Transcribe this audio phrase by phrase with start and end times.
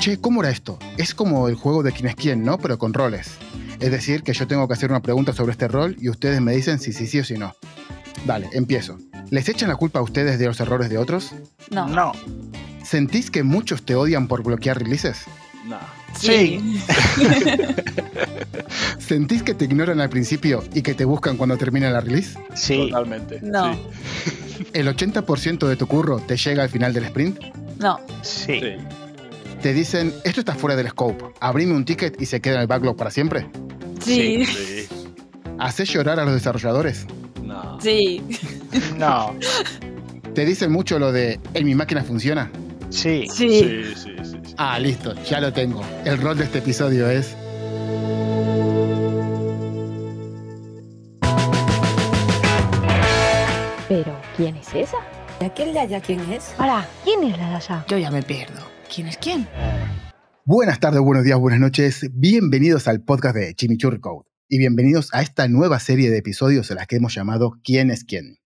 [0.00, 0.78] che, ¿cómo era esto?
[0.96, 2.58] Es como el juego de quién es quién, ¿no?
[2.58, 3.32] Pero con roles.
[3.80, 6.52] Es decir, que yo tengo que hacer una pregunta sobre este rol y ustedes me
[6.52, 7.54] dicen si sí, sí o si no.
[8.24, 8.98] Dale, empiezo.
[9.30, 11.32] ¿Les echan la culpa a ustedes de los errores de otros?
[11.70, 11.86] No.
[11.86, 12.12] No.
[12.82, 15.24] ¿Sentís que muchos te odian por bloquear releases?
[15.66, 15.78] No.
[16.18, 16.58] Sí.
[18.98, 22.38] ¿Sentís que te ignoran al principio y que te buscan cuando termina la release?
[22.54, 22.88] Sí.
[22.88, 23.40] Totalmente.
[23.42, 23.74] No.
[23.74, 24.66] Sí.
[24.72, 27.38] ¿El 80% de tu curro te llega al final del sprint?
[27.78, 28.00] No.
[28.22, 28.60] Sí.
[28.60, 28.76] Sí.
[29.62, 32.66] ¿Te dicen, esto está fuera del scope, abrime un ticket y se queda en el
[32.66, 33.46] backlog para siempre?
[34.02, 34.46] Sí.
[34.46, 34.88] Sí.
[35.58, 37.06] ¿Haces llorar a los desarrolladores?
[37.42, 37.78] No.
[37.78, 38.22] Sí.
[38.96, 39.36] No.
[40.34, 42.50] ¿Te dicen mucho lo de, en mi máquina funciona?
[42.88, 43.26] Sí.
[43.30, 43.48] Sí.
[43.60, 44.38] Sí, sí, sí.
[44.46, 44.54] sí.
[44.56, 45.82] Ah, listo, ya lo tengo.
[46.06, 47.36] El rol de este episodio es...
[53.88, 54.96] Pero, ¿quién es esa?
[55.38, 56.54] ¿Y aquel de allá quién es?
[56.56, 57.84] Para, ¿quién es la de allá?
[57.88, 58.79] Yo ya me pierdo.
[58.92, 59.46] ¿Quién es quién?
[60.44, 62.10] Buenas tardes, buenos días, buenas noches.
[62.12, 64.28] Bienvenidos al podcast de Chimichurri Code.
[64.48, 68.02] Y bienvenidos a esta nueva serie de episodios a la que hemos llamado ¿Quién es
[68.02, 68.38] quién?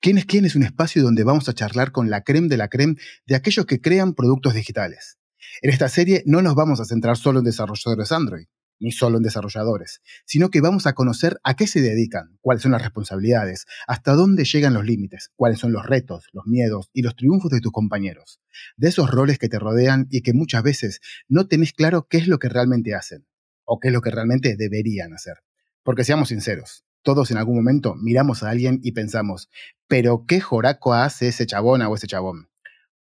[0.00, 0.44] ¿Quién es quién?
[0.44, 2.94] Es un espacio donde vamos a charlar con la creme de la creme
[3.26, 5.18] de aquellos que crean productos digitales.
[5.62, 8.46] En esta serie no nos vamos a centrar solo en desarrolladores Android,
[8.80, 12.72] ni solo en desarrolladores, sino que vamos a conocer a qué se dedican, cuáles son
[12.72, 17.16] las responsabilidades, hasta dónde llegan los límites, cuáles son los retos, los miedos y los
[17.16, 18.40] triunfos de tus compañeros,
[18.76, 22.28] de esos roles que te rodean y que muchas veces no tenés claro qué es
[22.28, 23.26] lo que realmente hacen,
[23.64, 25.36] o qué es lo que realmente deberían hacer.
[25.82, 29.48] Porque seamos sinceros, todos en algún momento miramos a alguien y pensamos,
[29.86, 32.48] pero ¿qué joraco hace ese chabona o ese chabón?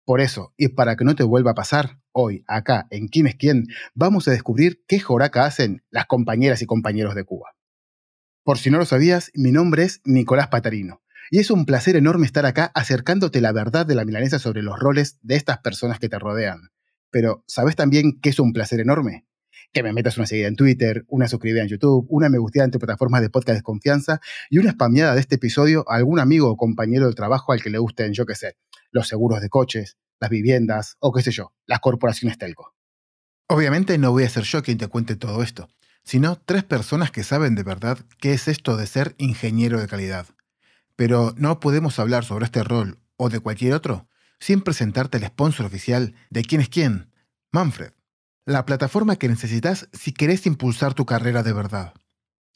[0.05, 3.35] Por eso, y para que no te vuelva a pasar, hoy, acá, en Quién es
[3.35, 7.51] quién, vamos a descubrir qué joraca hacen las compañeras y compañeros de Cuba.
[8.43, 12.25] Por si no lo sabías, mi nombre es Nicolás Patarino, y es un placer enorme
[12.25, 16.09] estar acá acercándote la verdad de la milanesa sobre los roles de estas personas que
[16.09, 16.69] te rodean.
[17.11, 19.27] Pero, ¿sabes también qué es un placer enorme?
[19.71, 22.71] Que me metas una seguida en Twitter, una suscribida en YouTube, una me gusteada en
[22.71, 26.49] tu plataforma de podcast de confianza y una spameada de este episodio a algún amigo
[26.49, 28.55] o compañero del trabajo al que le gusten, yo qué sé,
[28.91, 32.75] los seguros de coches, las viviendas o qué sé yo, las corporaciones telco.
[33.47, 35.69] Obviamente no voy a ser yo quien te cuente todo esto,
[36.03, 40.27] sino tres personas que saben de verdad qué es esto de ser ingeniero de calidad.
[40.95, 44.07] Pero no podemos hablar sobre este rol o de cualquier otro
[44.39, 47.11] sin presentarte el sponsor oficial de quién es quién,
[47.51, 47.91] Manfred,
[48.45, 51.93] la plataforma que necesitas si querés impulsar tu carrera de verdad.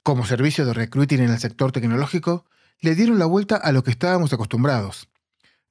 [0.03, 2.45] Como servicio de recruiting en el sector tecnológico,
[2.79, 5.07] le dieron la vuelta a lo que estábamos acostumbrados.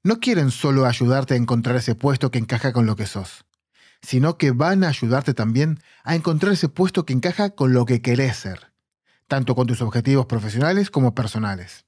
[0.03, 3.45] No quieren solo ayudarte a encontrar ese puesto que encaja con lo que sos,
[4.01, 8.01] sino que van a ayudarte también a encontrar ese puesto que encaja con lo que
[8.01, 8.73] querés ser,
[9.27, 11.85] tanto con tus objetivos profesionales como personales.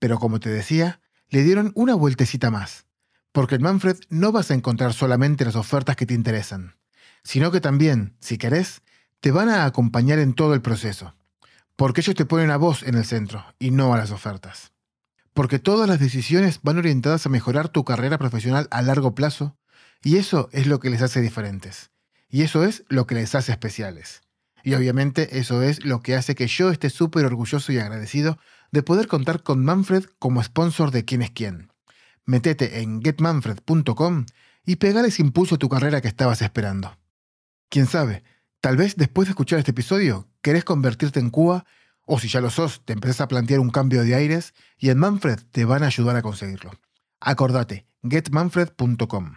[0.00, 2.86] Pero como te decía, le dieron una vueltecita más,
[3.30, 6.74] porque en Manfred no vas a encontrar solamente las ofertas que te interesan,
[7.22, 8.82] sino que también, si querés,
[9.20, 11.14] te van a acompañar en todo el proceso,
[11.76, 14.72] porque ellos te ponen a vos en el centro y no a las ofertas.
[15.38, 19.56] Porque todas las decisiones van orientadas a mejorar tu carrera profesional a largo plazo,
[20.02, 21.92] y eso es lo que les hace diferentes.
[22.28, 24.22] Y eso es lo que les hace especiales.
[24.64, 28.36] Y obviamente eso es lo que hace que yo esté súper orgulloso y agradecido
[28.72, 31.72] de poder contar con Manfred como sponsor de quién es quién.
[32.24, 34.26] Metete en getmanfred.com
[34.66, 36.98] y pegales impulso a tu carrera que estabas esperando.
[37.68, 38.24] Quién sabe,
[38.60, 41.64] tal vez después de escuchar este episodio querés convertirte en Cuba
[42.08, 44.98] o si ya lo sos, te empezás a plantear un cambio de aires y en
[44.98, 46.72] Manfred te van a ayudar a conseguirlo.
[47.20, 49.36] Acordate, getmanfred.com.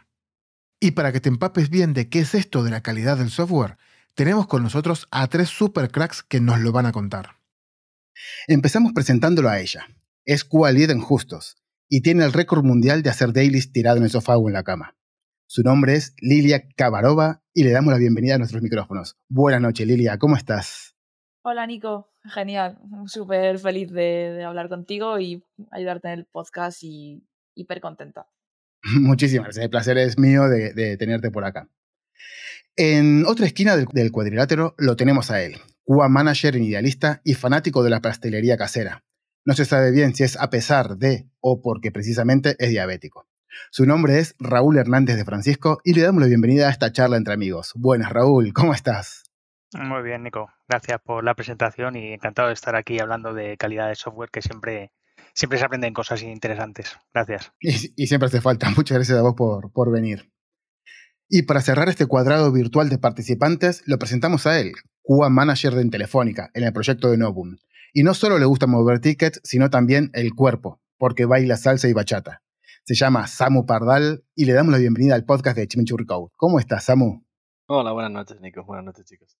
[0.80, 3.78] Y para que te empapes bien de qué es esto de la calidad del software,
[4.16, 7.42] tenemos con nosotros a tres super cracks que nos lo van a contar.
[8.48, 9.86] Empezamos presentándolo a ella.
[10.24, 11.58] Es Cuba Lead en Justos
[11.90, 14.64] y tiene el récord mundial de hacer dailies tirado en el sofá o en la
[14.64, 14.96] cama.
[15.46, 19.18] Su nombre es Lilia Kabarova y le damos la bienvenida a nuestros micrófonos.
[19.28, 20.91] Buenas noches, Lilia, ¿cómo estás?
[21.44, 22.08] Hola, Nico.
[22.24, 22.78] Genial.
[23.08, 27.24] Súper feliz de, de hablar contigo y ayudarte en el podcast y
[27.56, 28.28] hiper contenta.
[29.00, 29.64] Muchísimas gracias.
[29.64, 31.68] El placer es mío de, de tenerte por acá.
[32.76, 37.34] En otra esquina del, del, cuadrilátero lo tenemos a él, Cuba Manager en idealista y
[37.34, 39.04] fanático de la pastelería casera.
[39.44, 43.28] No se sabe bien si es a pesar de o porque precisamente es diabético.
[43.72, 47.18] Su nombre es Raúl Hernández de Francisco y le damos la bienvenida a esta charla
[47.18, 47.74] entre amigos.
[47.76, 49.24] Buenas, Raúl, ¿cómo estás?
[49.74, 50.50] Muy bien, Nico.
[50.72, 54.42] Gracias por la presentación y encantado de estar aquí hablando de calidad de software que
[54.42, 54.94] siempre,
[55.34, 56.96] siempre se aprenden cosas interesantes.
[57.14, 57.52] Gracias.
[57.60, 58.70] Y, y siempre hace falta.
[58.78, 60.32] Muchas gracias a vos por, por venir.
[61.28, 64.72] Y para cerrar este cuadrado virtual de participantes, lo presentamos a él,
[65.02, 67.58] Cuba Manager de Telefónica, en el proyecto de Novum.
[67.92, 71.94] Y no solo le gusta mover tickets, sino también el cuerpo, porque baila salsa y
[71.94, 72.44] bachata.
[72.86, 76.32] Se llama Samu Pardal y le damos la bienvenida al podcast de Chimichurri Code.
[76.38, 77.26] ¿Cómo estás, Samu?
[77.68, 78.64] Hola, buenas noches, Nico.
[78.64, 79.38] Buenas noches, chicos.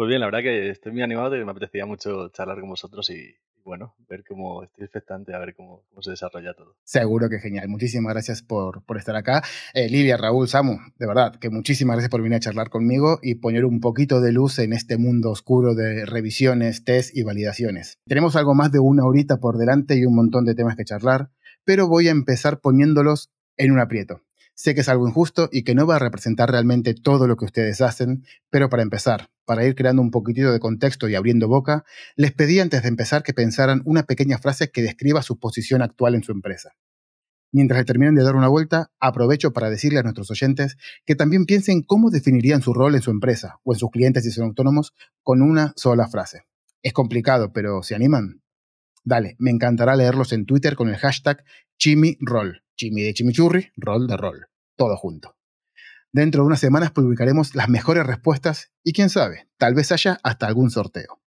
[0.00, 3.10] Pues bien, la verdad que estoy muy animado y me apetecía mucho charlar con vosotros
[3.10, 6.74] y, bueno, ver cómo estoy expectante a ver cómo, se desarrolla todo.
[6.84, 7.68] Seguro que genial.
[7.68, 9.42] Muchísimas gracias por, estar acá.
[9.74, 13.34] Eh, Lidia, Raúl, Samu, de verdad, que muchísimas gracias por venir a charlar conmigo y
[13.34, 17.98] poner un poquito de luz en este mundo oscuro de revisiones, test y validaciones.
[18.06, 21.28] Tenemos algo más de una horita por delante y un montón de temas que charlar,
[21.66, 24.22] pero voy a empezar poniéndolos en un aprieto.
[24.54, 27.46] Sé que es algo injusto y que no va a representar realmente todo lo que
[27.46, 31.84] ustedes hacen, pero para empezar, para ir creando un poquitito de contexto y abriendo boca,
[32.14, 36.14] les pedí antes de empezar que pensaran una pequeña frase que describa su posición actual
[36.14, 36.76] en su empresa.
[37.50, 41.46] Mientras le terminen de dar una vuelta, aprovecho para decirle a nuestros oyentes que también
[41.46, 44.94] piensen cómo definirían su rol en su empresa o en sus clientes si son autónomos
[45.24, 46.44] con una sola frase.
[46.80, 48.42] Es complicado, pero ¿se animan?
[49.02, 51.42] Dale, me encantará leerlos en Twitter con el hashtag
[51.76, 52.62] ChimiRoll.
[52.76, 54.46] Chimi de chimichurri, rol de rol.
[54.76, 55.39] Todo junto.
[56.12, 60.48] Dentro de unas semanas publicaremos las mejores respuestas y quién sabe, tal vez haya hasta
[60.48, 61.20] algún sorteo.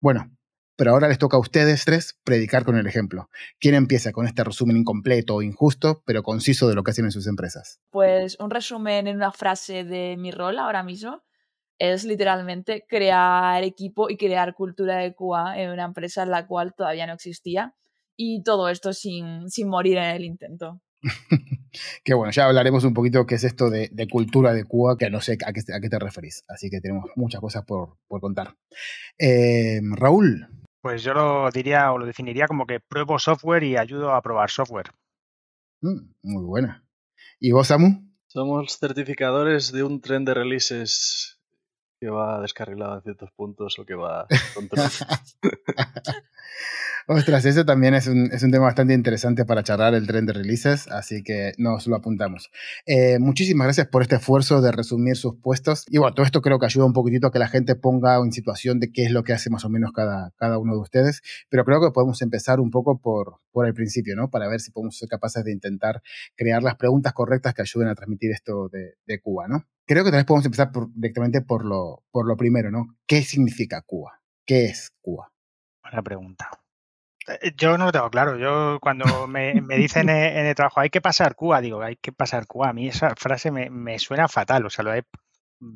[0.00, 0.36] Bueno,
[0.76, 3.30] pero ahora les toca a ustedes tres predicar con el ejemplo.
[3.60, 7.12] ¿Quién empieza con este resumen incompleto o injusto, pero conciso de lo que hacen en
[7.12, 7.80] sus empresas?
[7.90, 11.22] Pues un resumen en una frase de mi rol ahora mismo
[11.78, 16.74] es literalmente crear equipo y crear cultura de QA en una empresa en la cual
[16.74, 17.76] todavía no existía.
[18.16, 20.80] Y todo esto sin, sin morir en el intento.
[22.04, 25.20] que bueno, ya hablaremos un poquito qué es esto de, cultura de Cuba, que no
[25.20, 26.44] sé a qué, a qué, te referís.
[26.48, 28.56] Así que tenemos muchas cosas por, contar.
[29.18, 30.48] Eh, Raúl.
[30.80, 34.50] Pues yo lo diría o lo definiría como que pruebo software y ayudo a probar
[34.50, 34.90] software.
[35.80, 36.84] Mm, muy buena.
[37.40, 38.12] ¿Y vos, Samu?
[38.26, 41.33] Somos certificadores de un tren de releases
[42.04, 44.82] que va descarrilado en ciertos puntos o que va contra.
[47.06, 50.34] Ostras, eso también es un, es un, tema bastante interesante para charlar el tren de
[50.34, 52.50] releases, así que nos lo apuntamos.
[52.84, 55.84] Eh, muchísimas gracias por este esfuerzo de resumir sus puestos.
[55.88, 58.32] Y bueno, todo esto creo que ayuda un poquitito a que la gente ponga en
[58.32, 61.22] situación de qué es lo que hace más o menos cada, cada uno de ustedes.
[61.48, 64.28] Pero creo que podemos empezar un poco por, por el principio, ¿no?
[64.28, 66.02] Para ver si podemos ser capaces de intentar
[66.36, 69.64] crear las preguntas correctas que ayuden a transmitir esto de, de Cuba, ¿no?
[69.86, 72.96] Creo que tal vez podemos empezar directamente por lo, por lo primero, ¿no?
[73.06, 74.20] ¿Qué significa Cuba?
[74.46, 75.30] ¿Qué es Cuba?
[75.82, 76.50] Buena pregunta.
[77.26, 78.38] Eh, yo no lo tengo claro.
[78.38, 82.46] Yo cuando me, dicen en el trabajo hay que pasar Cuba, digo, hay que pasar
[82.46, 82.70] Cuba.
[82.70, 84.66] A mí esa frase me, suena fatal.
[84.66, 84.92] O sea, lo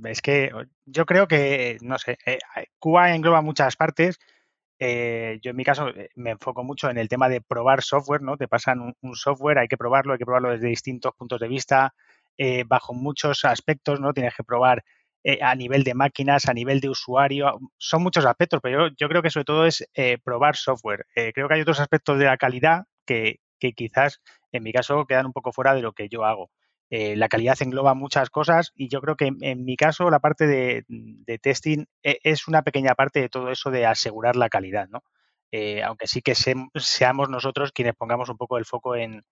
[0.04, 0.50] es que
[0.86, 2.38] yo creo que, no sé, eh,
[2.78, 4.18] Cuba engloba muchas partes.
[4.80, 8.36] Eh, yo en mi caso me enfoco mucho en el tema de probar software, ¿no?
[8.36, 11.94] Te pasan un, software, hay que probarlo, hay que probarlo desde distintos puntos de vista,
[12.66, 14.12] bajo muchos aspectos, ¿no?
[14.12, 14.84] Tienes que probar
[15.24, 17.58] eh, a nivel de máquinas, a nivel de usuario.
[17.76, 21.06] Son muchos aspectos, pero yo, creo que sobre todo es eh, probar software.
[21.14, 24.20] Eh, creo que hay otros aspectos de la calidad que, quizás,
[24.52, 26.50] en mi caso, quedan un poco fuera de lo que yo hago.
[26.90, 30.84] la calidad engloba muchas cosas y yo creo que en, mi caso la parte de,
[31.42, 35.02] testing es una pequeña parte de todo eso de asegurar la calidad, ¿no?
[35.84, 39.22] aunque sí que seamos nosotros quienes pongamos un poco el foco en,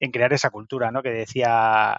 [0.00, 1.02] en crear esa cultura, ¿no?
[1.02, 1.96] Que decía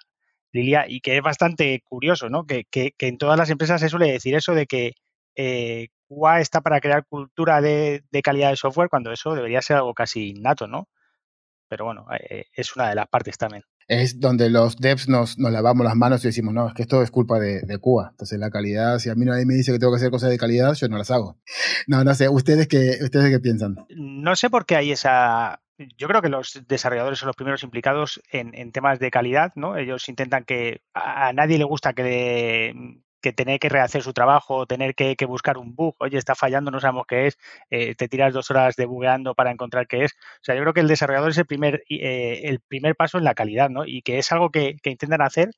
[0.55, 2.45] Lilia, y que es bastante curioso, ¿no?
[2.45, 4.93] Que, en todas las empresas se suele decir eso de que
[5.35, 9.93] eh, QA está para crear cultura de, calidad de software, cuando eso debería ser algo
[9.93, 10.87] casi innato, ¿no?
[11.67, 13.63] Pero bueno, eh, es una de las partes también.
[13.87, 17.11] Es donde los devs nos, lavamos las manos y decimos, no, es que esto es
[17.11, 18.09] culpa de, de QA.
[18.11, 20.37] Entonces la calidad, si a mí nadie me dice que tengo que hacer cosas de
[20.37, 21.37] calidad, yo no las hago.
[21.85, 23.75] No, no sé, ¿ustedes qué, ustedes qué piensan?
[23.89, 28.21] No sé por qué hay esa, yo creo que los desarrolladores son los primeros implicados
[28.31, 29.77] en, temas de calidad, ¿no?
[29.77, 32.73] Ellos intentan que a, nadie le gusta que,
[33.25, 36.79] que tener que rehacer su trabajo, tener que, buscar un bug, oye, está fallando, no
[36.79, 37.39] sabemos qué es,
[37.71, 40.13] eh, te tiras dos horas debugueando para encontrar qué es.
[40.13, 43.23] O sea, yo creo que el desarrollador es el primer, eh, el primer paso en
[43.23, 43.83] la calidad, ¿no?
[43.85, 45.49] Y que es algo que, intentan hacer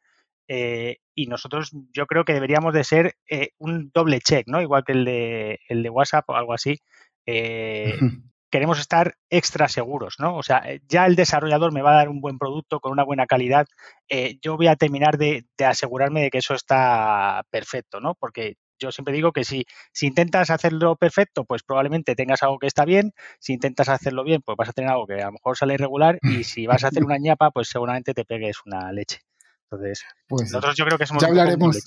[0.48, 3.16] eh, y nosotros yo creo que deberíamos de ser
[3.58, 4.62] un doble check, ¿no?
[4.62, 6.80] Igual que el de, el de WhatsApp o algo así
[8.50, 10.38] queremos estar extra seguros, ¿no?
[10.38, 13.04] O sea, eh, ya el desarrollador me va a dar un buen producto con una
[13.04, 13.68] buena calidad,
[14.10, 18.16] eh, yo voy a terminar de, asegurarme de que eso está perfecto, ¿no?
[18.16, 22.68] Porque yo siempre digo que si, si intentas hacerlo perfecto, pues probablemente tengas algo que
[22.68, 25.58] está bien, si intentas hacerlo bien, pues vas a tener algo que a lo mejor
[25.58, 29.22] sale irregular y si vas a hacer una ñapa, pues seguramente te pegues una leche.
[29.70, 31.84] Entonces, pues nosotros yo creo que somos ya hablaremos,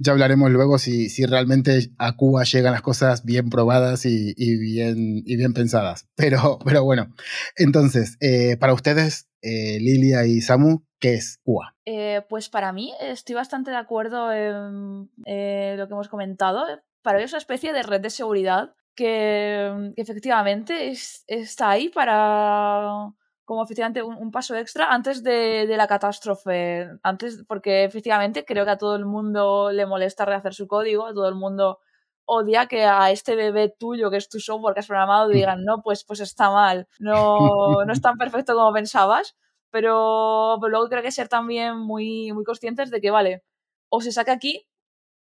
[0.00, 5.22] ya hablaremos luego si, si realmente a Cuba llegan las cosas bien probadas y, bien,
[5.26, 6.08] y bien pensadas.
[6.16, 7.14] Pero, pero bueno,
[7.56, 11.74] entonces, eh, para ustedes, eh, Lilia y Samu, ¿qué es Cuba?
[11.84, 16.64] Eh, pues para mí estoy bastante de acuerdo en lo que hemos comentado.
[17.02, 20.92] Para mí es una especie de red de seguridad que, efectivamente
[21.26, 23.12] está ahí para
[23.50, 26.88] como efectivamente un, un paso extra antes de, de, la catástrofe.
[27.02, 31.12] Antes, porque efectivamente creo que a todo el mundo le molesta rehacer su código, a
[31.12, 31.80] todo el mundo
[32.26, 35.82] odia que a este bebé tuyo, que es tu software que has programado, digan, no,
[35.82, 37.38] pues, pues está mal, no,
[37.84, 39.36] no es tan perfecto como pensabas.
[39.72, 43.42] Pero, pero luego creo que ser también muy, muy conscientes de que, vale,
[43.88, 44.68] o se saca aquí,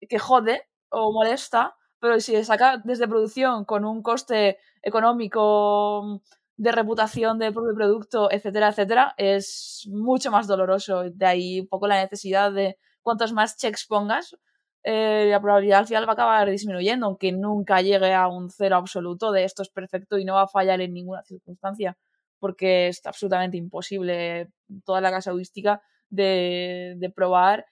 [0.08, 6.22] que jode o molesta, pero si se saca desde producción con un coste económico
[6.56, 11.04] de reputación del propio producto, etcétera, etcétera, es mucho más doloroso.
[11.10, 14.36] De ahí un poco la necesidad de cuantos más checks pongas,
[14.82, 18.76] eh, la probabilidad al final va a acabar disminuyendo, aunque nunca llegue a un cero
[18.76, 21.96] absoluto de esto es perfecto y no va a fallar en ninguna circunstancia,
[22.38, 24.48] porque es absolutamente imposible
[24.84, 27.66] toda la casuística de, de probar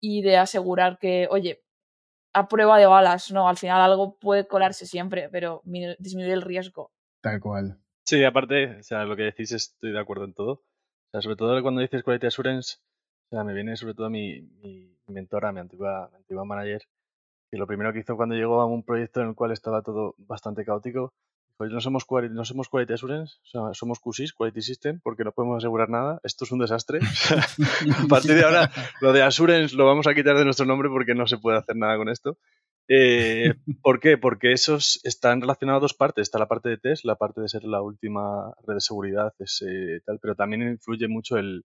[0.00, 1.62] y de asegurar que, oye,
[2.34, 5.62] a prueba de balas, no, al final algo puede colarse siempre, pero
[5.98, 6.92] disminuir el riesgo.
[7.22, 7.78] Tal cual.
[8.06, 10.52] Sí, aparte, o sea, lo que decís estoy de acuerdo en todo.
[10.52, 12.76] O sea, sobre todo cuando dices Quality Assurance,
[13.30, 16.82] o sea, me viene sobre todo mi, mi mentora, mi antigua, mi antigua manager,
[17.50, 20.14] que lo primero que hizo cuando llegó a un proyecto en el cual estaba todo
[20.18, 21.14] bastante caótico,
[21.58, 25.32] dijo, no somos, no somos Quality Assurance, o sea, somos QSIS, Quality System, porque no
[25.32, 27.00] podemos asegurar nada, esto es un desastre.
[28.04, 28.70] a partir de ahora,
[29.00, 31.74] lo de Assurance lo vamos a quitar de nuestro nombre porque no se puede hacer
[31.74, 32.38] nada con esto.
[32.88, 34.16] Eh, ¿Por qué?
[34.18, 36.22] Porque esos están relacionados a dos partes.
[36.22, 40.00] Está la parte de test, la parte de ser la última red de seguridad, ese,
[40.04, 41.64] tal, pero también influye mucho el,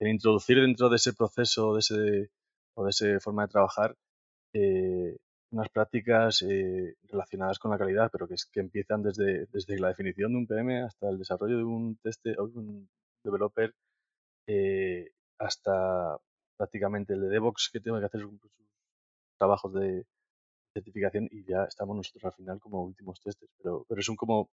[0.00, 2.30] el, introducir dentro de ese proceso de ese,
[2.74, 3.96] o de esa forma de trabajar
[4.54, 5.16] eh,
[5.50, 9.88] unas prácticas eh, relacionadas con la calidad, pero que, es, que empiezan desde, desde, la
[9.88, 12.88] definición de un PM hasta el desarrollo de un teste o un
[13.24, 13.74] developer,
[14.46, 16.18] eh, hasta
[16.56, 18.22] prácticamente el de DevOps que tiene que hacer
[19.38, 20.04] trabajos de,
[20.74, 23.48] certificación y ya estamos nosotros al final como últimos testes.
[23.56, 24.50] Pero, pero es un como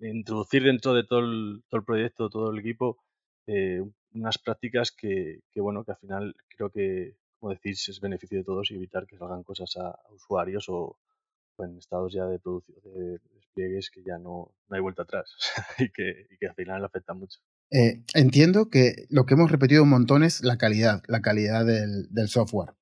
[0.00, 2.98] introducir dentro de todo el, todo el proyecto, todo el equipo,
[3.46, 3.82] eh,
[4.14, 8.44] unas prácticas que, que, bueno, que al final creo que, como decís, es beneficio de
[8.44, 10.96] todos y evitar que salgan cosas a, usuarios o,
[11.58, 15.36] en estados ya de producción, de despliegues que ya no, no hay vuelta atrás
[15.78, 17.40] y, que, que al final afectan mucho.
[17.70, 22.28] Eh, entiendo que lo que hemos repetido un montón es la calidad, la calidad del
[22.28, 22.74] software.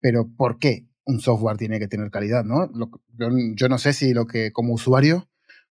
[0.00, 0.86] Pero ¿por qué?
[1.06, 2.66] Un software tiene que tener calidad, ¿no?
[2.74, 5.28] Lo, yo, yo, no sé si lo que como usuario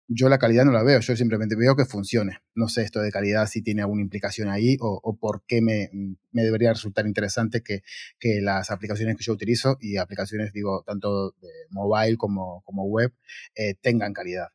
[0.08, 2.40] yo la calidad no la veo, yo simplemente veo que funcione.
[2.56, 5.90] No sé esto de calidad si tiene alguna implicación ahí o, por qué me,
[6.32, 7.84] me, debería resultar interesante que,
[8.20, 13.13] que, las aplicaciones que yo utilizo y aplicaciones, digo, tanto de mobile como, como web,
[13.56, 14.50] eh, tengan calidad.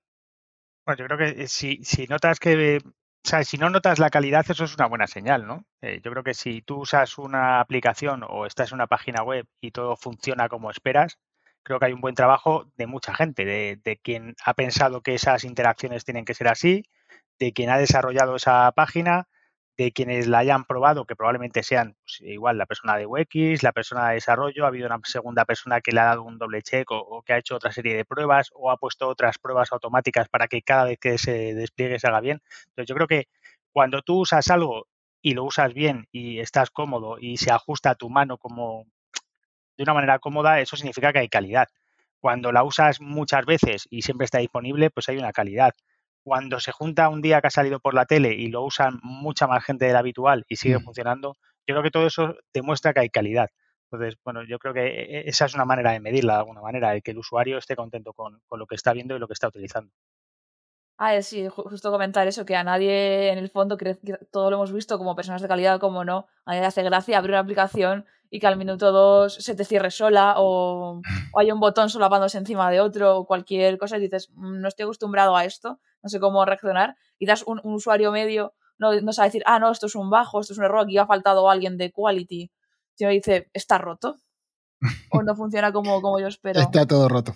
[0.85, 2.81] Bueno, yo creo que si, si notas que
[3.29, 5.67] o sea, si no notas la calidad, eso es una buena señal, ¿no?
[5.83, 9.47] Eh, yo creo que si tú usas una aplicación o estás en una página web
[9.61, 11.19] y todo funciona como esperas,
[11.63, 15.15] creo que hay un buen trabajo de mucha gente, de, de, quien ha pensado que
[15.15, 16.85] esas interacciones tienen que ser así,
[17.39, 19.29] de quien ha desarrollado esa página,
[19.79, 23.71] de quienes la hayan probado, que probablemente sean pues, igual la persona de UX, la
[23.73, 26.91] persona de desarrollo, ha habido una segunda persona que le ha dado un doble check
[26.91, 30.29] o, o, que ha hecho otra serie de pruebas o ha puesto otras pruebas automáticas
[30.29, 32.43] para que cada vez que se despliegue se haga bien.
[32.71, 33.29] Entonces yo creo que
[33.73, 34.89] cuando tú usas algo
[35.23, 38.85] y lo usas bien y estás cómodo y se ajusta a tu mano como
[39.77, 41.69] de una manera cómoda, eso significa que hay calidad.
[42.19, 45.73] Cuando la usas muchas veces y siempre está disponible, pues hay una calidad
[46.29, 49.47] cuando se junta un día que ha salido por la tele y lo usan mucha
[49.47, 50.83] más gente de la habitual y sigue mm.
[50.83, 53.49] funcionando, yo creo que todo eso demuestra que hay calidad.
[53.91, 56.61] Entonces, bueno, yo creo que e, e, esa es una manera de medirla de alguna
[56.61, 59.27] manera, de que el usuario esté contento con, con lo que está viendo y lo
[59.27, 59.91] que está utilizando.
[60.99, 64.57] Ah, sí, justo comentar eso, que a nadie en el fondo, cree que todo lo
[64.57, 67.41] hemos visto como personas de calidad, como no, a nadie le hace gracia abrir una
[67.41, 71.01] aplicación y que al minuto dos se te cierre sola o,
[71.33, 74.69] o hay un botón solapándose encima de otro o cualquier cosa y dices, mm, no
[74.69, 76.97] estoy acostumbrado a esto, no sé cómo reaccionar.
[77.17, 80.41] Quizás un, un usuario medio no, no sabe decir, ah, no, esto es un bajo,
[80.41, 82.51] esto es un error, aquí ha faltado alguien de quality.
[82.95, 84.17] Sino dice, está roto
[85.13, 86.61] o no funciona como, como yo espero.
[86.61, 87.35] Está todo roto.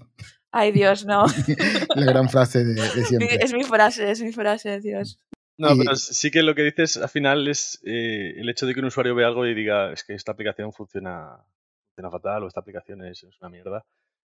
[0.53, 1.25] Ay, Dios, no.
[1.97, 3.39] La gran frase de, de, siempre.
[3.43, 5.19] Es mi frase, es mi frase, Dios.
[5.57, 5.79] No, y...
[5.79, 8.87] pero sí que lo que dices al final es eh, el hecho de que un
[8.87, 11.39] usuario vea algo y diga, es que esta aplicación funciona,
[11.89, 13.85] funciona fatal o esta aplicación es, es una mierda.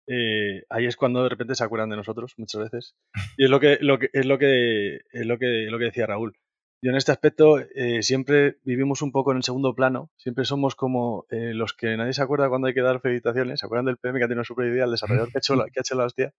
[0.07, 2.95] Eh, ahí es cuando de repente se acuerdan de nosotros muchas veces.
[3.37, 6.07] Y es lo que, lo que, es lo que, es lo que, lo que decía
[6.07, 6.37] Raúl.
[6.84, 10.74] Yo en este aspecto eh, siempre vivimos un poco en el segundo plano, siempre somos
[10.74, 13.98] como eh, los que nadie se acuerda cuando hay que dar felicitaciones, se acuerdan del
[13.98, 15.94] PM que ha tenido super idea, el desarrollador que ha hecho la, que ha hecho
[15.94, 16.34] la hostia,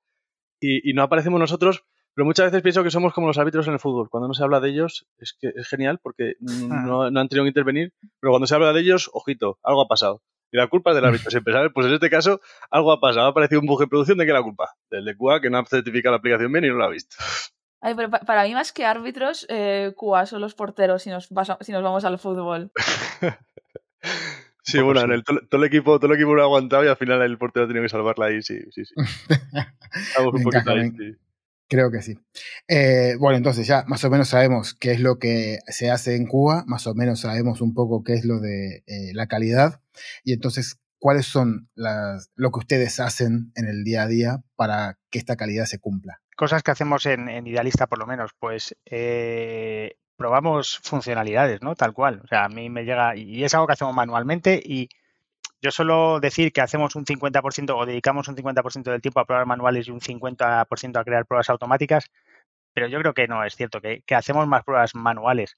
[0.60, 3.74] y, y, no aparecemos nosotros, pero muchas veces pienso que somos como los árbitros en
[3.74, 7.20] el fútbol, cuando no se habla de ellos es que es genial porque no, no
[7.22, 10.22] han tenido que intervenir, pero cuando se habla de ellos, ojito, algo ha pasado.
[10.52, 11.72] Y la culpa es del árbitro siempre, ¿sabes?
[11.74, 14.34] Pues en este caso algo ha pasado, ha aparecido un bug en producción de que
[14.34, 16.84] la culpa, del de QA que no ha certificado la aplicación bien y no lo
[16.84, 17.16] ha visto.
[17.86, 21.30] Ay, pero pa- para mí, más que árbitros, eh, QA son los porteros si nos,
[21.30, 22.72] vas- si nos vamos al fútbol.
[24.66, 25.06] Sí, bueno, sí.
[25.08, 27.22] en el, todo, todo el equipo, todo el equipo lo ha aguantado y al final
[27.22, 28.94] el portero ha tenido que salvarla ahí, sí, sí, sí.
[30.18, 31.18] Un poquito ahí, sí.
[31.68, 32.18] Creo que sí.
[32.70, 36.28] Eh, bueno, entonces ya más o menos sabemos qué es lo que se hace en
[36.28, 39.82] Cuba, más o menos sabemos un poco qué es lo de eh, la calidad
[40.24, 44.98] y entonces cuáles son las, lo que ustedes hacen en el día a día para
[45.10, 46.22] que esta calidad se cumpla.
[46.36, 51.76] Cosas que hacemos en, Idealista, por lo menos, pues eh, probamos funcionalidades, ¿no?
[51.76, 52.22] Tal cual.
[52.24, 54.90] O sea, a mí me llega, y es algo que hacemos manualmente y
[55.62, 59.46] yo suelo decir que hacemos un 50% o dedicamos un 50% del tiempo a probar
[59.46, 62.06] manuales y un 50% a crear pruebas automáticas,
[62.74, 65.58] pero yo creo que no es cierto, que, que hacemos más pruebas manuales.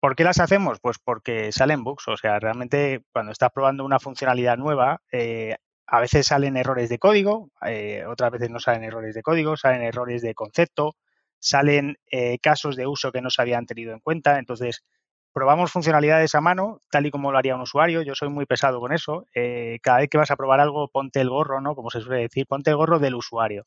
[0.00, 0.78] ¿Por qué las hacemos?
[0.80, 2.06] Pues porque salen bugs.
[2.08, 6.98] O sea, realmente cuando estás probando una funcionalidad nueva, eh, a veces salen errores de
[6.98, 10.96] código, eh, otras veces no salen errores de código, salen errores de concepto,
[11.38, 14.38] salen eh, casos de uso que no se habían tenido en cuenta.
[14.38, 14.84] Entonces,
[15.32, 18.02] probamos funcionalidades a mano, tal y como lo haría un usuario.
[18.02, 19.26] Yo soy muy pesado con eso.
[19.34, 21.74] Eh, cada vez que vas a probar algo, ponte el gorro, ¿no?
[21.76, 23.64] Como se suele decir, ponte el gorro del usuario.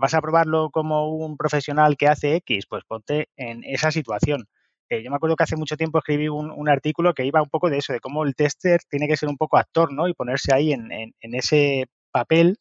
[0.00, 2.66] ¿Vas a probarlo como un profesional que hace X?
[2.68, 4.48] Pues ponte en esa situación.
[4.90, 7.50] Eh, yo me acuerdo que hace mucho tiempo escribí un, un, artículo que iba un
[7.50, 10.08] poco de eso, de cómo el tester tiene que ser un poco actor, ¿no?
[10.08, 12.58] Y ponerse ahí en, en, en ese papel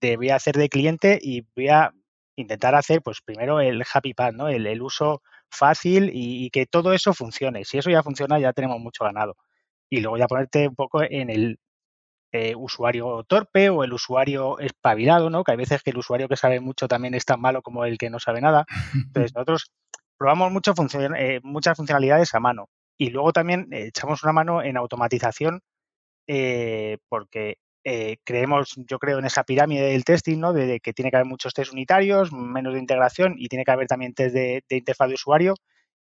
[0.00, 1.92] de voy a hacer de cliente y voy a
[2.36, 4.48] intentar hacer, pues primero el happy path, ¿no?
[4.48, 7.64] El, el uso fácil y, y, que todo eso funcione.
[7.64, 9.36] Si eso ya funciona, ya tenemos mucho ganado.
[9.90, 11.58] Y luego ya ponerte un poco en el
[12.32, 15.42] eh, usuario torpe o el usuario espabilado, ¿no?
[15.42, 17.98] Que hay veces que el usuario que sabe mucho también es tan malo como el
[17.98, 18.66] que no sabe nada.
[18.94, 19.72] Entonces, nosotros
[20.20, 20.74] probamos mucho
[21.16, 25.62] eh, muchas funcionalidades a mano y luego también eh, echamos una mano en automatización
[26.26, 30.52] eh, porque eh, creemos, yo creo, en esa pirámide del testing, ¿no?
[30.52, 33.86] De, que tiene que haber muchos test unitarios, menos de integración y tiene que haber
[33.86, 35.54] también test de, de, interfaz de usuario.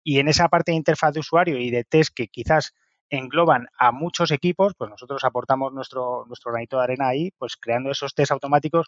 [0.03, 2.73] Y en esa parte de interfaz de usuario y de test que quizás
[3.11, 7.91] engloban a muchos equipos, pues nosotros aportamos nuestro, nuestro granito de arena ahí, pues creando
[7.91, 8.87] esos test automáticos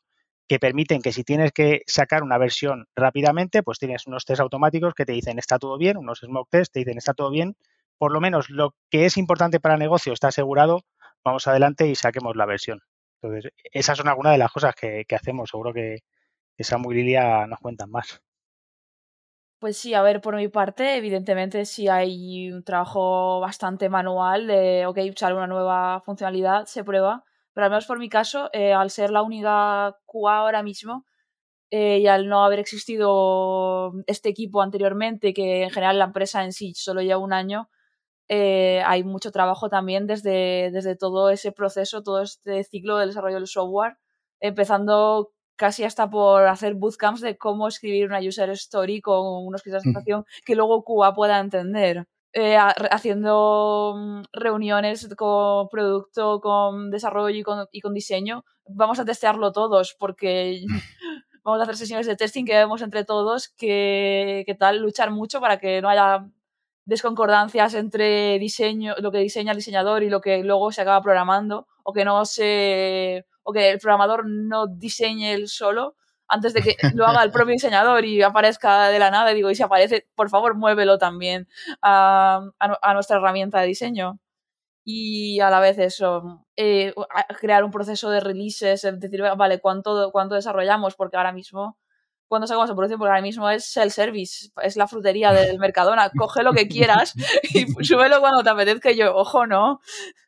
[0.50, 4.96] que permiten que si tienes que sacar una versión rápidamente, pues tienes unos test automáticos
[4.96, 7.56] que te dicen está todo bien, unos smoke test te dicen está todo bien,
[8.00, 10.82] por lo menos lo que es importante para negocio está asegurado,
[11.24, 12.82] vamos adelante y saquemos la versión.
[13.22, 15.52] Entonces, esas son algunas de las cosas que, que hacemos.
[15.52, 16.00] Seguro que,
[16.58, 18.20] que Samu y Lilia nos cuentan más.
[19.60, 24.86] Pues sí, a ver, por mi parte, evidentemente sí hay un trabajo bastante manual de,
[24.88, 27.26] ok, usar una nueva funcionalidad, se prueba,
[27.60, 31.06] pero al menos por mi caso, eh, al ser la única QA ahora mismo
[31.72, 36.54] eh, y al no haber existido este equipo anteriormente, que en general la empresa en
[36.54, 37.70] sí solo lleva un año,
[38.30, 43.36] eh, hay mucho trabajo también desde, desde todo ese proceso, todo este ciclo del desarrollo
[43.36, 43.98] del software,
[44.40, 49.84] empezando casi hasta por hacer bootcamps de cómo escribir una user story con unos kits
[49.84, 52.08] de que luego QA pueda entender.
[52.34, 59.06] Eh, haciendo mm, reuniones con producto, con desarrollo y con, y con, diseño, vamos a
[59.06, 60.62] testearlo todos porque
[61.44, 65.42] vamos a hacer sesiones de testing que vemos entre todos que, que tal luchar mucho
[65.42, 66.28] para que no haya
[66.86, 71.68] desconcordancias entre diseño, lo que diseña el diseñador y lo que luego se acaba programando
[71.84, 75.96] o que no se o que el programador no diseñe él solo
[76.30, 79.56] antes de que lo haga el propio diseñador y aparezca de la nada, digo, y
[79.56, 81.48] si aparece, por favor, muévelo también
[81.82, 84.20] a, a, a nuestra herramienta de diseño.
[84.92, 86.94] Y a la vez eso, eh,
[87.40, 90.96] crear un proceso de releases, es decir, vale, ¿cuánto, cuánto desarrollamos?
[90.96, 91.78] Porque ahora mismo,
[92.28, 96.44] cuando sacamos en producción, porque ahora mismo es self-service, es la frutería del Mercadona, coge
[96.44, 97.14] lo que quieras
[97.54, 98.92] y súbelo cuando te apetezca.
[98.92, 99.80] Y yo, ojo, no.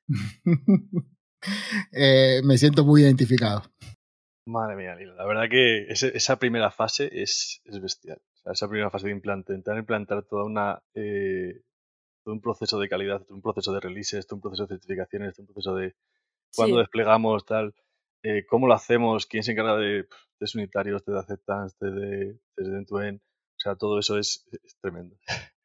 [1.91, 3.63] eh, me siento muy identificado.
[4.45, 5.13] Madre mía, Lila.
[5.13, 8.19] La verdad que ese, esa primera fase es, es bestial.
[8.33, 11.61] O sea, esa primera fase de implantar, intentar implantar toda una, eh,
[12.23, 15.35] todo un proceso de calidad, todo un proceso de releases, todo un proceso de certificaciones,
[15.35, 15.95] todo un proceso de
[16.55, 16.79] cuándo sí.
[16.79, 17.75] desplegamos, tal,
[18.23, 20.07] eh, cómo lo hacemos, quién se encarga de
[20.39, 23.19] test unitarios, de acceptance, de, de end-to-end.
[23.19, 25.15] O sea, todo eso es, es tremendo.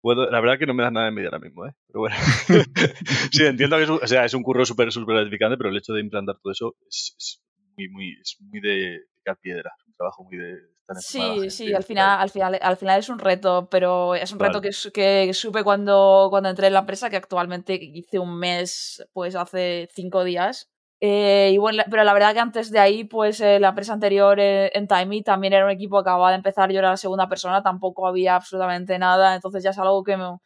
[0.00, 1.74] Puedo, la verdad que no me da nada de envidia ahora mismo, ¿eh?
[1.86, 2.14] Pero bueno.
[3.32, 5.78] sí, entiendo que es un, o sea, es un curro súper, súper gratificante, pero el
[5.78, 7.43] hecho de implantar todo eso es, es
[7.76, 11.74] muy, muy, es muy de picar piedra, es un trabajo muy de estar Sí, sí,
[11.74, 15.34] al final, al final, al final es un reto, pero es un reto que, que
[15.34, 20.24] supe cuando, cuando entré en la empresa, que actualmente hice un mes, pues hace cinco
[20.24, 20.70] días.
[21.00, 24.38] Eh, y bueno, pero la verdad que antes de ahí, pues eh, la empresa anterior
[24.40, 27.28] eh, en Timey también era un equipo que acababa de empezar, yo era la segunda
[27.28, 30.38] persona, tampoco había absolutamente nada, entonces ya es algo que me,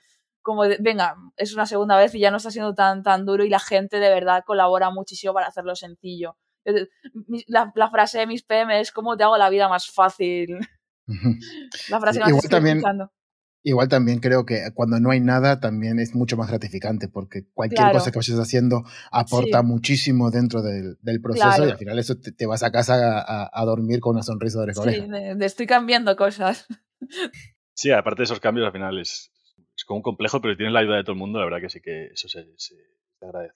[0.42, 3.44] como, de, venga, es una segunda vez y ya no está siendo tan, tan duro
[3.44, 6.36] y la gente de verdad colabora muchísimo para hacerlo sencillo.
[7.46, 10.58] La, la frase de mis PM es cómo te hago la vida más fácil.
[11.88, 13.12] La frase que más Igual también, escuchando.
[13.62, 17.78] igual también creo que cuando no hay nada también es mucho más gratificante porque cualquier
[17.78, 17.98] Claro.
[17.98, 19.66] cosa que vayas haciendo aporta Sí.
[19.66, 23.20] muchísimo dentro del, del proceso y al final eso te, te vas a casa a,
[23.44, 25.06] a- a dormir con una sonrisa de oreja Sí, oreja.
[25.06, 26.66] de, de estoy cambiando cosas.
[27.74, 29.30] Sí, aparte de esos cambios, al final es,
[29.76, 31.60] es como un complejo, pero si tienes la ayuda de todo el mundo, la verdad
[31.60, 33.54] que sí que eso se, se, se agradece.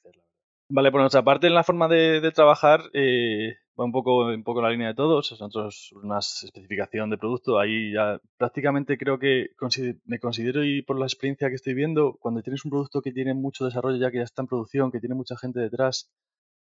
[0.75, 4.43] Vale, por nuestra parte, en la forma de, de trabajar, eh, va un poco, un
[4.43, 5.31] poco en la línea de todos.
[5.31, 9.49] Nosotros, una especificación de producto, ahí ya prácticamente creo que
[10.07, 13.35] me considero, y por la experiencia que estoy viendo, cuando tienes un producto que tiene
[13.35, 16.11] mucho desarrollo ya, que ya está en producción, que tiene mucha gente detrás,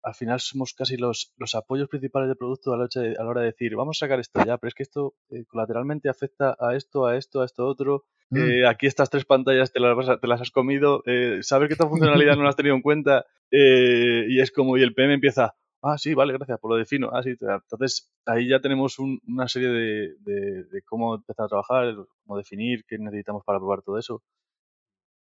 [0.04, 3.22] al final somos casi los, los apoyos principales del producto a la, hora de, a
[3.24, 6.08] la hora de decir, vamos a sacar esto ya, pero es que esto eh, colateralmente
[6.08, 8.04] afecta a esto, a esto, a esto otro.
[8.30, 8.38] Mm.
[8.38, 11.88] Eh, aquí estas tres pantallas te las, te las has comido, eh, sabes que esta
[11.88, 15.54] funcionalidad no la has tenido en cuenta eh, y es como, y el PM empieza,
[15.82, 19.46] ah, sí, vale, gracias, pues lo defino, ah, sí, entonces ahí ya tenemos un- una
[19.48, 23.98] serie de, de- de cómo empezar a trabajar, cómo definir qué necesitamos para probar todo
[23.98, 24.22] eso.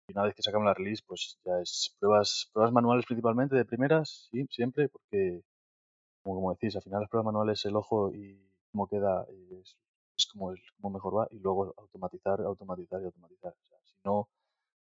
[0.08, 3.66] Y una vez que sacamos la release, pues ya es pruebas, pruebas manuales principalmente de
[3.66, 5.42] primeras, sí, siempre, porque
[6.22, 8.40] como, decís, al final las pruebas manuales, el ojo y
[8.72, 9.26] cómo queda
[9.60, 9.76] es,
[10.16, 13.54] es como, el, mejor va, y luego automatizar, automatizar y automatizar.
[13.84, 14.28] Si no,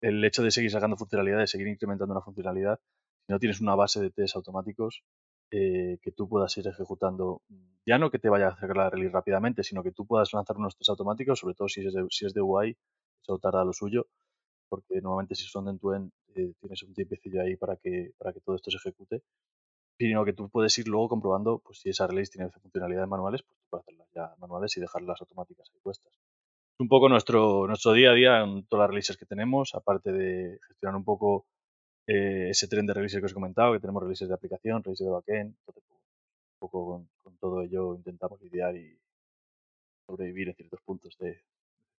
[0.02, 2.80] el hecho de seguir sacando funcionalidades, seguir incrementando una funcionalidad,
[3.26, 5.04] si no tienes una base de test automáticos
[5.52, 7.42] eh, que tú puedas ir ejecutando,
[7.86, 10.58] ya no que te vaya a hacer la release rápidamente, sino que tú puedas lanzar
[10.58, 12.78] unos test automáticos, sobre todo si es de, si es de UI,
[13.22, 14.08] eso tarda lo suyo,
[14.70, 18.42] porque normalmente si son de end-to-end eh, tienes un tiempecillo ahí para que, para que
[18.42, 19.24] todo esto se ejecute,
[19.98, 23.58] sino que tú puedes ir luego comprobando pues, si esa release tiene funcionalidades manuales, pues
[23.58, 26.14] tú puedes hacerlas ya manuales y dejarlas automáticas ahí puestas.
[26.14, 30.12] Es un poco nuestro, nuestro día a día en todas las releases que tenemos, aparte
[30.12, 31.48] de gestionar un poco
[32.06, 35.08] eh, ese tren de releases que os he comentado, que tenemos releases de aplicación, releases
[35.08, 38.98] de backend, entonces, pues, un poco con, con todo ello intentamos lidiar y
[40.06, 41.42] sobrevivir en ciertos puntos de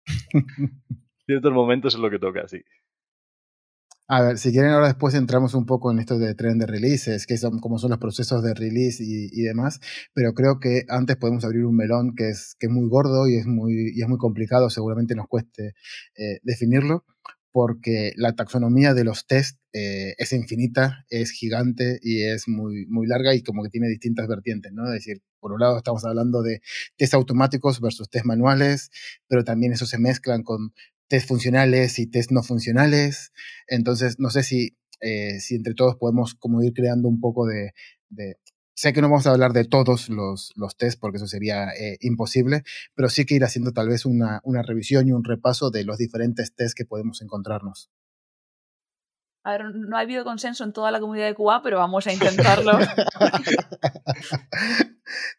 [1.29, 2.61] ciertos momentos es lo que toca, sí.
[4.11, 7.27] A ver, si quieren ahora después entramos un poco en esto de tren de releases,
[7.27, 9.79] que son cómo son los procesos de release y, demás,
[10.15, 13.35] pero creo que antes podemos abrir un melón que es, que es muy gordo y
[13.35, 15.75] es muy, y es muy complicado, seguramente nos cueste
[16.15, 17.05] eh, definirlo,
[17.51, 23.05] porque la taxonomía de los test eh, es infinita, es gigante y es muy, muy
[23.05, 24.87] larga y como que tiene distintas vertientes, ¿no?
[24.87, 26.61] Es decir, por un lado estamos hablando de
[26.97, 28.89] test automáticos versus test manuales,
[29.27, 30.73] pero también eso se mezclan con
[31.09, 33.33] test funcionales y test no funcionales.
[33.67, 37.73] Entonces, no sé si, eh, si entre todos podemos como ir creando un poco de,
[38.09, 38.37] de
[38.79, 41.97] sé que no vamos a hablar de todos los, los tests porque eso sería eh,
[41.99, 42.63] imposible,
[42.95, 45.97] pero sí que ir haciendo tal vez una, una, revisión y un repaso de los
[45.97, 47.89] diferentes tests que podemos encontrarnos.
[49.43, 52.13] A ver, no ha habido consenso en toda la comunidad de Cuba, pero vamos a
[52.13, 52.73] intentarlo.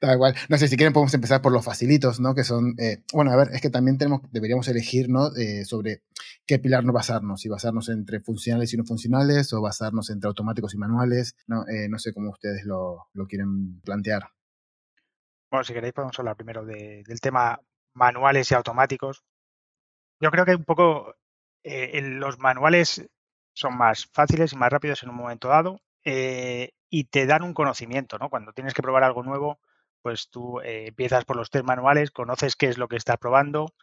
[0.00, 0.34] Tal cual.
[0.48, 2.34] No sé, si quieren podemos empezar por los facilitos, ¿no?
[2.34, 5.34] Que son, eh, bueno, a ver, es que también tenemos, deberíamos elegir, ¿no?
[5.36, 6.02] Eh, sobre
[6.46, 10.74] qué pilar no basarnos, si basarnos entre funcionales y no funcionales o basarnos entre automáticos
[10.74, 11.68] y manuales, ¿no?
[11.68, 14.30] Eh, no sé cómo ustedes lo, lo, quieren plantear.
[15.50, 17.60] Bueno, si queréis podemos hablar primero de, del tema
[17.94, 19.24] manuales y automáticos.
[20.20, 21.16] Yo creo que un poco
[21.62, 23.08] eh, los manuales
[23.61, 27.55] son más fáciles y más rápidos en un momento dado eh, y te dan un
[27.55, 28.31] conocimiento, ¿no?
[28.31, 29.61] Cuando tienes que probar algo nuevo,
[30.03, 33.75] pues tú eh, empiezas por los test manuales, conoces qué es lo que estás probando,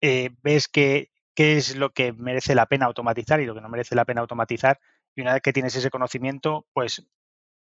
[0.00, 3.68] eh, ves qué, qué es lo que merece la pena automatizar y lo que no
[3.68, 4.78] merece la pena automatizar
[5.16, 7.04] y una vez que tienes ese conocimiento, pues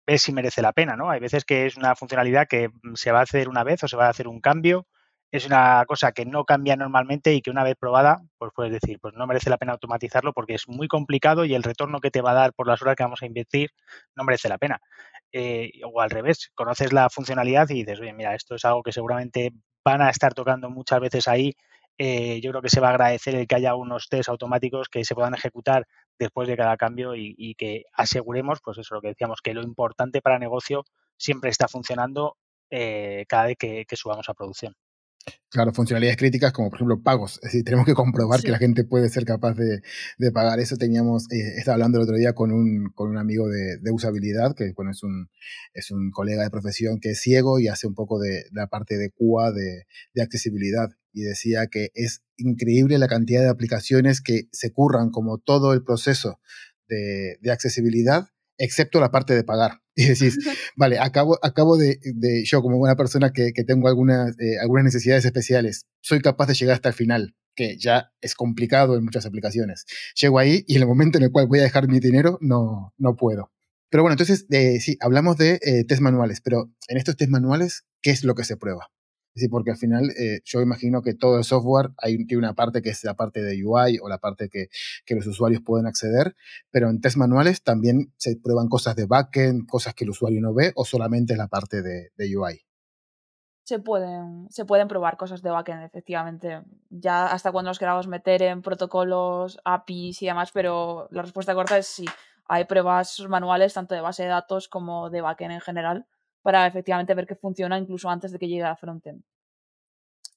[0.07, 1.09] ves si merece la pena, ¿no?
[1.11, 3.87] Hay veces que es una funcionalidad que mm, se va a hacer una vez o
[3.87, 4.87] se va a hacer un cambio
[5.31, 8.99] es una cosa que no cambia normalmente y que una vez probada, pues puedes decir,
[8.99, 12.21] pues no merece la pena automatizarlo porque es muy complicado y el retorno que te
[12.21, 13.71] va a dar por las horas que vamos a invertir
[14.15, 14.81] no merece la pena.
[15.31, 18.91] Eh, o al revés, conoces la funcionalidad y dices, oye, mira, esto es algo que
[18.91, 19.53] seguramente
[19.85, 21.55] van a estar tocando muchas veces ahí.
[21.97, 25.05] Eh, yo creo que se va a agradecer el que haya unos test automáticos que
[25.05, 25.87] se puedan ejecutar
[26.19, 30.21] después de cada cambio y, que aseguremos, pues eso, lo que decíamos, que lo importante
[30.21, 30.83] para negocio
[31.17, 32.37] siempre está funcionando
[32.69, 34.75] eh, cada vez que subamos a producción.
[35.49, 37.35] Claro, funcionalidades críticas como por ejemplo pagos.
[37.43, 38.45] Es decir, tenemos que comprobar sí.
[38.45, 39.81] que la gente puede ser capaz de,
[40.17, 40.59] de pagar.
[40.59, 43.91] Eso teníamos, eh, estaba hablando el otro día con un, con un amigo de, de,
[43.91, 45.29] usabilidad, que bueno, es un,
[45.73, 48.97] es un colega de profesión que es ciego y hace un poco de, la parte
[48.97, 50.89] de QA de, de accesibilidad.
[51.13, 55.83] Y decía que es increíble la cantidad de aplicaciones que se curran como todo el
[55.83, 56.39] proceso
[56.87, 59.81] de, de accesibilidad, excepto la parte de pagar.
[59.95, 60.37] Y decís,
[60.75, 64.85] vale, acabo, acabo de, de, yo como una persona que, que tengo algunas, eh, algunas
[64.85, 69.25] necesidades especiales, soy capaz de llegar hasta el final, que ya es complicado en muchas
[69.25, 69.85] aplicaciones.
[70.15, 72.93] Llego ahí y en el momento en el cual voy a dejar mi dinero, no,
[72.97, 73.51] no puedo.
[73.89, 77.83] Pero bueno, entonces, eh, sí, hablamos de eh, test manuales, pero en estos test manuales,
[78.01, 78.87] ¿qué es lo que se prueba?
[79.33, 82.81] Sí, porque al final eh, yo imagino que todo el software hay tiene una parte
[82.81, 84.67] que es la parte de UI o la parte que,
[85.05, 86.35] que, los usuarios pueden acceder,
[86.69, 90.53] pero en test manuales también se prueban cosas de backend, cosas que el usuario no
[90.53, 92.61] ve o solamente es la parte de, de UI.
[93.63, 96.63] Se pueden, se pueden probar cosas de backend, efectivamente.
[96.89, 101.77] Ya hasta cuando nos queramos meter en protocolos, APIs y demás, pero la respuesta corta
[101.77, 102.05] es sí.
[102.45, 106.05] Hay pruebas manuales tanto de base de datos como de backend en general
[106.41, 109.23] para efectivamente ver que funciona incluso antes de que llegue a frontend.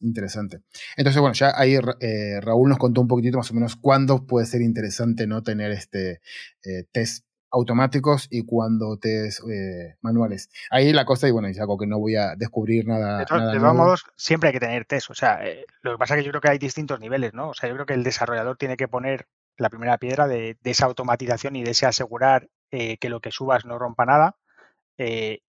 [0.04, 0.60] Interesante.
[0.96, 4.46] Entonces, bueno, ya ahí eh, Raúl nos contó un poquitito más o menos cuándo puede
[4.46, 6.20] ser interesante no tener este
[6.62, 10.50] eh, test automáticos y cuándo test eh, manuales.
[10.70, 13.18] Ahí la cosa, y bueno, es algo que no voy a descubrir nada.
[13.20, 15.10] De, todos modos, siempre hay que tener test.
[15.10, 15.40] O sea,
[15.82, 17.50] lo que pasa es que yo creo que hay distintos niveles, ¿no?
[17.50, 20.86] O sea, yo creo que el desarrollador tiene que poner la primera piedra de, esa
[20.86, 24.36] automatización y de ese asegurar que lo que subas no rompa nada.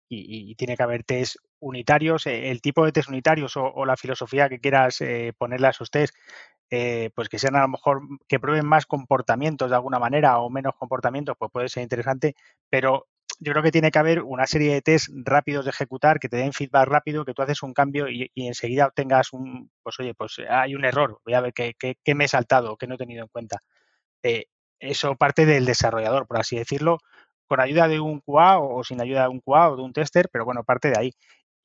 [0.07, 3.97] Y, y, tiene que haber test unitarios, eh, el tipo de test unitarios o, la
[3.97, 6.15] filosofía que quieras eh, ponerle a esos test,
[6.69, 10.49] eh, pues que sean a lo mejor que prueben más comportamientos de alguna manera o
[10.49, 12.35] menos comportamientos, pues puede ser interesante,
[12.69, 13.07] pero
[13.39, 16.37] yo creo que tiene que haber una serie de test rápidos de ejecutar que te
[16.37, 20.37] den feedback rápido, que tú haces un cambio y, enseguida obtengas un, pues oye, pues
[20.49, 23.23] hay un error, voy a ver qué, qué, me he saltado, qué no he tenido
[23.23, 23.61] en cuenta.
[24.79, 26.99] eso parte del desarrollador, por así decirlo,
[27.47, 30.29] con ayuda de un QA o sin ayuda de un QA o de un tester,
[30.31, 31.11] pero bueno, parte de ahí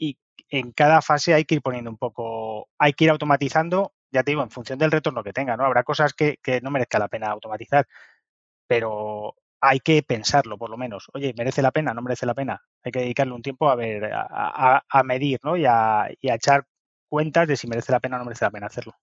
[0.00, 4.24] y en cada fase hay que ir poniendo un poco, hay que ir automatizando, ya
[4.24, 5.64] te digo, en función del retorno que tenga, ¿no?
[5.64, 7.86] Habrá cosas que, no merezca la pena automatizar,
[8.66, 11.06] pero hay que pensarlo por lo menos.
[11.12, 11.92] Oye, ¿merece la pena?
[11.92, 12.62] ¿No merece la pena?
[12.82, 15.56] Hay que dedicarle un tiempo a ver, a, medir, ¿no?
[15.56, 16.66] Y a, echar
[17.08, 18.94] cuentas de si merece la pena o no merece la pena hacerlo.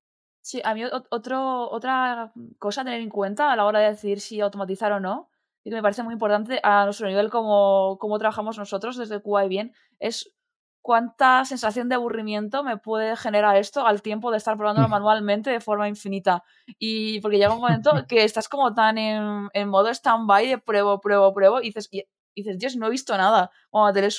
[0.41, 4.21] Sí, a mí otro, otra cosa a tener en cuenta a la hora de decidir
[4.21, 5.29] si automatizar o no,
[5.67, 9.43] y que me parece muy importante a nuestro nivel como, como trabajamos nosotros desde QA
[9.43, 10.33] y bien, es
[10.81, 15.59] cuánta sensación de aburrimiento me puede generar esto al tiempo de estar probándolo manualmente de
[15.59, 16.45] forma infinita.
[16.79, 21.01] Y porque llega un momento que estás como tan en, en modo stand-by de pruebo,
[21.01, 23.51] pruebo, pruebo, y dices, y, dices, Dios, no he visto nada.
[23.69, 24.17] Cuando te lees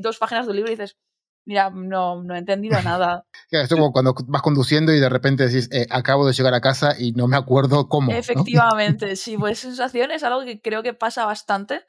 [0.00, 0.96] dos páginas del libro y dices,
[1.44, 3.24] mira, no, no he entendido nada.
[3.50, 6.94] es como cuando vas conduciendo y de repente decís, eh, acabo de llegar a casa
[6.98, 8.12] y no me acuerdo cómo.
[8.12, 11.82] Efectivamente, sí, pues sensación es algo que creo que pasa bastante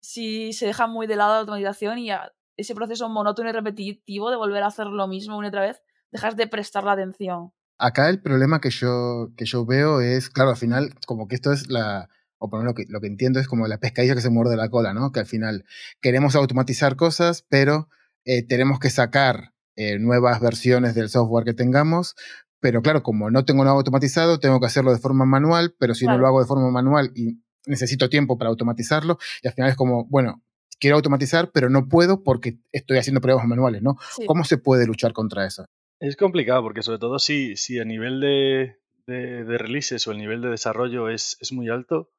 [0.00, 2.10] si se deja muy de lado la automatización y
[2.56, 5.82] ese proceso monótono y repetitivo de volver a hacer lo mismo una y otra vez,
[6.10, 7.52] dejas de prestar la atención.
[7.78, 11.52] Acá el problema que yo, que yo veo es, claro, al final, como que esto
[11.52, 14.30] es la, o por lo que, lo que entiendo es como la pescadilla que se
[14.30, 15.12] muerde la cola, ¿no?
[15.12, 15.64] Que al final
[16.00, 17.88] queremos automatizar cosas, pero
[18.24, 22.14] eh, tenemos que sacar eh, nuevas versiones del software que tengamos,
[22.60, 26.06] pero claro, como no tengo nada automatizado, tengo que hacerlo de forma manual, pero si
[26.06, 29.76] no lo hago de forma manual y necesito tiempo para automatizarlo, y al final es
[29.76, 30.42] como, bueno,
[30.78, 33.96] quiero automatizar, pero no puedo porque estoy haciendo pruebas manuales, ¿no?
[34.26, 35.64] ¿Cómo se puede luchar contra eso?
[36.00, 40.42] Es complicado porque sobre todo si, si a nivel de, de, releases o el nivel
[40.42, 42.10] de desarrollo es, es muy alto,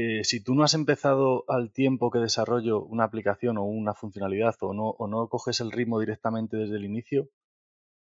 [0.00, 4.54] eh, si tú no has empezado al tiempo que desarrollo una aplicación o una funcionalidad
[4.60, 7.30] o no, o no coges el ritmo directamente desde el inicio,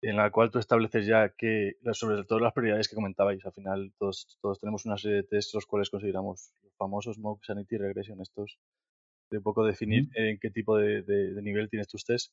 [0.01, 3.93] en la cual tú estableces ya que, sobre todo las prioridades que comentabais, al final
[3.99, 8.21] todos, todos tenemos una serie de tests los cuales consideramos los famosos Smoke, Sanity, Regression,
[8.23, 8.59] estos
[9.31, 11.03] de poco definir en qué tipo de,
[11.43, 12.33] nivel tienes tus test,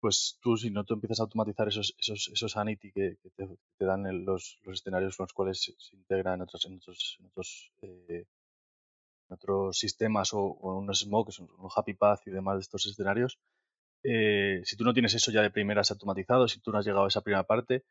[0.00, 4.24] pues tú si no tú empiezas a automatizar esos, esos, esos Sanity que, te, dan
[4.24, 8.24] los, los, escenarios con los cuales se, integran en otros, en otros, en otros, eh,
[9.30, 13.38] otros sistemas o, o un Smoke, un Happy Path y demás de estos escenarios,
[14.02, 17.04] eh, si tú no tienes eso ya de primeras automatizado, si tú no has llegado
[17.04, 17.84] a esa primera parte,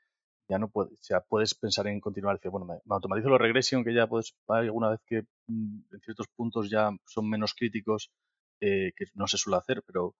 [0.47, 3.93] ya no puedes, ya puedes pensar en continuar, decir, bueno, me, automatizo los regression, que
[3.93, 8.11] ya puedes, alguna vez que mm, en ciertos puntos ya son menos críticos,
[8.61, 10.15] eh, que no se suele hacer, pero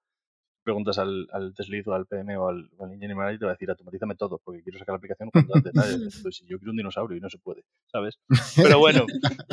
[0.64, 3.56] preguntas al, al desliz o al PM o al, al Manager y te va a
[3.56, 5.74] decir, automatízame todo, porque quiero sacar la aplicación cuanto antes.
[6.24, 8.20] Pues si yo quiero un dinosaurio y no se puede, ¿sabes?
[8.56, 9.06] Pero bueno,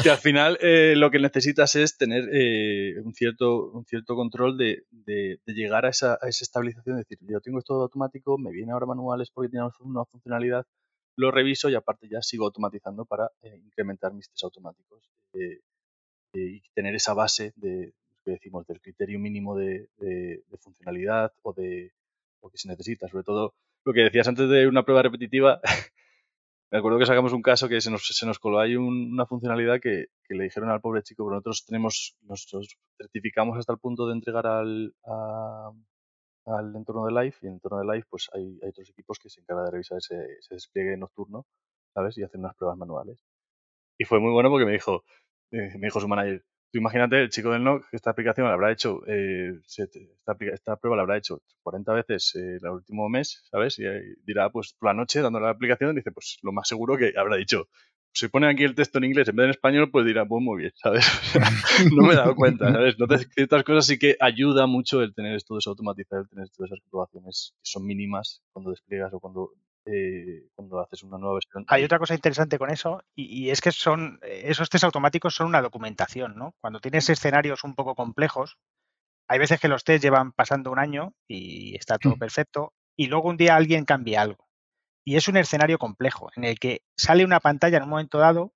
[0.03, 4.57] que al final eh, lo que necesitas es tener eh, un, cierto, un cierto control
[4.57, 8.51] de, de, llegar a esa, a esa estabilización, es decir, yo tengo esto automático, me
[8.51, 10.67] viene ahora manuales porque tiene una funcionalidad,
[11.17, 13.31] lo reviso y aparte ya sigo automatizando para
[13.65, 15.11] incrementar mis test automáticos
[16.33, 17.95] y tener esa base de,
[18.27, 19.89] que decimos del criterio mínimo de,
[20.61, 21.93] funcionalidad o de
[22.43, 23.07] lo que se necesita.
[23.09, 25.61] Sobre todo lo que decías antes de una prueba repetitiva,
[26.73, 29.81] me acuerdo que sacamos un caso que se nos, se nos coló ahí una funcionalidad
[29.81, 34.15] que, le dijeron al pobre chico, pero nosotros tenemos, nosotros certificamos hasta el punto de
[34.15, 34.93] entregar al,
[36.47, 39.31] al entorno de Live y en el entorno de Live pues hay, otros equipos que
[39.31, 41.47] se encargan de revisar ese, ese, despliegue nocturno,
[41.95, 42.19] ¿sabes?
[42.19, 43.21] Y hacen unas pruebas manuales.
[43.99, 45.05] Y fue muy bueno porque me dijo,
[45.53, 48.55] eh, me dijo su manager, Tú imagínate, el chico del NOC, que esta aplicación la
[48.55, 53.45] habrá hecho, eh, esta, esta prueba la habrá hecho 40 veces eh, el último mes,
[53.51, 53.79] ¿sabes?
[53.79, 53.85] Y
[54.25, 57.37] dirá, pues por la noche, dándole la aplicación, dice, pues lo más seguro que habrá
[57.37, 57.69] dicho.
[58.13, 60.43] Si pone aquí el texto en inglés en vez de en español, pues dirá, pues
[60.43, 61.07] muy bien, ¿sabes?
[61.95, 62.97] no me he dado cuenta, ¿sabes?
[62.99, 66.71] Entonces, ciertas cosas sí que ayuda mucho el tener todo eso automatizado, el tener todas
[66.73, 69.51] esas comprobaciones que son mínimas cuando despliegas o cuando,
[69.87, 71.65] eh, cuando haces una nueva versión.
[71.69, 75.35] Hay otra cosa interesante con eso y, y es que son eh, esos test automáticos
[75.35, 76.55] son una documentación, ¿no?
[76.61, 78.59] Cuando tienes escenarios un poco complejos,
[79.29, 82.19] hay veces que los test llevan pasando un año y está todo Mm.
[82.19, 84.49] perfecto y luego un día alguien cambia algo.
[85.05, 88.55] Y es un escenario complejo en el que sale una pantalla en un momento dado,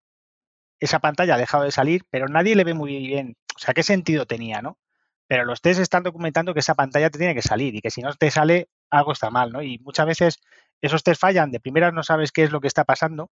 [0.81, 3.83] esa pantalla ha dejado de salir, pero nadie le ve muy bien, o sea, qué
[3.83, 4.79] sentido tenía, ¿no?
[5.27, 8.01] Pero los test están documentando que esa pantalla te tiene que salir y que si
[8.03, 9.63] no te sale, algo está mal, ¿no?
[9.63, 10.41] Y muchas veces
[10.81, 13.31] esos test fallan, de primeras no sabes qué es lo que está pasando,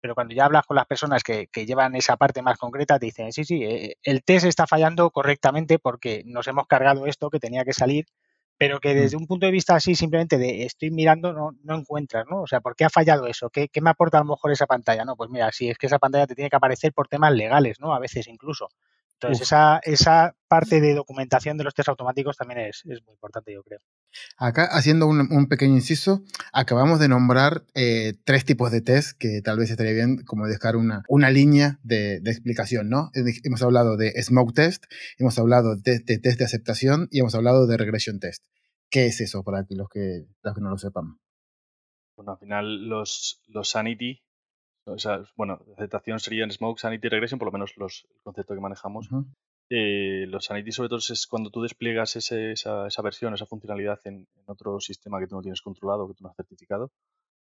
[0.00, 3.06] pero cuando ya hablas con las personas que, que llevan esa parte más concreta, te
[3.06, 7.40] dicen, sí, sí, eh, el test está fallando correctamente porque nos hemos cargado esto que
[7.40, 8.06] tenía que salir,
[8.58, 12.26] pero que desde un punto de vista así, simplemente de estoy mirando, no, no encuentras,
[12.30, 12.42] ¿no?
[12.42, 13.50] O sea, ¿por qué ha fallado eso?
[13.50, 15.04] ¿Qué, ¿Qué me aporta a lo mejor esa pantalla?
[15.04, 17.80] No, pues mira, sí, es que esa pantalla te tiene que aparecer por temas legales,
[17.80, 17.94] ¿no?
[17.94, 18.68] A veces incluso.
[19.22, 23.52] Entonces, esa, esa parte de documentación de los test automáticos también es, es muy importante,
[23.52, 23.80] yo creo.
[24.38, 26.22] Acá, haciendo un, un pequeño inciso,
[26.54, 30.76] acabamos de nombrar eh, tres tipos de test que tal vez estaría bien como dejar
[30.76, 33.10] una, una línea de, de explicación, ¿no?
[33.14, 34.84] Eh, Hemos hablado de smoke test,
[35.18, 38.42] hemos hablado de, de test de aceptación y hemos hablado de regression test.
[38.90, 41.18] ¿Qué es eso para los que, los que no lo sepan?
[42.16, 44.22] Bueno, al final los, los sanity,
[44.84, 48.60] o sea, bueno, aceptación serían smoke, sanity, regression, por lo menos los, el concepto que
[48.60, 49.08] manejamos.
[49.72, 54.00] Eh, los sanity sobre todo es cuando tú despliegas ese- esa, esa versión, esa funcionalidad
[54.04, 56.90] en, en otro sistema que tú no tienes controlado, que tú no has certificado.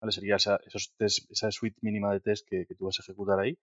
[0.00, 0.12] ¿vale?
[0.12, 3.38] Sería esa, esos test- esa suite mínima de test que, que tú vas a ejecutar
[3.38, 3.56] ahí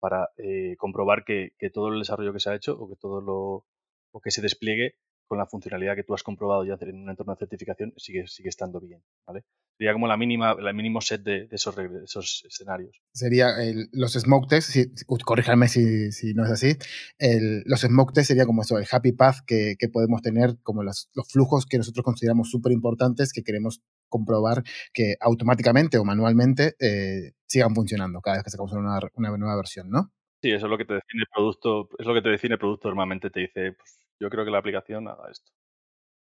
[0.00, 3.20] para eh, comprobar que, que todo el desarrollo que se ha hecho o que todo
[3.20, 3.66] lo
[4.12, 7.34] o que se despliegue con la funcionalidad que tú has comprobado ya en un entorno
[7.34, 9.02] de certificación sigue, sigue estando bien.
[9.26, 9.44] ¿vale?
[9.78, 12.96] Sería como la mínima, el mínimo set de, de esos, de esos escenarios.
[13.12, 16.76] Sería el- los smoke tests, si, si- corríjanme si, si no es así,
[17.18, 20.82] el- los smoke tests sería como eso, el happy path que, que podemos tener, como
[20.82, 24.62] los, los flujos que nosotros consideramos súper importantes, que queremos comprobar
[24.94, 29.90] que automáticamente o manualmente eh, sigan funcionando cada vez que sacamos una, una nueva versión,
[29.90, 30.12] ¿no?
[30.42, 32.58] Sí, eso es lo que te define el producto, es lo que te define el
[32.60, 35.52] producto normalmente, te dice, pues, yo creo que la aplicación haga esto.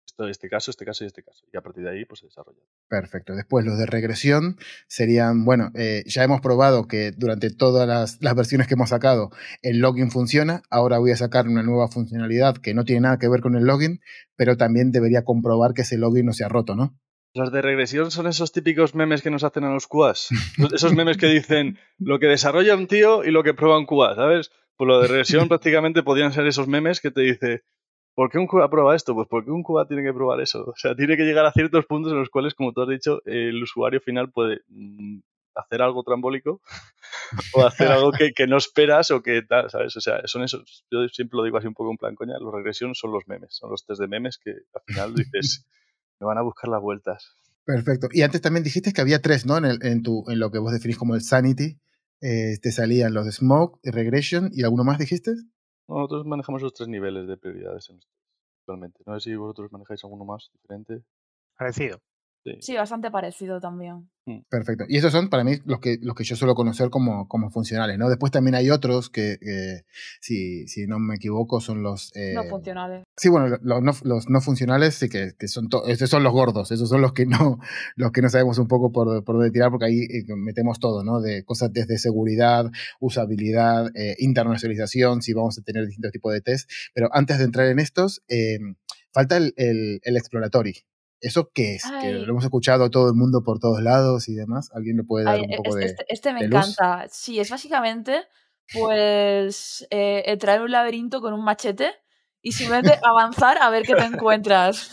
[0.07, 1.47] Esto, este caso, este caso y este caso.
[1.53, 2.61] Y a partir de ahí, pues se desarrolla.
[2.89, 3.35] Perfecto.
[3.35, 8.35] Después los de regresión serían, bueno, eh, ya hemos probado que durante todas las, las
[8.35, 9.31] versiones que hemos sacado
[9.63, 10.63] el login funciona.
[10.71, 13.65] Ahora voy a sacar una nueva funcionalidad que no tiene nada que ver con el
[13.65, 14.01] login,
[14.37, 16.99] pero también debería comprobar que ese login no se ha roto, ¿no?
[17.35, 20.29] Las de regresión son esos típicos memes que nos hacen a los QAs.
[20.73, 24.15] Esos memes que dicen lo que desarrolla un tío y lo que prueba un QA,
[24.15, 24.53] ¿sabes?
[24.77, 27.65] Pues lo de regresión prácticamente podrían ser esos memes que te dice,
[28.15, 29.15] ¿por qué un QA prueba esto?
[29.15, 30.65] Pues porque un QA tiene que probar eso.
[30.67, 33.21] O sea, tiene que llegar a ciertos puntos en los cuales, como tú has dicho,
[33.25, 35.19] el usuario final puede mm,
[35.57, 36.61] hacer algo trambólico
[37.55, 39.97] o hacer algo que, que no esperas o que tal, ¿sabes?
[39.97, 42.53] O sea, son esos, yo siempre lo digo así un poco en plan coña, los
[42.53, 45.67] regresión son los memes, son los test de memes que al final dices,
[46.21, 47.37] me van a buscar las vueltas.
[47.67, 48.09] Perfecto.
[48.13, 49.57] Y antes también dijiste que había tres, ¿no?
[49.57, 51.79] En, el- en, tu, en lo que vos definís como el sanity.
[52.21, 55.33] Eh, te salían los de smoke, regression y alguno más dijiste.
[55.89, 58.09] Nosotros manejamos esos tres niveles de prioridades en los
[58.61, 59.03] actualmente.
[59.07, 61.05] No sé si vosotros manejáis alguno más diferente.
[61.57, 62.01] Parecido.
[62.45, 62.59] Sí.
[62.61, 64.11] Sí, bastante parecido también.
[64.49, 64.85] Perfecto.
[64.89, 67.99] Y esos son para mí los que, los que yo suelo conocer como, como funcionales,
[67.99, 68.09] ¿no?
[68.09, 69.39] Después también hay otros que,
[70.21, 72.11] si, si no me equivoco, son los...
[72.17, 73.05] eh, No funcionales.
[73.17, 76.23] Sí, bueno, lo- los no, los no funcionales sí que, que son, to- esos son
[76.23, 77.59] los gordos, esos son los que no,
[77.97, 81.05] los que no sabemos un poco por, por dónde tirar, porque ahí eh, metemos todo,
[81.05, 81.21] ¿no?
[81.21, 86.71] De cosas desde seguridad, usabilidad, eh, internacionalización, si vamos a tener distintos tipos de test.
[86.95, 88.59] Pero antes de entrar en estos, eh,
[89.13, 90.75] falta el, el, el exploratory.
[91.25, 91.85] ¿Eso qué es?
[92.01, 94.71] Que lo hemos escuchado todo el mundo por todos lados y demás.
[94.75, 95.87] ¿Alguien le puede dar Ay, un e- poco este, de...?
[95.87, 96.57] este- este me de luz?
[96.77, 97.07] encanta.
[97.11, 98.25] Sí, es básicamente
[98.73, 101.93] pues eh, entrar en un laberinto con un machete
[102.43, 104.91] y simplemente avanzar a ver qué te encuentras.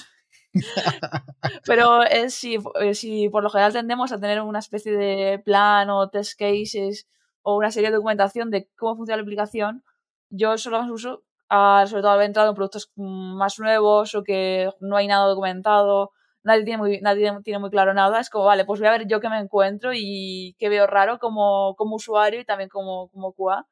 [1.65, 5.89] Pero eh, si, eh, si por lo general tendemos a tener una especie de plan
[5.89, 7.07] o test cases
[7.41, 9.83] o una serie de documentación de cómo funciona la aplicación,
[10.29, 14.69] yo solo las uso, ah, sobre todo haber entrado en productos más nuevos o que
[14.79, 16.11] no hay nada documentado,
[16.43, 19.07] nadie tiene muy, nadie tiene muy claro nada, es como, vale, pues voy a ver
[19.07, 23.33] yo qué me encuentro y qué veo raro como, como usuario y también como, como
[23.33, 23.65] QA,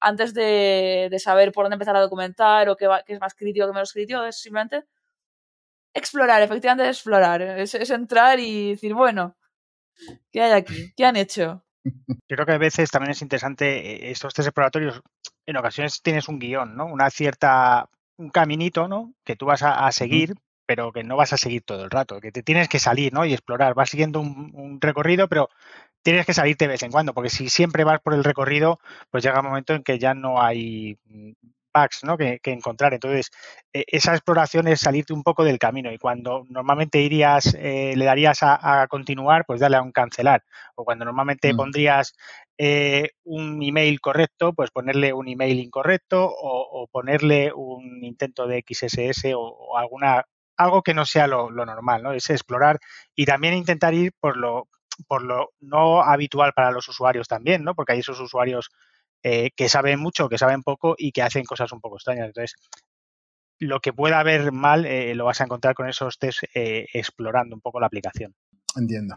[0.00, 3.34] antes de, de saber por dónde empezar a documentar o qué, va- qué es más
[3.34, 4.84] crítico, qué menos crítico, es simplemente
[5.94, 9.36] explorar, efectivamente explorar, es, es entrar y decir, bueno,
[10.30, 10.92] ¿qué hay aquí?
[10.96, 11.62] ¿Qué han hecho?
[11.84, 15.00] Yo creo que a veces también es interesante eh, estos test exploratorios,
[15.46, 16.86] en ocasiones tienes un guion, ¿no?
[16.86, 19.14] Una cierta, un caminito, ¿no?
[19.24, 20.34] Que tú vas a, a seguir,
[20.66, 23.24] pero que no vas a seguir todo el rato, que te tienes que salir, ¿no?
[23.24, 23.74] Y explorar.
[23.74, 25.48] Vas siguiendo un, un recorrido, pero
[26.02, 28.78] tienes que salirte de vez en cuando, porque si siempre vas por el recorrido,
[29.10, 30.98] pues llega un momento en que ya no hay
[31.76, 32.16] bugs ¿no?
[32.16, 32.94] que, que encontrar.
[32.94, 33.30] Entonces,
[33.72, 38.04] eh, esa exploración es salirte un poco del camino y cuando normalmente irías, eh, le
[38.04, 40.42] darías a, a, continuar, pues dale a un cancelar.
[40.74, 41.56] O cuando normalmente Mm.
[41.56, 42.14] pondrías
[42.58, 48.64] eh, un email correcto, pues ponerle un email incorrecto o, o ponerle un intento de
[48.66, 50.24] XSS o, o alguna
[50.56, 52.12] algo que no sea lo, normal, ¿no?
[52.12, 52.78] Es explorar
[53.14, 54.68] y también intentar ir por lo,
[55.06, 57.74] por lo no habitual para los usuarios también, ¿no?
[57.74, 58.70] Porque hay esos usuarios
[59.22, 62.26] eh, que saben mucho, que saben poco y que hacen cosas un poco extrañas.
[62.28, 62.54] Entonces,
[63.58, 67.54] lo que pueda haber mal eh, lo vas a encontrar con esos test eh, explorando
[67.54, 68.34] un poco la aplicación.
[68.76, 69.16] Entiendo.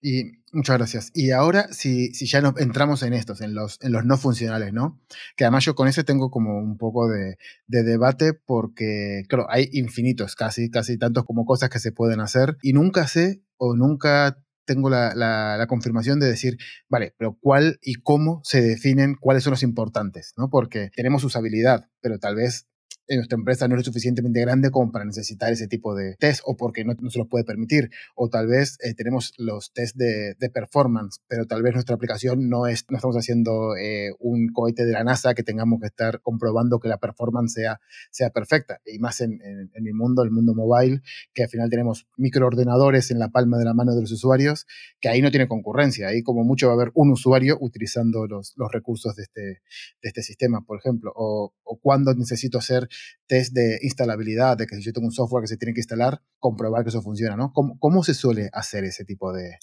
[0.00, 1.10] Y muchas gracias.
[1.14, 4.72] Y ahora, si, si ya nos entramos en estos, en los, en los no funcionales,
[4.72, 5.00] ¿no?
[5.36, 9.68] Que además yo con ese tengo como un poco de, de debate porque, claro, hay
[9.72, 14.38] infinitos, casi, casi tantos como cosas que se pueden hacer y nunca sé o nunca
[14.64, 16.56] tengo la, la, la, confirmación de decir,
[16.88, 20.50] vale, pero cuál y cómo se definen cuáles son los importantes, ¿no?
[20.50, 22.68] Porque tenemos usabilidad, pero tal vez
[23.08, 26.40] en nuestra empresa no es lo suficientemente grande como para necesitar ese tipo de test
[26.44, 27.90] o porque no, se los puede permitir.
[28.14, 32.66] O tal vez eh, tenemos los test de, performance, pero tal vez nuestra aplicación no
[32.66, 36.78] es, no estamos haciendo eh, un cohete de la NASA que tengamos que estar comprobando
[36.78, 37.80] que la performance sea,
[38.10, 38.80] sea perfecta.
[38.84, 41.00] Y más en, en, en mundo, el mundo mobile,
[41.32, 44.66] que al final tenemos microordenadores en la palma de la mano de los usuarios,
[45.00, 46.08] que ahí no tiene concurrencia.
[46.08, 49.60] Ahí como mucho va a haber un usuario utilizando los, los recursos de este, de
[50.02, 51.12] este sistema, por ejemplo.
[51.14, 52.88] O cuando necesito hacer
[53.26, 56.22] test de instalabilidad, de que si yo tengo un software que se tiene que instalar,
[56.38, 57.52] comprobar que eso funciona, ¿no?
[57.52, 59.58] ¿Cómo, cómo se suele hacer ese tipo de,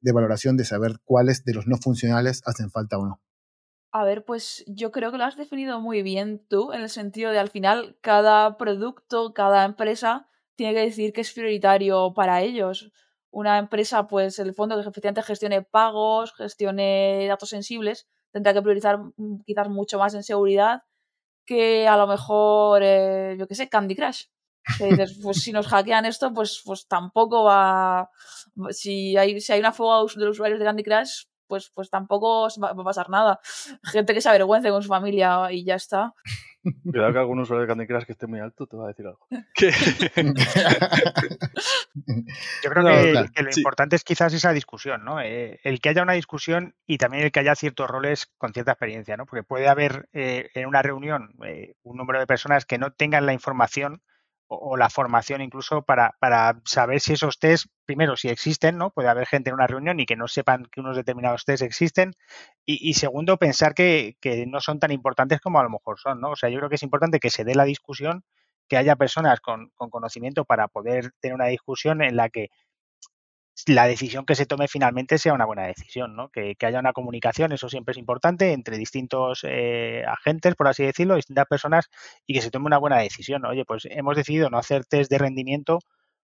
[0.00, 3.20] de, valoración de saber cuáles de los no funcionales hacen falta o no?
[3.92, 7.30] A ver, pues yo creo que lo has definido muy bien tú, en el sentido
[7.30, 12.90] de al final cada producto, cada empresa tiene que decir que es prioritario para ellos.
[13.30, 18.98] Una empresa, pues el fondo que efectivamente gestione pagos, gestione datos sensibles, tendrá que priorizar
[18.98, 20.82] mm, quizás mucho más en seguridad
[21.44, 24.24] que a lo mejor, eh, yo qué sé, Candy Crush.
[24.78, 28.10] Que dices, pues si nos hackean esto, pues, pues tampoco va.
[28.70, 32.48] Si hay, si hay una fuga de los usuarios de Candy Crush, pues, pues tampoco
[32.62, 33.40] va a pasar nada.
[33.82, 36.14] Gente que se avergüence con su familia y ya está.
[36.84, 39.06] Cuidado que algún usuario de Candy Crush que esté muy alto te va a decir
[39.06, 39.26] algo.
[41.94, 43.60] Yo creo que, lo sí.
[43.60, 45.20] importante es quizás esa discusión, ¿no?
[45.20, 48.72] Eh, el que haya una discusión y también el que haya ciertos roles con cierta
[48.72, 49.26] experiencia, ¿no?
[49.26, 53.26] Porque puede haber eh, en una reunión eh, un número de personas que no tengan
[53.26, 54.02] la información
[54.46, 58.90] o, o la formación incluso para, para, saber si esos test, primero, si existen, ¿no?
[58.90, 62.14] Puede haber gente en una reunión y que no sepan que unos determinados test existen.
[62.64, 66.20] Y, y segundo, pensar que, que, no son tan importantes como a lo mejor son,
[66.20, 66.30] ¿no?
[66.30, 68.24] O sea, yo creo que es importante que se dé la discusión,
[68.68, 72.48] que haya personas con, con conocimiento para poder tener una discusión en la que
[73.66, 76.30] la decisión que se tome finalmente sea una buena decisión, ¿no?
[76.30, 80.84] Que, que haya una comunicación, eso siempre es importante, entre distintos eh, agentes, por así
[80.84, 81.88] decirlo, distintas personas,
[82.26, 83.44] y que se tome una buena decisión.
[83.44, 85.80] Oye, pues hemos decidido no hacer test de rendimiento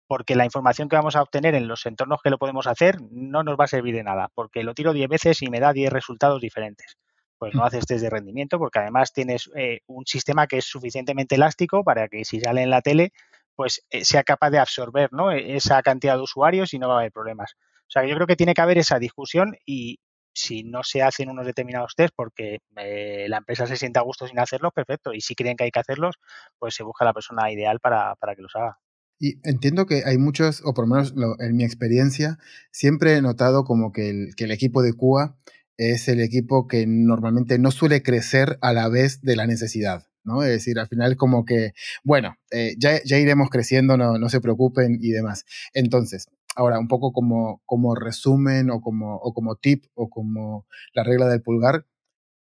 [0.08, 3.44] porque la información que vamos a obtener en los entornos que lo podemos hacer no
[3.44, 5.92] nos va a servir de nada, porque lo tiro 10 veces y me da 10
[5.94, 6.98] resultados diferentes.
[7.42, 11.34] Pues no haces test de rendimiento porque además tienes eh, un sistema que es suficientemente
[11.34, 13.14] elástico para que si sale en la tele
[13.56, 15.32] pues eh, sea capaz de absorber ¿no?
[15.32, 17.54] esa cantidad de usuarios y no va a haber problemas.
[17.56, 19.98] O sea, yo creo que tiene que haber esa discusión y
[20.36, 24.28] si no se hacen unos determinados test porque eh, la empresa se siente a gusto
[24.28, 25.12] sin hacerlos, perfecto.
[25.12, 26.18] Y si creen que hay que hacerlos,
[26.60, 28.78] pues se busca la persona ideal para, para que los haga.
[29.20, 32.38] Y entiendo que hay muchos, o por lo menos lo, en mi experiencia,
[32.72, 35.38] siempre he notado como que el, que el equipo de Cuba
[35.78, 40.08] es el equipo que normalmente no suele crecer a la vez de la necesidad.
[40.24, 40.44] ¿no?
[40.44, 44.42] Es decir, al final como que, bueno, eh, ya, ya, iremos creciendo, no, no, se
[44.42, 45.46] preocupen y demás.
[45.74, 51.04] Entonces, ahora un poco como, como resumen o como, o como tip o como la
[51.04, 51.86] regla del pulgar,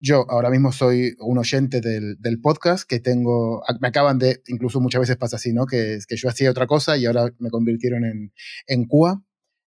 [0.00, 4.80] yo ahora mismo soy un oyente del, del, podcast que tengo, me acaban de, incluso
[4.80, 5.66] muchas veces pasa así, ¿no?
[5.66, 8.32] Que, que yo hacía otra cosa y ahora me convirtieron en,
[8.66, 9.22] en QA.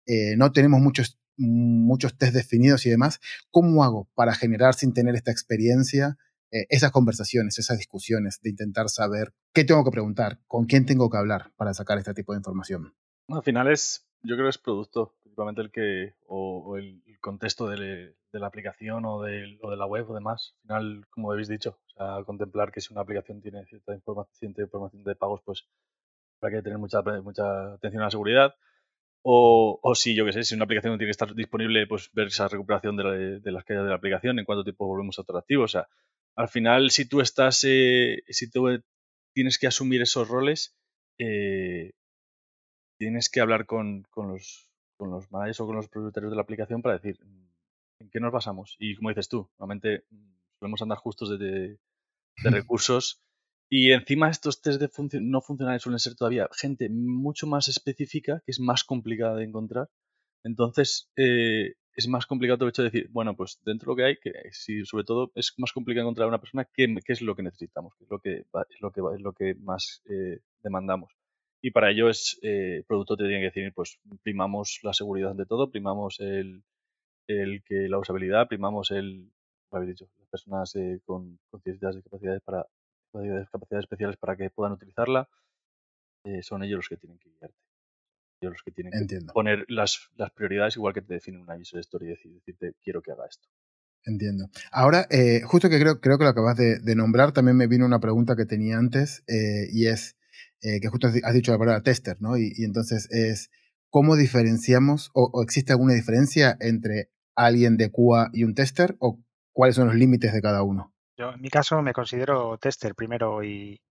[0.06, 3.20] Eh, no tenemos muchos, muchos test definidos y demás.
[3.52, 6.18] ¿Cómo hago para generar sin tener esta experiencia?
[6.52, 11.10] eh, esas conversaciones, esas discusiones, de intentar saber qué tengo que preguntar, con quién tengo
[11.10, 12.94] que hablar para sacar este tipo de información.
[13.28, 18.16] Al final es, yo creo que es producto, principalmente el que, o, el, contexto de,
[18.32, 20.56] la aplicación o de, la web o demás.
[20.56, 21.80] Al final, como habéis dicho,
[22.26, 25.66] contemplar que si una aplicación tiene cierta información, de pagos, pues
[26.42, 28.56] hay que tener mucha, mucha atención a la seguridad.
[29.30, 32.28] O, o si, yo qué sé, si una aplicación tiene que estar disponible, pues ver
[32.28, 33.11] esa recuperación de, la-
[33.47, 35.71] de las caídas de la aplicación, en cuánto tiempo volvemos a estar activos.
[35.71, 35.88] O sea,
[36.36, 38.67] al final, si tú estás, eh, si tú
[39.34, 40.78] tienes que asumir esos roles,
[41.19, 41.91] eh,
[42.97, 46.41] tienes que hablar con, con los, con los managers o con los propietarios de la
[46.41, 47.47] aplicación para decir mm,
[48.03, 48.75] en qué nos basamos.
[48.80, 51.80] Y como dices tú, normalmente mm, solemos andar justos de, de-
[52.43, 53.21] de recursos
[53.70, 58.41] y encima estos test de funcio- no funcionales suelen ser todavía gente mucho más específica,
[58.45, 59.89] que es más complicada de encontrar.
[60.43, 64.03] Entonces, eh, es más complicado el hecho de decir, bueno, pues dentro de lo que
[64.05, 67.36] hay, que si sobre todo es más complicado encontrar una persona qué, qué es lo
[67.36, 68.34] que necesitamos, qué es lo que,
[68.70, 71.11] es lo que, es lo que más eh, demandamos.
[71.61, 75.32] Y para ello es, eh, el producto te tiene que decir, pues primamos la seguridad
[75.32, 76.63] ante todo, primamos el,
[77.28, 79.32] el que la usabilidad, primamos el,
[79.72, 82.65] habéis dicho, las personas eh, con, con ciertas discapacidades para
[83.18, 85.30] capacidades, capacidades especiales para que puedan utilizarla,
[86.26, 87.57] eh, son ellos los que tienen que guiarte.
[88.41, 91.80] Ellos los que tienen que poner las, las prioridades igual que te definen una user
[91.80, 93.47] story y decir, decirte quiero que haga esto.
[94.05, 94.49] Entiendo.
[94.72, 97.86] Ahora, eh, justo que creo, creo que lo acabas de, de nombrar, también me vino
[97.86, 100.15] una pregunta que tenía antes eh, y es
[100.61, 102.38] que justo has di- has dicho la palabra tester, ¿no?
[102.38, 103.51] Y, y entonces es,
[103.89, 109.24] ¿cómo diferenciamos o, o existe alguna diferencia entre alguien de QA y un tester o
[109.53, 110.93] cuáles son los límites de cada uno?
[111.18, 113.82] Yo en mi caso me considero tester primero y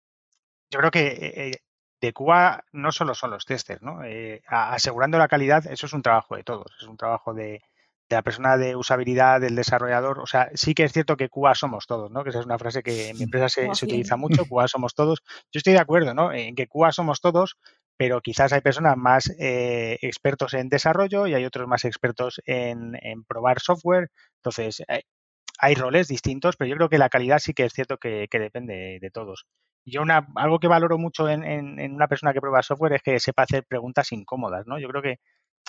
[0.70, 1.58] yo creo que eh, eh,
[2.00, 4.04] de QA no solo son los testers, ¿no?
[4.04, 7.62] Eh, asegurando la calidad, eso es un trabajo de todos, es un trabajo de,
[8.08, 10.20] de la persona de usabilidad, del desarrollador.
[10.20, 12.22] O sea, sí que es cierto que QA somos todos, ¿no?
[12.22, 15.22] Que esa es una frase que en mi empresa se, utiliza mucho, QA somos todos.
[15.52, 16.32] Yo estoy de acuerdo, ¿no?
[16.32, 17.56] En que QA somos todos,
[17.96, 22.96] pero quizás hay personas más eh, expertos en desarrollo y hay otros más expertos en,
[23.02, 24.10] en probar software.
[24.36, 25.02] Entonces, eh,
[25.58, 28.38] hay roles distintos, pero yo creo que la calidad sí que es cierto que, que
[28.38, 29.46] depende de todos.
[29.84, 33.02] Yo una, algo que valoro mucho en, en- en una persona que prueba software es
[33.02, 34.78] que sepa hacer preguntas incómodas, ¿no?
[34.78, 35.16] Yo creo que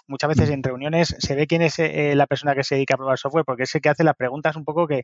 [0.07, 2.97] muchas veces en reuniones se ve quién es eh, la persona que se dedica a
[2.97, 5.03] probar software porque es el que hace las preguntas un poco que,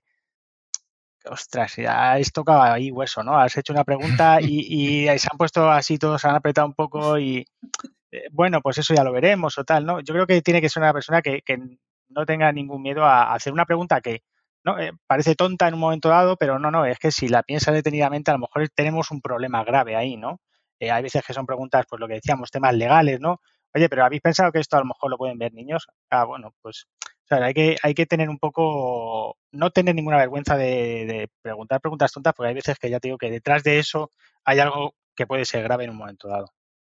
[1.26, 3.38] ostras, ya has tocado ahí hueso, ¿no?
[3.38, 6.74] Has hecho una pregunta y, y se han puesto así, todos se han apretado un
[6.74, 7.46] poco y,
[8.12, 10.00] eh, bueno, pues eso ya lo veremos o tal, ¿no?
[10.02, 11.58] Yo creo que tiene que ser una persona que, que
[12.10, 14.22] no tenga ningún miedo a hacer una pregunta que
[14.64, 14.80] ¿no?
[14.80, 17.74] Eh, parece tonta en un momento dado, pero no, no, es que si la piensas
[17.74, 20.40] detenidamente, a lo mejor tenemos un problema grave ahí, ¿no?
[20.80, 23.40] Eh, hay veces que son preguntas, pues lo que decíamos, temas legales, ¿no?
[23.76, 25.88] Oye, pero ¿habéis pensado que esto a lo mejor lo pueden ver niños?
[26.10, 26.86] Ah, bueno, pues
[27.30, 32.12] hay que, hay que tener un poco, no tener ninguna vergüenza de, de preguntar preguntas
[32.12, 34.12] tontas, porque hay veces que ya te digo que detrás de eso
[34.46, 36.48] hay algo que puede ser grave en un momento dado.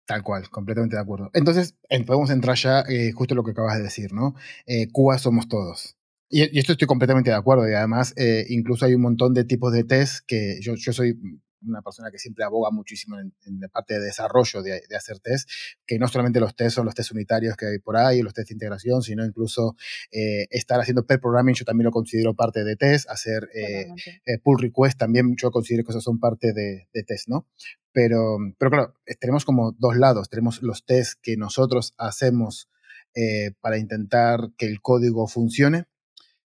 [0.06, 1.30] Tal cual, completamente de acuerdo.
[1.34, 4.34] Entonces, en- podemos entrar ya eh, justo lo que acabas de decir, ¿no?
[4.66, 5.96] Eh, Cuba somos todos.
[6.30, 7.68] Y, y esto estoy completamente de acuerdo.
[7.68, 11.18] Y además, eh, incluso hay un montón de tipos de test que yo, yo soy
[11.66, 15.18] una persona que siempre aboga muchísimo en, en la parte de desarrollo de, de, hacer
[15.18, 15.48] test,
[15.86, 18.48] que no solamente los test son los test unitarios que hay por ahí, los test
[18.48, 19.76] de integración, sino incluso
[20.10, 23.88] eh, estar haciendo pair programming, yo también lo considero parte de test, hacer eh,
[24.24, 27.46] eh, pull request también yo considero que esos son parte de, de test, ¿no?
[27.92, 32.68] Pero, pero claro, tenemos como dos lados, tenemos los tests que nosotros hacemos
[33.16, 35.86] eh, para intentar que el código funcione,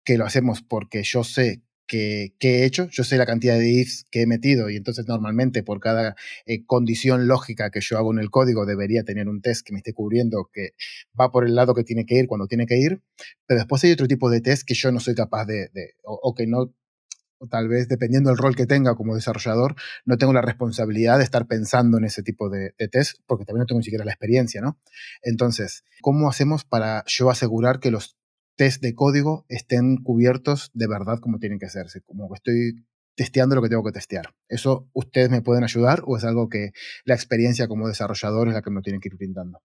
[0.04, 3.70] que lo hacemos porque yo sé que, que, he hecho, yo sé la cantidad de
[3.70, 8.14] ifs que he metido y entonces normalmente por cada eh, condición lógica que yo hago
[8.14, 10.72] en el código debería tener un test que me esté cubriendo que
[11.20, 13.01] va por el lado que tiene que ir cuando tiene que ir,
[13.45, 15.70] pero después hay otro tipo de test que yo no soy capaz de,
[16.04, 16.74] o, que no,
[17.38, 19.76] o tal vez dependiendo del rol que tenga como desarrollador,
[20.06, 23.62] no tengo la responsabilidad de estar pensando en ese tipo de, de test porque también
[23.62, 24.80] no tengo ni siquiera la experiencia, ¿no?
[25.22, 28.18] Entonces, ¿cómo hacemos para yo asegurar que los
[28.56, 32.86] test de código estén cubiertos de verdad como tienen que hacerse, como que estoy
[33.16, 34.34] testeando lo que tengo que testear.
[34.47, 36.72] ¿Eso ustedes me pueden ayudar o es algo que
[37.06, 39.62] la experiencia como desarrollador es la que me tienen que ir brindando?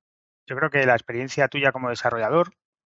[0.46, 2.52] Yo creo que la experiencia tuya como desarrollador,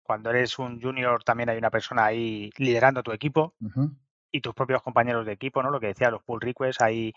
[0.03, 3.97] cuando eres un junior también hay una persona ahí liderando tu equipo uh -huh.
[4.31, 5.69] y tus propios compañeros de equipo, ¿no?
[5.69, 7.13] Lo que decía, los pull requests, ahí,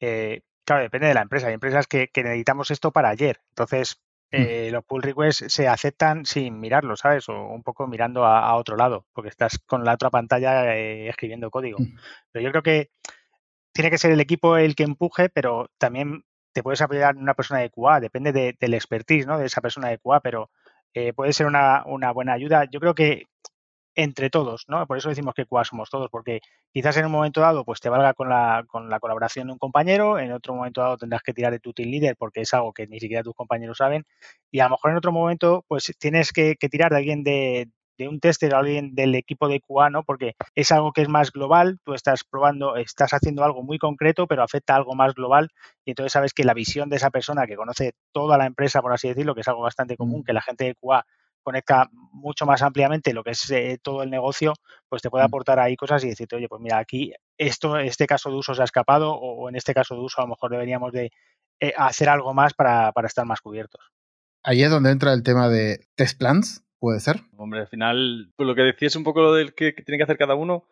[0.00, 1.48] eh, claro, depende de la empresa.
[1.48, 3.40] Hay empresas que, que necesitamos esto para ayer.
[3.50, 4.03] Entonces,
[4.34, 7.28] eh, los pull requests se aceptan sin mirarlo, ¿sabes?
[7.28, 11.08] O un poco mirando a, a otro lado, porque estás con la otra pantalla eh,
[11.08, 11.78] escribiendo código.
[12.32, 12.90] Pero yo creo que
[13.72, 17.34] tiene que ser el equipo el que empuje, pero también te puedes apoyar en una
[17.34, 19.38] persona de QA, depende de, del expertise, ¿no?
[19.38, 20.50] De esa persona de QA, pero
[20.94, 22.64] eh, puede ser una, una, buena ayuda.
[22.70, 23.26] Yo creo que
[23.94, 24.86] entre todos, ¿no?
[24.86, 26.40] Por eso decimos que QA somos todos, porque
[26.72, 29.58] quizás en un momento dado pues te valga con la, con la colaboración de un
[29.58, 32.72] compañero, en otro momento dado tendrás que tirar de tu team leader porque es algo
[32.72, 34.04] que ni siquiera tus compañeros saben,
[34.50, 37.68] y a lo mejor en otro momento pues tienes que, que tirar de alguien de,
[37.98, 40.02] de un tester o alguien del equipo de QA, ¿no?
[40.02, 44.26] Porque es algo que es más global, tú estás probando, estás haciendo algo muy concreto,
[44.26, 45.50] pero afecta a algo más global
[45.84, 48.92] y entonces sabes que la visión de esa persona que conoce toda la empresa, por
[48.92, 50.24] así decirlo, que es algo bastante común, Mm.
[50.24, 51.04] que la gente de QA
[51.44, 54.54] conecta mucho más ampliamente lo que es eh, todo el negocio,
[54.88, 55.28] pues te puede Mm.
[55.28, 58.62] aportar ahí cosas y decirte, oye, pues mira, aquí esto, este caso de uso se
[58.62, 61.12] ha escapado o, o en este caso de uso a lo mejor deberíamos de
[61.60, 63.80] eh, hacer algo más para, para estar más cubiertos.
[64.42, 67.20] Ahí es donde entra el tema de test plans, puede ser.
[67.36, 70.04] Hombre, al final, pues lo que decías un poco lo del que, que tiene que
[70.04, 70.64] hacer cada uno,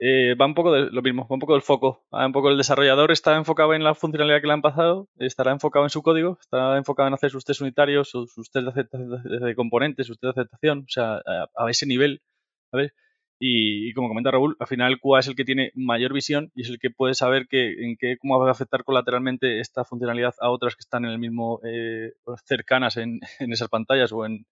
[0.00, 2.04] eh, va un poco de lo mismo, va un poco del foco.
[2.14, 5.52] Va un poco el desarrollador está enfocado en la funcionalidad que le han pasado, estará
[5.52, 9.22] enfocado en su código, estará enfocado en hacer sus test unitarios, sus, test de, aceptación
[9.24, 12.22] de componentes, sus test de aceptación, o sea, a, a ese nivel,
[12.70, 12.92] ¿sabes?
[13.40, 16.70] Y, como comenta Raúl, al final QA es el que tiene mayor visión y es
[16.70, 20.50] el que puede saber que, en qué, cómo va a afectar colateralmente esta funcionalidad a
[20.50, 22.14] otras que están en el mismo, eh,
[22.46, 24.46] cercanas en, en, esas pantallas o en,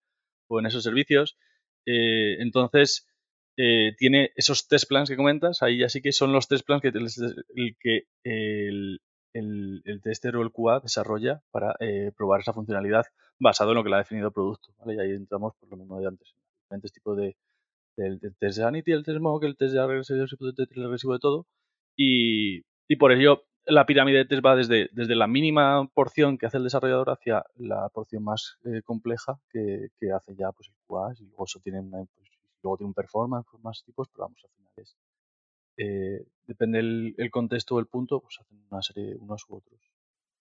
[0.49, 1.37] o en esos servicios.
[1.87, 3.07] Eh, entonces,
[3.57, 6.89] eh, tiene esos test plans que comentas, ahí así que son los test plans que
[6.89, 7.09] el,
[7.55, 9.01] el que el,
[9.33, 13.07] el, el, tester o el QA desarrolla para eh, probar esa funcionalidad
[13.39, 14.75] basado en lo que le ha definido el producto.
[14.79, 14.95] ¿vale?
[14.95, 17.37] Y ahí entramos por lo mismo de antes, diferentes tipos de,
[17.97, 21.19] del, del test de sanity, el test mock, el test de regresivo de, regresivo de
[21.19, 21.47] todo.
[21.97, 26.47] Y, y, por ello la pirámide de test va desde, desde la mínima porción que
[26.47, 30.75] hace el desarrollador hacia la porción más eh, compleja que, que, hace ya pues, el
[30.87, 32.36] QA y luego eso tiene una, pues,
[32.67, 34.97] luego tiene un performance con más tipos, pero vamos, al final es
[35.79, 39.81] eh, depende el, el, contexto o el punto, pues hacen una serie unos u otros.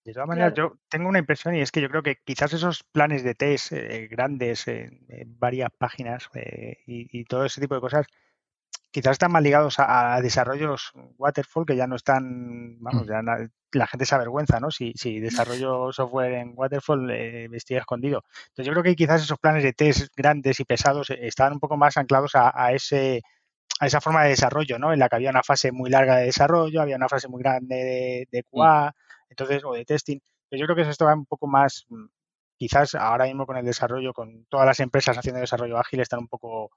[0.04, 0.70] De todas maneras, claro.
[0.70, 3.72] yo tengo una impresión y es que yo creo que quizás esos planes de test
[3.72, 5.04] eh, grandes en,
[5.38, 8.06] varias páginas eh, y, y, todo ese tipo de cosas
[8.96, 13.46] quizás están más ligados a, a, desarrollos waterfall que ya no están, vamos, ya la,
[13.72, 14.70] la gente se avergüenza, ¿no?
[14.70, 18.24] Si, si desarrollo software en waterfall eh, estoy escondido.
[18.48, 21.60] Entonces yo creo que quizás esos planes de test grandes y pesados eh, estaban un
[21.60, 23.20] poco más anclados a, a ese
[23.80, 24.94] a esa forma de desarrollo, ¿no?
[24.94, 27.76] En la que había una fase muy larga de desarrollo, había una fase muy grande
[27.76, 28.94] de, de QA,
[29.28, 30.20] entonces, o de testing.
[30.48, 32.06] Pero yo creo que esto va un poco más, mm,
[32.56, 36.28] quizás ahora mismo con el desarrollo, con todas las empresas haciendo desarrollo ágil, están un
[36.28, 36.70] poco,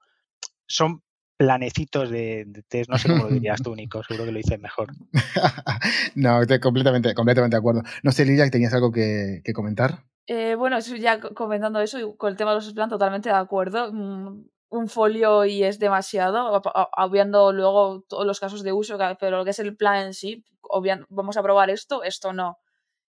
[0.67, 1.01] son
[1.39, 4.59] planecitos de, de test, no sé cómo lo dirías tú, Nico, seguro que lo dices
[4.59, 4.89] mejor.
[6.15, 7.81] no, estoy completamente, completamente de acuerdo.
[8.03, 10.03] No sé, Lilia, ¿tenías algo que, que comentar?
[10.27, 13.89] Eh, bueno, ya comentando eso, con el tema de los plan totalmente de acuerdo.
[13.93, 16.61] Mm, un folio y es demasiado,
[16.97, 20.43] obviando luego todos los casos de uso, pero lo que es el plan en sí,
[20.61, 22.57] obviando, vamos a probar esto, esto no.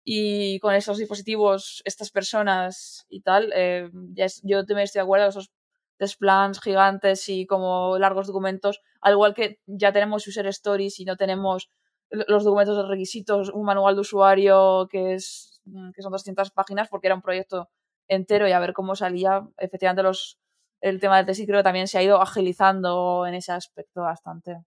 [0.03, 5.05] Y con estos dispositivos, estas personas y tal, eh, ya es, yo también estoy de
[5.05, 5.53] acuerdo, esos
[6.17, 11.17] plans gigantes y como largos documentos, al igual que ya tenemos user stories y no
[11.17, 11.71] tenemos
[12.11, 15.61] los documentos de requisitos, un manual de usuario que, es,
[15.95, 17.71] que son 200 páginas porque era un proyecto
[18.09, 20.39] entero y a ver cómo salía, efectivamente los
[20.85, 24.59] el tema del tesis creo que también se ha ido agilizando en ese aspecto bastante.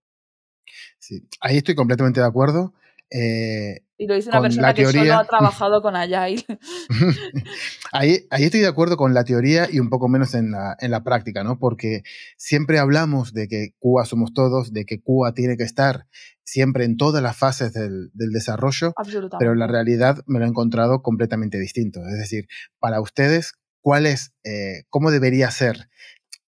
[0.97, 2.73] Sí, ahí estoy completamente de acuerdo.
[3.09, 5.01] Eh, y lo dice una persona que teoría...
[5.01, 6.43] solo ha trabajado con Agile.
[7.91, 10.91] ahí, ahí, estoy de acuerdo con la teoría y un poco menos en la, en
[10.91, 11.57] la práctica, ¿no?
[11.57, 12.03] Porque
[12.37, 16.05] siempre hablamos de que QA somos todos, de que QA tiene que estar
[16.43, 18.93] siempre en todas las fases del, del desarrollo,
[19.39, 22.01] pero la realidad me lo he encontrado completamente distinto.
[22.07, 22.47] Es decir,
[22.79, 25.89] para ustedes, ¿cuál es, eh, cómo debería ser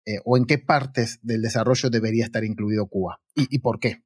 [0.06, 2.90] eh, o en qué partes del desarrollo debería estar incluido
[3.36, 4.04] y, y por qué?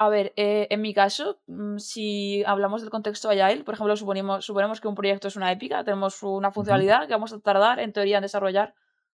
[0.00, 1.40] A ver, eh, en mi caso,
[1.78, 5.82] si hablamos del contexto Agile, por ejemplo, suponemos, suponemos que un proyecto es una épica,
[5.82, 7.06] tenemos una funcionalidad uh -huh.
[7.08, 8.74] que vamos a tardar, en teoría, en desarrollar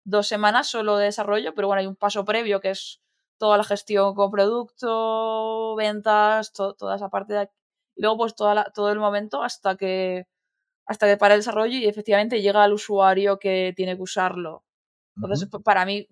[0.06, 3.02] dos semanas solo de desarrollo, pero bueno, hay un paso previo que es
[3.38, 7.56] toda la gestión con producto, ventas, to toda esa parte de aquí.
[7.96, 10.28] Y luego, pues, toda la, todo el momento hasta que,
[10.86, 14.64] hasta que para el desarrollo y efectivamente llega al usuario que tiene que usarlo.
[15.18, 15.64] Entonces, uh -huh.
[15.64, 16.08] para mí,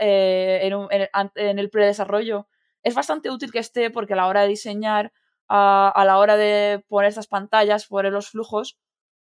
[0.00, 2.46] eh, en, un, en, en el predesarrollo
[2.86, 5.12] es bastante útil que esté porque a la hora de diseñar,
[5.48, 8.78] a, a la hora de poner estas pantallas, poner los flujos,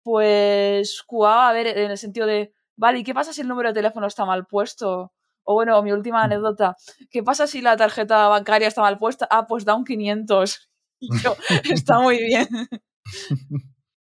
[0.03, 3.69] pues QA, a ver, en el sentido de, vale, ¿y qué pasa si el número
[3.69, 5.13] de teléfono está mal puesto?
[5.43, 6.75] O bueno, mi última anécdota,
[7.09, 9.25] ¿qué pasa si la tarjeta bancaria está mal puesta?
[9.31, 10.69] Ah, pues da un 500.
[10.99, 11.37] Y yo,
[11.69, 12.47] está muy bien.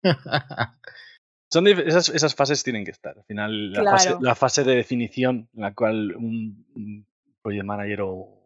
[1.52, 3.18] Son esas, esas fases tienen que estar.
[3.18, 3.98] Al final, la, claro.
[3.98, 7.06] fase, la fase de definición en la cual un, un
[7.42, 8.39] project manager o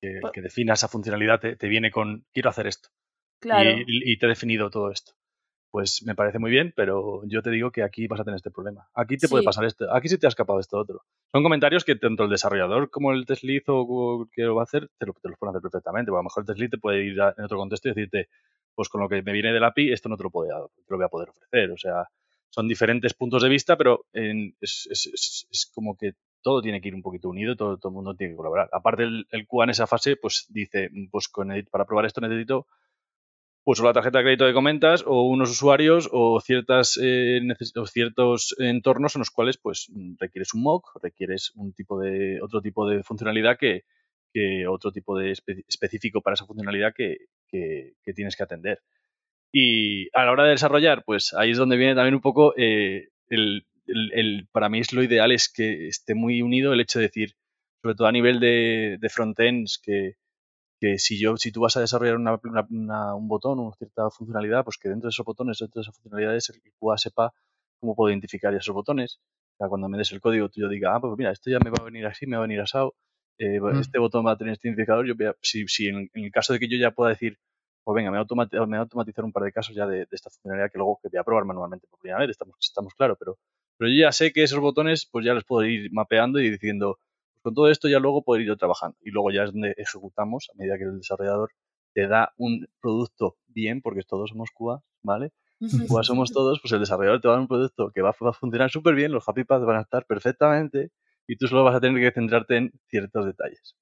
[0.00, 2.88] que, que, defina esa funcionalidad te, te, viene con quiero hacer esto.
[3.40, 3.70] Claro.
[3.70, 5.12] Y, y, te he definido todo esto.
[5.70, 8.50] Pues me parece muy bien, pero yo te digo que aquí vas a tener este
[8.50, 8.88] problema.
[8.92, 9.30] Aquí te sí.
[9.30, 9.94] puede pasar esto.
[9.94, 11.02] Aquí se te ha escapado esto otro.
[11.30, 14.88] Son comentarios que tanto el desarrollador como el lead o que lo va a hacer
[14.98, 16.10] te, lo, te los pueden hacer perfectamente.
[16.10, 18.28] Porque a lo mejor el lead te puede ir a, en otro contexto y decirte,
[18.74, 20.96] pues con lo que me viene del API, esto no te lo, puedo, te lo
[20.96, 21.70] voy a poder ofrecer.
[21.70, 22.08] O sea,
[22.50, 26.80] son diferentes puntos de vista, pero en, es, es, es, es, como que todo tiene
[26.80, 28.68] que ir un poquito unido, todo, todo el mundo tiene que colaborar.
[28.72, 32.66] Aparte, el, el QA en esa fase, pues dice, pues con para probar esto necesito
[33.62, 37.40] pues o la tarjeta de crédito que comentas, o unos usuarios, o ciertas eh,
[37.76, 42.40] o ciertos entornos en los cuales pues mm, requieres un mock, requieres un tipo de,
[42.42, 43.84] otro tipo de funcionalidad que,
[44.32, 47.18] que otro tipo de espe- específico para esa funcionalidad que,
[47.48, 48.80] que- que tienes que atender.
[49.52, 53.08] Y a la hora de desarrollar, pues ahí es donde viene también un poco eh,
[53.28, 56.98] el, el- el- para mí es lo ideal es que esté muy unido el hecho
[56.98, 57.34] de decir,
[57.82, 60.16] sobre todo a nivel de, de frontends, que,
[60.80, 64.08] que si yo, si tú vas a desarrollar una- una- una- un botón o cierta
[64.10, 67.32] funcionalidad, pues que dentro de esos botones, dentro de esas funcionalidades, el QA sepa
[67.80, 69.20] cómo puedo identificar esos botones.
[69.54, 71.58] O sea, cuando me des el código, tú yo diga, ah, pues mira, esto ya
[71.60, 72.94] me va a venir así, me va a venir asado.
[73.38, 73.78] eh, Mm.
[73.80, 75.06] Este botón va a tener este identificador.
[75.06, 77.38] Yo si, si en, en el caso de que yo ya pueda decir,
[77.84, 80.70] pues venga, me voy a automatizar un par de casos ya de, de esta funcionalidad
[80.70, 83.38] que luego que voy a probar manualmente por primera vez, estamos, estamos claros, pero,
[83.80, 87.00] pero yo ya sé que esos botones, pues ya los puedo ir mapeando y diciendo,
[87.42, 88.98] con todo esto ya luego poder ir yo trabajando.
[89.02, 91.50] Y luego ya es donde ejecutamos a medida que el desarrollador
[91.94, 95.32] te da un producto bien, porque todos somos QA, ¿vale?
[95.88, 98.24] QA somos todos, pues el desarrollador te va a dar un producto que va, a-
[98.24, 100.90] va a funcionar súper bien, los happy paths van a estar perfectamente
[101.26, 103.76] y tú solo vas a tener que centrarte en ciertos detalles.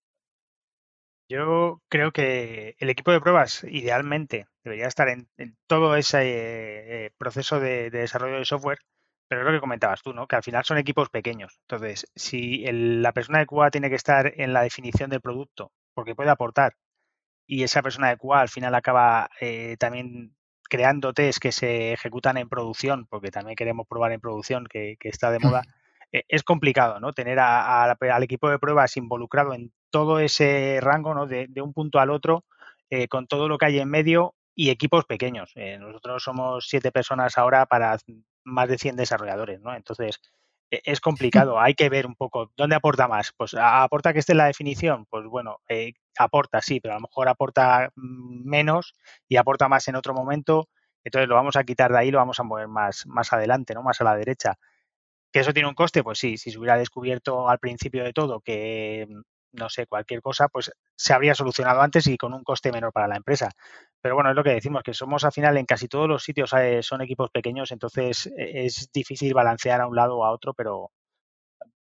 [1.31, 7.11] Yo creo que el equipo de pruebas idealmente debería estar en, en todo ese eh,
[7.19, 8.79] proceso de, de desarrollo de software,
[9.29, 10.27] pero es lo que comentabas tú, ¿no?
[10.27, 11.59] Que al final son equipos pequeños.
[11.63, 15.73] Entonces, si el- la persona de QA tiene que estar en la definición del producto,
[15.95, 16.75] porque puede aportar,
[17.47, 20.35] y esa persona de QA al final acaba eh, también
[20.69, 25.09] creando test que se ejecutan en producción, porque también queremos probar en producción, que, que
[25.09, 25.63] está de moda,
[26.13, 27.13] eh, es complicado, ¿no?
[27.13, 31.27] Tener a- al equipo de pruebas involucrado en todo ese rango, ¿no?
[31.27, 32.45] De, de un punto al otro,
[32.91, 35.53] eh, con todo lo que hay en medio y equipos pequeños.
[35.55, 37.97] Eh, nosotros somos siete personas ahora para
[38.49, 39.75] más de 100 desarrolladores, ¿no?
[39.75, 40.21] Entonces,
[40.71, 41.61] e- es complicado.
[41.61, 43.33] Hay que ver un poco dónde aporta más.
[43.37, 45.07] Pues aporta que esté en la definición.
[45.11, 48.95] Pues bueno, eh, aporta, sí, pero a lo mejor aporta mm, menos
[49.29, 50.69] y aporta más en otro momento.
[51.05, 53.83] Entonces lo vamos a quitar de ahí, lo vamos a mover más, más adelante, ¿no?
[53.83, 54.59] Más a la derecha.
[55.33, 56.03] ¿Que eso tiene un coste?
[56.03, 59.21] Pues sí, si se hubiera descubierto al principio de todo que, mm,
[59.53, 63.09] no sé, cualquier cosa, pues se habría solucionado antes y con un coste menor para
[63.09, 63.51] la empresa.
[64.01, 66.53] Pero bueno, es lo que decimos, que somos al final en casi todos los sitios
[66.55, 70.55] eh, son equipos pequeños, entonces eh, es difícil balancear a un lado o a otro,
[70.55, 70.91] pero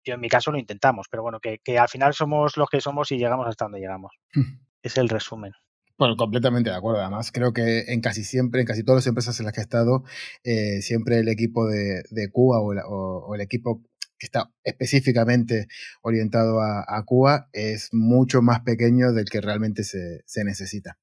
[0.04, 1.06] yo en mi caso lo intentamos.
[1.10, 4.12] Pero bueno, que, que al final somos los que somos y llegamos hasta donde llegamos.
[4.82, 5.52] Es el resumen.
[5.98, 7.00] Bueno, completamente de acuerdo.
[7.00, 9.64] Además, creo que en casi siempre, en casi todas las empresas en las que he
[9.64, 10.04] estado,
[10.44, 13.82] eh, siempre el equipo de, de Cuba o, la- o- o el equipo
[14.18, 15.68] que está específicamente
[16.02, 20.98] orientado a, a Cuba es mucho más pequeño del que realmente se, se necesita.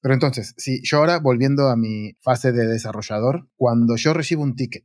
[0.00, 4.54] Pero entonces, si yo ahora volviendo a mi fase de desarrollador, cuando yo recibo un
[4.54, 4.84] ticket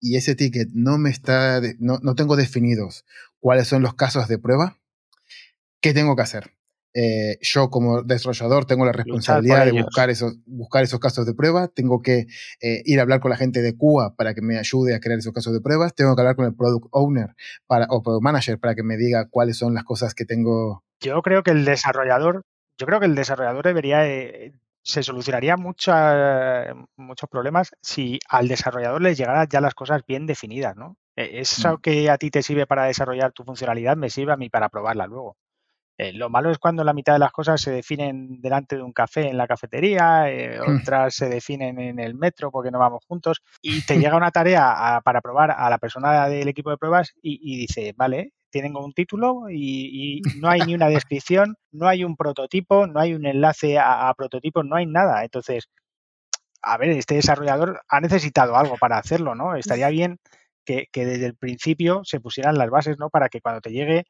[0.00, 3.04] y ese ticket no me está, no, no tengo definidos
[3.40, 4.78] cuáles son los casos de prueba,
[5.82, 6.50] ¿qué tengo que hacer?
[6.94, 11.66] Eh, yo como desarrollador tengo la responsabilidad de buscar esos, buscar esos casos de prueba,
[11.68, 12.26] tengo que
[12.60, 15.18] eh, ir a hablar con la gente de Cuba para que me ayude a crear
[15.18, 17.34] esos casos de pruebas, tengo que hablar con el product owner
[17.66, 20.84] para, o product manager para que me diga cuáles son las cosas que tengo.
[21.00, 22.42] Yo creo que el desarrollador,
[22.78, 29.02] yo creo que el desarrollador debería, eh, se solucionaría mucha- muchos problemas si al desarrollador
[29.02, 30.96] les llegaran ya las cosas bien definidas, ¿no?
[31.16, 31.80] Eh, Eso Mm.
[31.80, 35.06] que a ti te sirve para desarrollar tu funcionalidad me sirve a mí para probarla
[35.06, 35.36] luego.
[35.98, 38.92] Eh, lo malo es cuando la mitad de las cosas se definen delante de un
[38.92, 40.78] café en la cafetería, eh, Hmm.
[40.78, 44.96] otras se definen en el metro porque no vamos juntos, y te llega una tarea
[44.96, 48.76] a- para probar a la persona del equipo de pruebas y, y dice, vale, tienen
[48.76, 53.14] un título y, y no hay ni una descripción, no hay un prototipo, no hay
[53.14, 55.24] un enlace a, a prototipos, no hay nada.
[55.24, 55.68] Entonces,
[56.62, 59.54] a ver, este desarrollador ha necesitado algo para hacerlo, ¿no?
[59.56, 60.18] Estaría bien
[60.64, 63.10] que, que desde el principio se pusieran las bases, ¿no?
[63.10, 64.04] Para que cuando te llegue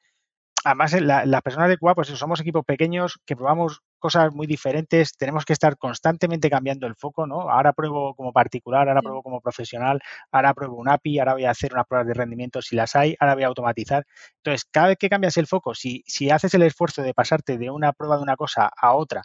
[0.64, 4.46] además, en la- las personas de Cuba, pues somos equipos pequeños que probamos cosas muy
[4.46, 7.50] diferentes, tenemos que estar constantemente cambiando el foco, ¿no?
[7.50, 9.04] Ahora pruebo como particular, ahora Sí.
[9.04, 10.00] pruebo como profesional,
[10.32, 13.16] ahora pruebo un API, ahora voy a hacer unas pruebas de rendimiento si las hay,
[13.20, 14.04] ahora voy a automatizar.
[14.38, 17.70] Entonces, cada vez que cambias el foco, si, si haces el esfuerzo de pasarte de
[17.70, 19.22] una prueba de una cosa a otra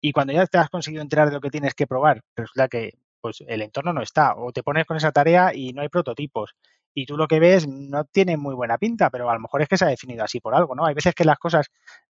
[0.00, 2.92] y cuando ya te has conseguido enterar de lo que tienes que probar, resulta que
[3.20, 6.54] pues el entorno no está, o te pones con esa tarea y no hay prototipos,
[6.94, 9.68] y tú lo que ves no tiene muy buena pinta, pero a lo mejor es
[9.68, 10.86] que se ha definido así por algo, ¿no?
[10.86, 11.66] Hay veces que las cosas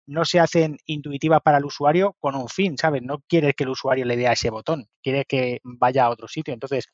[0.07, 3.03] no se hacen intuitivas para el usuario con un fin, ¿sabes?
[3.03, 6.28] No quieres que el usuario le dé a ese botón, quieres que vaya a otro
[6.28, 6.53] sitio.
[6.55, 6.87] Entonces,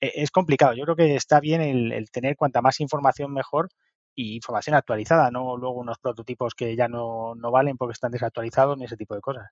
[0.00, 0.74] e- es complicado.
[0.74, 3.68] Yo creo que está bien el, el tener cuanta más información mejor
[4.14, 8.76] y información actualizada, no luego unos prototipos que ya no, no valen porque están desactualizados
[8.78, 9.48] ni ese tipo de cosas.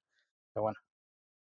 [0.54, 0.78] Pero bueno,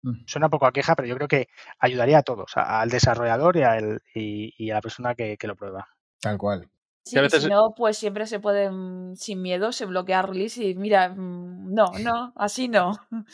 [0.03, 0.25] Mm.
[0.27, 1.47] suena un poco a queja, pero yo creo que
[1.79, 5.55] ayudaría a todos, al desarrollador y, al- y- y a la persona que, que lo
[5.57, 5.89] prueba.
[6.21, 6.69] Tal cual.
[7.03, 10.21] Sí, a y veces- si no, pues siempre se puede, mm, sin miedo, se bloquea
[10.21, 12.91] release y mira, mm, no, no, así no.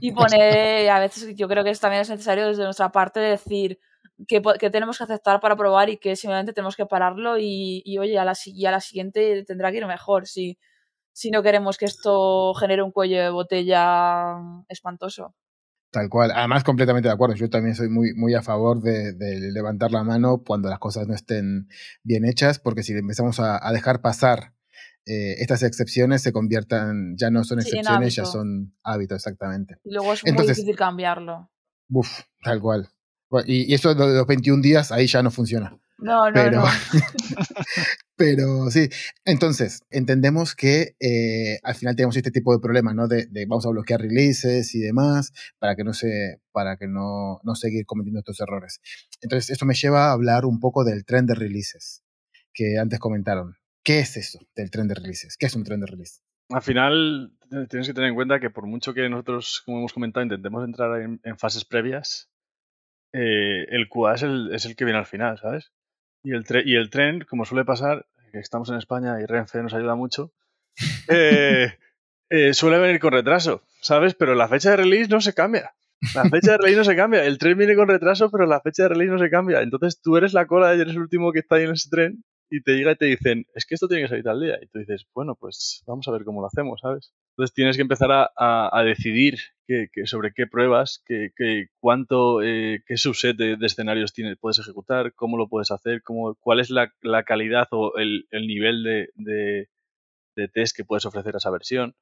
[0.00, 3.78] Y poner, a veces yo creo que es, también es necesario desde nuestra parte decir
[4.26, 7.82] que, po- que tenemos que aceptar para probar y que simplemente tenemos que pararlo y,
[7.84, 10.58] y, oye, a la, si- y a la siguiente tendrá que ir mejor si,
[11.12, 14.36] si no queremos que esto genere un cuello de botella
[14.68, 15.34] espantoso.
[15.92, 16.32] Tal cual.
[16.34, 17.34] Además, completamente de acuerdo.
[17.36, 21.06] Yo también soy muy, muy a favor de, de levantar la mano cuando las cosas
[21.06, 21.68] no estén
[22.02, 24.54] bien hechas, porque si empezamos a, a dejar pasar
[25.04, 29.76] eh, estas excepciones, se conviertan, ya no son Sí, excepciones, ya son hábitos, exactamente.
[29.84, 31.50] Y luego es Entonces- muy difícil cambiarlo.
[31.90, 32.08] Uf,
[32.42, 32.88] tal cual.
[33.46, 35.76] Y, y eso de los 21 días, ahí ya no funciona.
[35.98, 36.64] No, no, Pero, no.
[38.22, 38.88] pero sí,
[39.24, 43.08] entonces entendemos que eh, al final tenemos este tipo de problemas, ¿no?
[43.08, 47.56] De, vamos a bloquear releases y demás para que no se, para que no, no
[47.56, 48.80] seguir cometiendo estos errores.
[49.22, 52.04] Entonces esto me lleva a hablar un poco del tren de releases
[52.54, 53.56] que antes comentaron.
[53.82, 55.36] ¿Qué es eso del tren de releases?
[55.36, 56.20] ¿Qué es un tren de release?
[56.50, 57.32] Al final
[57.70, 61.00] tienes que tener en cuenta que por mucho que nosotros, como hemos comentado, intentemos entrar
[61.00, 62.30] en, fases previas,
[63.12, 65.72] eh, el QA es el, es el que viene al final, ¿sabes?
[66.24, 69.74] Y el, y el tren, como suele pasar, que estamos en España y Renfe nos
[69.74, 70.32] ayuda mucho,
[71.08, 71.78] eh,
[72.30, 74.14] eh, suele venir con retraso, ¿sabes?
[74.14, 75.74] Pero la fecha de release no se cambia.
[76.14, 77.24] La fecha de release no se cambia.
[77.24, 79.60] El tren viene con retraso, pero la fecha de release no se cambia.
[79.60, 82.62] Entonces tú eres la cola eres el último que está ahí en ese tren y
[82.62, 84.58] te llega y te dicen, es que esto tiene que salir tal día.
[84.60, 87.12] Y tú dices, bueno, pues vamos a ver cómo lo hacemos, ¿sabes?
[87.32, 92.82] Entonces tienes que empezar a, a- decidir qué- sobre qué pruebas, qué, qué- cuánto, eh,
[92.86, 96.92] qué subset de, escenarios tienes, puedes ejecutar, cómo lo puedes hacer, cómo, cuál es la,
[97.02, 99.68] la calidad o el, el nivel de, de-
[100.36, 101.94] de test que puedes ofrecer a esa versión.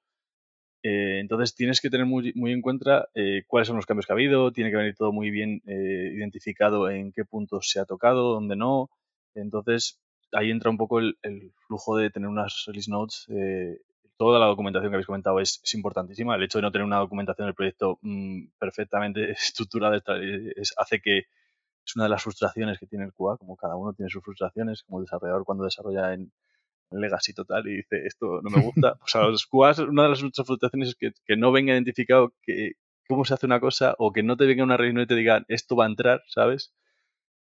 [0.82, 4.12] Eh, entonces tienes que tener muy, muy en cuenta eh, cuáles son los cambios que
[4.12, 7.84] ha habido, tiene que venir todo muy bien eh, identificado en qué puntos se ha
[7.84, 8.90] tocado, dónde no.
[9.34, 10.00] Entonces
[10.32, 13.26] ahí entra un poco el, el flujo de tener unas release notes.
[13.30, 13.78] eh,
[14.20, 16.36] toda la documentación que habéis comentado es, es importantísima.
[16.36, 21.20] El hecho de no tener una documentación del proyecto mm, perfectamente estructurada es- hace que
[21.86, 24.82] es una de las frustraciones que tiene el QA, como cada uno tiene sus frustraciones,
[24.82, 26.30] como el desarrollador cuando desarrolla en,
[26.90, 28.98] Legacy total y dice esto no me gusta.
[29.00, 32.72] O sea, los QAs, una de las frustraciones es que, que no venga identificado que,
[33.08, 35.46] cómo se hace una cosa o que no te venga una reunión y te digan
[35.48, 36.74] esto va a entrar, ¿sabes?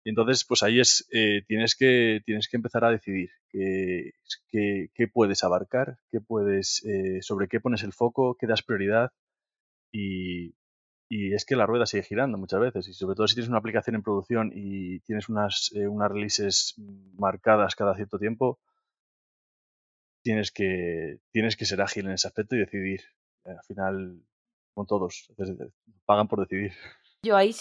[0.05, 4.11] Y entonces, pues ahí es, eh, tienes, que, tienes que empezar a decidir qué,
[4.51, 9.11] qué, puedes abarcar, qué puedes, eh, sobre qué pones el foco, qué das prioridad.
[9.91, 10.53] Y,
[11.09, 12.87] y es que la rueda sigue girando muchas veces.
[12.87, 16.75] Y sobre todo si tienes una aplicación en producción y tienes unas, eh, unas releases
[17.17, 18.59] marcadas cada cierto tiempo,
[20.21, 23.01] tienes que, tienes que ser ágil en ese aspecto y decidir.
[23.43, 24.21] Al final,
[24.75, 25.31] con todos,
[26.05, 26.73] pagan por decidir.
[27.23, 27.53] Yo ahí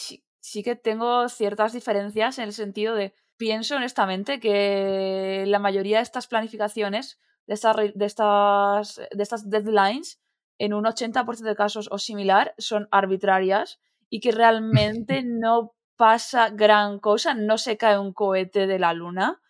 [0.51, 6.03] sí, que tengo ciertas diferencias en el sentido de, pienso honestamente que la mayoría de
[6.05, 10.21] estas planificaciones, de estas, re- de estas, de estas deadlines,
[10.59, 13.81] en un 80% de casos o similar, son arbitrarias
[14.11, 19.41] y que realmente no pasa gran cosa, no se cae un cohete de la luna.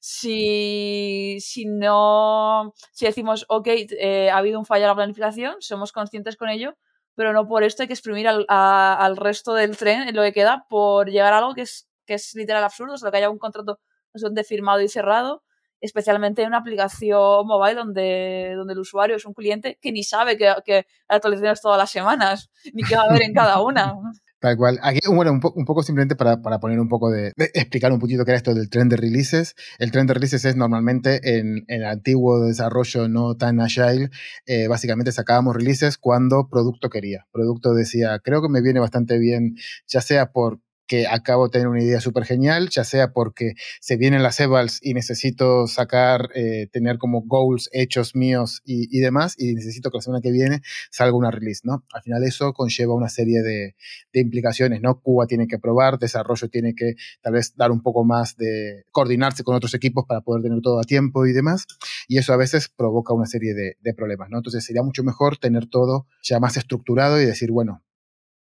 [0.00, 3.66] Si, si no, si decimos, ok,
[3.98, 6.76] eh, ha habido un fallo en la planificación, somos conscientes con ello,
[7.14, 10.22] pero no por esto hay que exprimir al, a- al resto del tren en lo
[10.22, 13.30] que queda por llegar a algo que es, que es literal absurdo, solo que haya
[13.30, 13.80] un contrato
[14.12, 15.42] bastante firmado y cerrado,
[15.80, 20.36] especialmente en una aplicación mobile donde, donde el usuario es un cliente que ni sabe
[20.38, 20.84] que, que hay
[21.16, 23.94] actualizaciones todas las semanas, ni qué va a haber en cada una.
[24.44, 24.78] Tal cual.
[24.82, 27.98] Aquí, bueno, un, po- un poco simplemente para, para poner un poco de, explicar un
[27.98, 29.54] poquito qué era esto del tren de releases.
[29.78, 34.10] El tren de releases es normalmente en, en el antiguo desarrollo no tan agile,
[34.44, 37.26] eh, básicamente sacábamos releases cuando producto quería.
[37.32, 39.56] Producto decía, creo que me viene bastante bien,
[39.88, 43.96] ya sea por que acabo de tener una idea súper genial, ya sea porque se
[43.96, 49.54] vienen las evals y necesito sacar, eh, tener como goals hechos míos y, demás, y
[49.54, 50.60] necesito que la semana que viene
[50.90, 51.84] salga una release, ¿no?
[51.92, 53.74] Al final eso conlleva una serie de,
[54.12, 55.00] de implicaciones, ¿no?
[55.00, 59.44] Cuba tiene que probar, desarrollo tiene que tal vez dar un poco más de coordinarse
[59.44, 61.66] con otros equipos para poder tener todo a tiempo y demás,
[62.08, 64.38] y eso a veces provoca una serie de, de problemas, ¿no?
[64.38, 67.82] Entonces sería mucho mejor tener todo ya más estructurado y decir, bueno,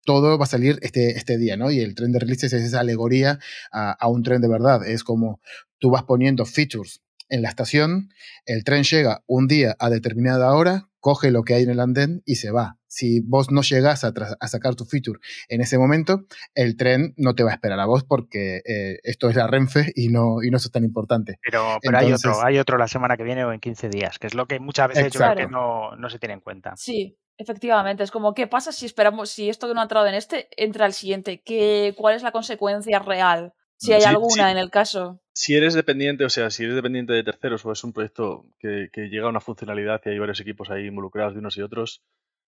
[0.05, 1.71] todo va a salir este, este día, ¿no?
[1.71, 3.39] Y el tren de releases es esa alegoría
[3.73, 4.87] a, a un tren de verdad.
[4.87, 5.41] Es como
[5.79, 8.11] tú vas poniendo features en la estación,
[8.45, 12.23] el tren llega un día a determinada hora, coge lo que hay en el andén
[12.27, 12.77] y se va.
[12.87, 14.13] Si vos no llegás a,
[14.49, 18.03] sacar tu feature en ese momento, el tren no te va a esperar a vos
[18.03, 21.39] porque eh, esto es la Renfe y no, y no es tan importante.
[21.41, 24.19] Pero, pero hay Entonces- otro, hay otro la semana que viene o en 15 días,
[24.19, 26.75] que es lo que muchas veces yo creo que no, no se tiene en cuenta.
[26.77, 28.03] Sí, efectivamente.
[28.03, 30.85] Es como, ¿qué pasa si esperamos, si esto que no ha entrado en este entra
[30.85, 31.43] al siguiente?
[31.43, 33.53] ¿Qué, ¿Cuál es la consecuencia real?
[33.77, 34.51] Si hay Sí, alguna sí.
[34.53, 35.21] en el caso.
[35.33, 38.89] Si eres dependiente, o sea, si eres dependiente de terceros o es un proyecto que,
[38.93, 42.03] que llega a una funcionalidad y hay varios equipos ahí involucrados de unos y otros,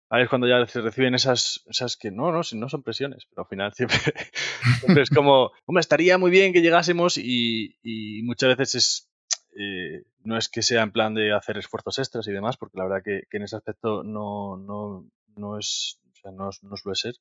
[0.09, 3.43] ahí es cuando ya se reciben esas, esas que no, no, no son presiones, pero
[3.43, 3.97] al final siempre,
[4.79, 9.08] siempre es como, hombre, estaría muy bien que llegásemos y, y muchas veces es,
[9.55, 12.85] eh, no es que sea en plan de hacer esfuerzos extras y demás, porque la
[12.85, 16.95] verdad que, que en ese aspecto no, no, no es, o sea, no, no suele
[16.95, 17.15] ser,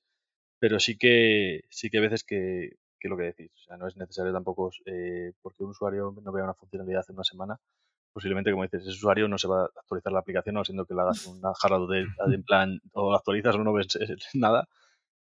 [0.58, 3.86] pero sí que, sí que hay veces que, que lo que decís, o sea, no
[3.86, 7.60] es necesario tampoco eh, porque un usuario no vea una funcionalidad en una semana,
[8.12, 10.94] posiblemente, como dices, ese usuario no se va a actualizar la aplicación, no siendo que
[10.94, 13.86] le hagas una jarra de, en plan, o actualizas o no ves
[14.34, 14.68] nada,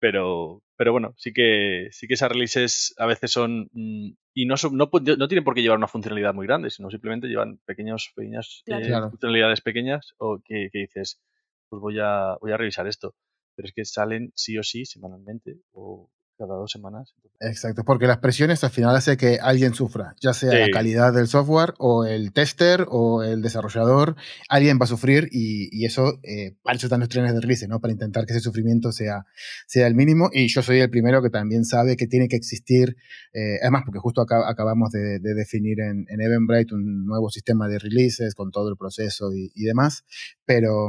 [0.04, 4.58] pero, pero bueno, sí que, sí que esas releases a veces son, mm, y no,
[4.58, 8.12] son, no, no tienen por qué llevar una funcionalidad muy grande, sino simplemente llevan pequeños,
[8.14, 8.84] pequeñas Claro.
[8.84, 9.10] eh, Claro.
[9.12, 11.22] funcionalidades pequeñas o que, que dices,
[11.70, 13.16] pues voy a, voy a revisar esto.
[13.56, 17.14] Pero es que salen sí o sí semanalmente o cada dos semanas.
[17.40, 20.72] Exacto, porque las presiones al final hace que alguien sufra, ya sea la Sí.
[20.72, 24.16] calidad del software o el tester o el desarrollador,
[24.50, 27.68] alguien va a sufrir y, y eso, eh, para eso están los trenes de release,
[27.68, 27.80] ¿no?
[27.82, 29.26] Para intentar que ese sufrimiento sea,
[29.68, 32.96] sea el mínimo y yo soy el primero que también sabe que tiene que existir,
[33.34, 37.68] eh, además porque justo acá- acabamos de, de definir en, en Eventbrite un nuevo sistema
[37.68, 40.04] de releases con todo el proceso y, y demás,
[40.46, 40.88] pero,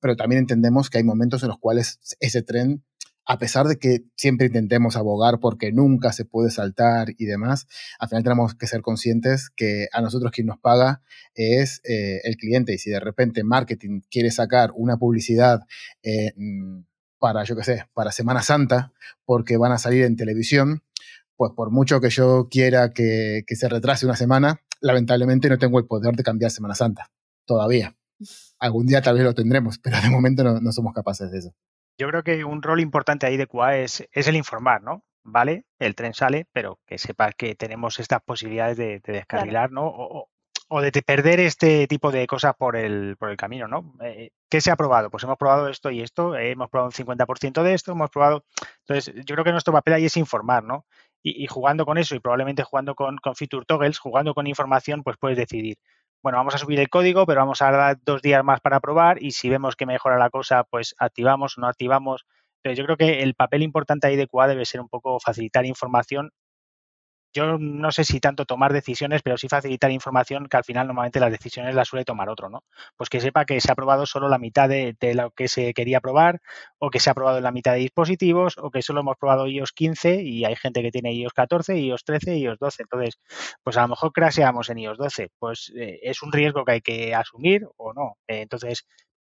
[0.00, 2.82] pero también entendemos que hay momentos en los cuales ese tren
[3.26, 7.66] a pesar de que siempre intentemos abogar porque nunca se puede saltar y demás,
[7.98, 11.02] al final tenemos que ser conscientes que a nosotros quien nos paga
[11.34, 15.60] es eh, el cliente y si de repente marketing quiere sacar una publicidad
[16.02, 16.82] eh, mm,
[17.18, 18.92] para, yo qué sé, para Semana Santa,
[19.24, 20.82] porque van a salir en televisión,
[21.34, 25.78] pues por mucho que yo quiera que, que se retrase una semana, lamentablemente no tengo
[25.80, 27.10] el poder de cambiar Semana Santa,
[27.44, 27.96] todavía.
[28.60, 31.54] Algún día tal vez lo tendremos, pero de momento no, no somos capaces de eso.
[31.98, 35.04] Yo creo que un rol importante ahí de QA es, es el informar, ¿no?
[35.24, 39.86] Vale, el tren sale, pero que sepas que tenemos estas posibilidades de, de descarrilar, ¿no?
[39.86, 40.28] O,
[40.68, 43.94] o- de perder este tipo de cosas por el, por el camino, ¿no?
[44.02, 45.10] Eh, ¿Qué se ha probado?
[45.10, 48.44] Pues hemos probado esto y esto, eh, hemos probado un 50% de esto, hemos probado...
[48.80, 50.84] Entonces, yo creo que nuestro papel ahí es informar, ¿no?
[51.22, 55.02] Y, y jugando con eso y probablemente jugando con, con feature toggles, jugando con información,
[55.04, 55.76] pues puedes decidir,
[56.22, 59.22] bueno, vamos a subir el código, pero vamos a dar dos días más para probar
[59.22, 62.26] y si vemos que mejora la cosa, pues activamos o no activamos.
[62.62, 65.66] Entonces, yo creo que el papel importante ahí de QA debe ser un poco facilitar
[65.66, 66.30] información.
[67.36, 71.20] Yo no sé si tanto tomar decisiones, pero sí facilitar información que al final normalmente
[71.20, 72.64] las decisiones las suele tomar otro, ¿no?
[72.96, 76.00] Pues que sepa que se ha probado solo la mitad de, lo que se quería
[76.00, 76.40] probar,
[76.78, 79.46] o que se ha probado en la mitad de dispositivos, o que solo hemos probado
[79.48, 82.84] iOS 15 y hay gente que tiene iOS 14, iOS 13 y iOS 12.
[82.84, 83.18] Entonces,
[83.62, 85.28] pues a lo mejor crasheamos en iOS 12.
[85.38, 88.16] Pues eh, es un riesgo que hay que asumir o no.
[88.28, 88.86] Eh, entonces,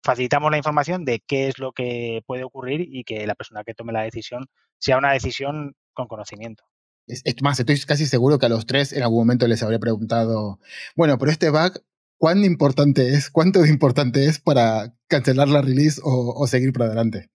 [0.04, 3.72] facilitamos la información de qué es lo que puede ocurrir y que la persona que
[3.72, 6.64] tome la decisión sea una decisión con conocimiento.
[7.06, 9.78] Es, es más, estoy casi seguro que a los tres en algún momento les habría
[9.78, 10.60] preguntado,
[10.96, 11.82] bueno, pero este bug,
[12.18, 13.30] ¿cuán importante es?
[13.30, 17.30] ¿Cuánto de importante es para cancelar la release o, o seguir para adelante?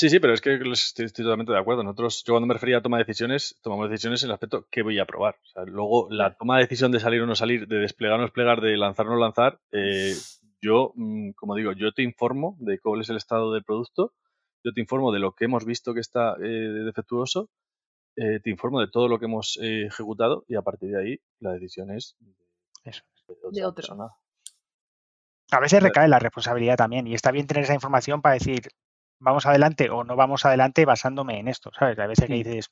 [0.00, 1.82] Sí, sí, pero es que estoy, estoy totalmente de acuerdo.
[1.82, 4.82] Nosotros, yo cuando me refería a toma de decisiones, tomamos decisiones en el aspecto que
[4.82, 5.34] voy a probar.
[5.42, 8.18] O sea, luego, la toma de decisión de salir o no salir, de desplegar o
[8.18, 10.14] no desplegar, de lanzar o no lanzar, eh,
[10.62, 14.14] yo, mm, como digo, yo te informo de cuál es el estado del producto,
[14.64, 16.48] yo te informo de lo que hemos visto que está eh,
[16.84, 17.50] defectuoso,
[18.20, 21.20] eh, te informo de todo lo que hemos eh, ejecutado y a partir de ahí
[21.40, 22.16] la decisión es
[22.84, 23.02] Eso.
[23.26, 23.74] de otra De otro.
[23.74, 24.08] persona.
[25.52, 28.68] A veces recae la responsabilidad también y está bien tener esa información para decir,
[29.18, 31.98] vamos adelante o no vamos adelante basándome en esto, ¿sabes?
[31.98, 32.36] A veces que Mm.
[32.36, 32.70] dices,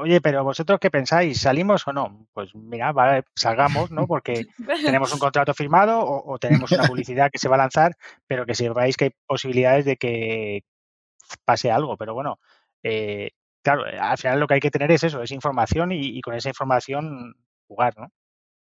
[0.00, 2.26] oye, pero vosotros qué pensáis, ¿salimos o no?
[2.32, 4.06] Pues mira, vale, salgamos, ¿no?
[4.08, 4.46] Porque
[5.08, 8.44] tenemos un contrato firmado o, o tenemos una publicidad que se va a lanzar, pero
[8.44, 10.64] que sepáis que hay posibilidades de que
[11.44, 11.96] pase algo.
[11.96, 12.40] Pero bueno,
[12.82, 13.30] eh,
[13.62, 16.34] claro, al final lo que hay que tener es eso, es información y, y con
[16.34, 17.34] esa información
[17.66, 18.08] jugar, ¿no?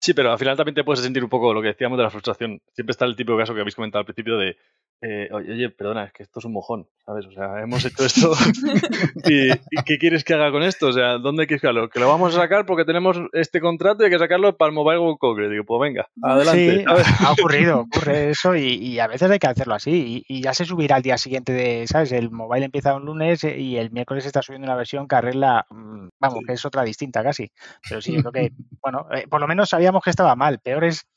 [0.00, 2.10] Sí, pero al final también te puedes sentir un poco lo que decíamos de la
[2.10, 2.60] frustración.
[2.72, 4.56] Siempre está el típico caso que habéis comentado al principio de,
[5.02, 7.26] eh, oye, perdona, es que esto es un mojón, ¿sabes?
[7.26, 8.32] O sea, hemos hecho esto
[9.28, 10.86] y, ¿y qué quieres que haga con esto?
[10.86, 11.88] O sea, ¿dónde quieres que haga?
[11.88, 14.74] Que lo vamos a sacar porque tenemos este contrato y hay que sacarlo para el
[14.74, 15.50] Mobile World Congress.
[15.50, 16.84] Digo, pues venga, adelante.
[16.86, 20.54] Ha ocurrido, ocurre eso y, y a veces hay que hacerlo así y, y ya
[20.54, 22.12] se subirá al día siguiente de, ¿sabes?
[22.12, 25.66] El mobile empieza un lunes eh, y el miércoles está subiendo una versión que arregla,
[25.70, 26.44] mm, vamos, Sí.
[26.46, 27.50] que es otra distinta casi.
[27.88, 30.60] Pero sí, yo creo que, bueno, eh, por lo menos sabíamos que estaba mal.
[30.60, 31.08] Peor es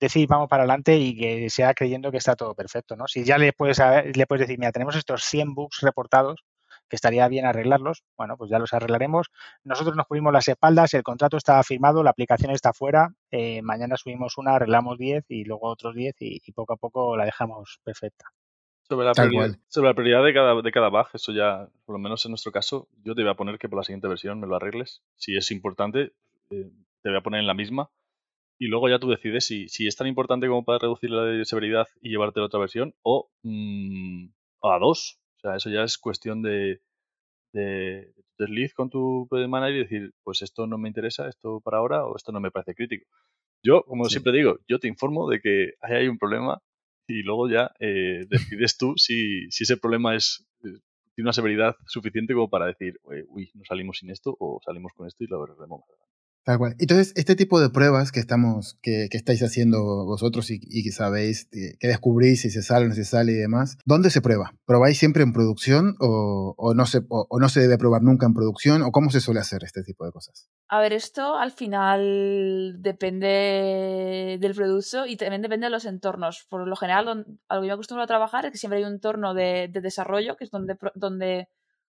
[0.00, 3.06] decir vamos para adelante y que sea creyendo que está todo perfecto, ¿no?
[3.08, 6.44] Si ya le puedes, le puedes decir, mira, tenemos estos 100 bugs reportados,
[6.88, 9.28] que estaría bien arreglarlos, bueno, pues ya los arreglaremos.
[9.62, 13.96] Nosotros nos cubrimos las espaldas, el contrato está firmado, la aplicación está fuera, eh, mañana
[13.96, 17.78] subimos una, arreglamos 10 y luego otros 10 y, y poco a poco la dejamos
[17.84, 18.26] perfecta.
[18.88, 21.98] Sobre la, prioridad, sobre la prioridad de cada, de cada bug, eso ya, por lo
[21.98, 24.46] menos en nuestro caso, yo te voy a poner que por la siguiente versión me
[24.46, 25.02] lo arregles.
[25.16, 26.12] Si es importante,
[26.48, 26.70] eh,
[27.02, 27.90] te voy a poner en la misma.
[28.58, 31.44] Y luego ya tú decides si, si es tan importante como para reducir la de
[31.44, 34.26] severidad y llevarte a la otra versión o mm,
[34.62, 35.20] a dos.
[35.38, 36.80] O sea, eso ya es cuestión de,
[37.52, 41.28] de, de tu lead con tu project manager y decir, pues esto no me interesa,
[41.28, 43.06] esto para ahora o esto no me parece crítico.
[43.64, 44.12] Yo, como Sí.
[44.14, 46.60] siempre digo, yo te informo de que ahí hay un problema
[47.08, 48.26] y luego ya eh,
[48.64, 50.68] decides tú si, si ese problema es eh,
[51.14, 54.92] tiene una severidad suficiente como para decir, "Oye, uy, no salimos sin esto o salimos
[54.94, 55.82] con esto y lo arreglamos.
[56.48, 56.74] Tal cual.
[56.78, 60.92] Entonces, este tipo de pruebas que estamos, que, que estáis haciendo vosotros y, y que
[60.92, 64.22] sabéis, eh, que descubrís si se sale o no se sale y demás, ¿dónde se
[64.22, 64.54] prueba?
[64.64, 68.24] ¿Probáis siempre en producción o, o no se, o, o no se debe probar nunca
[68.24, 68.80] en producción?
[68.80, 70.48] ¿O cómo se suele hacer este tipo de cosas?
[70.68, 76.46] A ver, esto al final depende del producto y también depende de los entornos.
[76.48, 78.84] Por lo general, don- a lo que yo acostumbro a trabajar es que siempre hay
[78.86, 81.50] un entorno de, de desarrollo, que es donde, donde,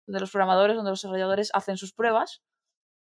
[0.05, 2.43] donde los programadores, donde los desarrolladores hacen sus pruebas.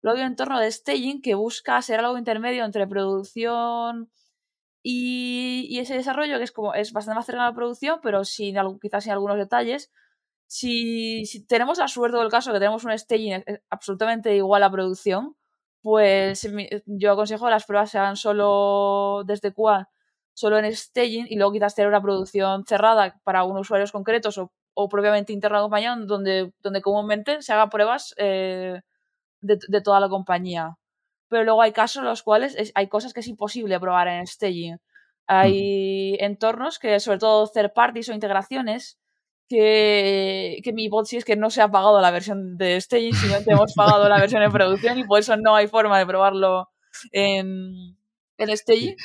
[0.02, 4.10] Luego hay un entorno de staging que busca ser algo intermedio entre producción
[4.82, 8.56] y, ese desarrollo, que es como es bastante más cercano a la producción, pero sin,
[8.80, 9.90] quizás sin algunos detalles.
[10.46, 15.36] Si, tenemos la suerte del caso que tenemos un staging eh, absolutamente igual a producción,
[15.82, 19.88] pues mi- yo aconsejo que las pruebas se hagan solo desde QA,
[20.34, 24.52] solo en staging y luego quizás tener una producción cerrada para unos usuarios concretos o,
[24.88, 28.80] propiamente interna de compañía donde, donde comúnmente se hagan pruebas eh,
[29.42, 30.76] de, de toda la compañía.
[31.28, 34.26] Pero luego hay casos en los cuales es- hay cosas que es imposible probar en
[34.26, 34.78] staging.
[35.28, 38.98] Hay entornos que, sobre todo third parties o integraciones,
[39.48, 43.52] que, que mi hipótesis es que no se ha pagado la versión de staging, simplemente
[43.52, 46.68] hemos pagado la versión en producción y por eso no hay forma de probarlo
[47.12, 47.96] en,
[48.38, 48.96] en staging.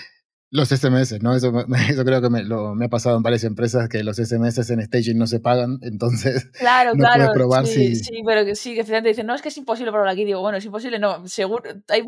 [0.50, 1.36] Los SMS, ¿no?
[1.36, 1.52] Eso,
[1.90, 4.82] eso creo que me, lo- me ha pasado en varias empresas que los SMS en
[4.82, 7.16] staging no se pagan, entonces Claro, no claro.
[7.18, 8.04] puedes probar sí, si...
[8.04, 10.26] sí, pero que sí, que finalmente dicen, no, es que es imposible probar aquí.
[10.26, 12.04] Digo, bueno, es imposible, no, seguro, hay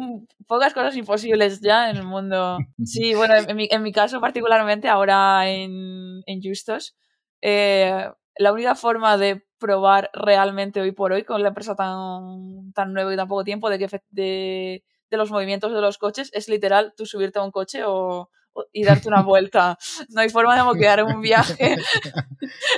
[0.47, 2.57] pocas cosas imposibles ya en el mundo.
[2.85, 6.95] Sí, bueno, en, en mi, en mi caso particularmente, ahora en, en Justos,
[7.41, 12.93] eh, la única forma de probar realmente hoy por hoy con la empresa tan, tan
[12.93, 16.49] nueva y tan poco tiempo de, que, de, de los movimientos de los coches es
[16.49, 18.29] literal tú subirte a un coche o,
[18.71, 19.77] y darte una vuelta.
[20.09, 21.77] No hay forma de moquear un viaje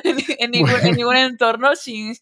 [0.03, 2.15] en, en ningún, en ningún entorno sin...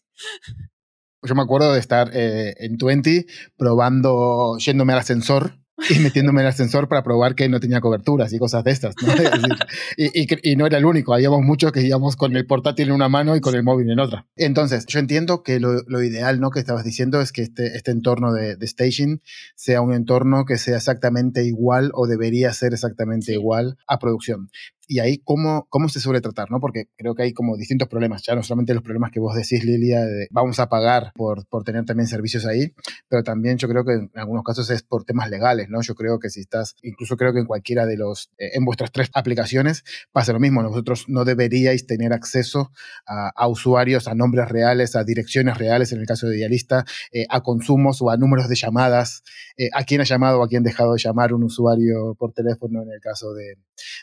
[1.22, 3.26] Yo me acuerdo de estar eh, en 20
[3.58, 5.58] probando, yéndome al ascensor
[5.88, 8.94] y metiéndome en el ascensor para probar que no tenía coberturas y cosas de estas.
[9.02, 9.12] ¿no?
[9.12, 9.56] Es decir,
[9.96, 12.88] y, y cre- y no era el único, habíamos muchos que íbamos con el portátil
[12.88, 14.26] en una mano y con el móvil en otra.
[14.36, 16.50] Entonces, yo entiendo que lo, lo ideal ¿no?
[16.50, 19.22] que estabas diciendo es que este, este entorno de, de staging
[19.56, 24.50] sea un entorno que sea exactamente igual o debería ser exactamente igual a producción.
[24.92, 26.50] Y ahí, ¿cómo, ¿cómo se suele tratar?
[26.50, 26.58] ¿no?
[26.58, 29.62] Porque creo que hay como distintos problemas, ya no solamente los problemas que vos decís,
[29.62, 32.74] Lilia, de vamos a pagar por, por tener también servicios ahí,
[33.08, 35.80] pero también yo creo que en algunos casos es por temas legales, ¿no?
[35.80, 38.90] Yo creo que si estás, incluso creo que en cualquiera de los, eh, en vuestras
[38.90, 42.72] tres aplicaciones pasa lo mismo, nosotros no deberíais tener acceso
[43.06, 47.26] a, a usuarios, a nombres reales, a direcciones reales, en el caso de Idealista, eh,
[47.30, 49.22] a consumos o a números de llamadas,
[49.56, 52.32] eh, a quién ha llamado o a quién ha dejado de llamar un usuario por
[52.32, 53.54] teléfono en el caso de,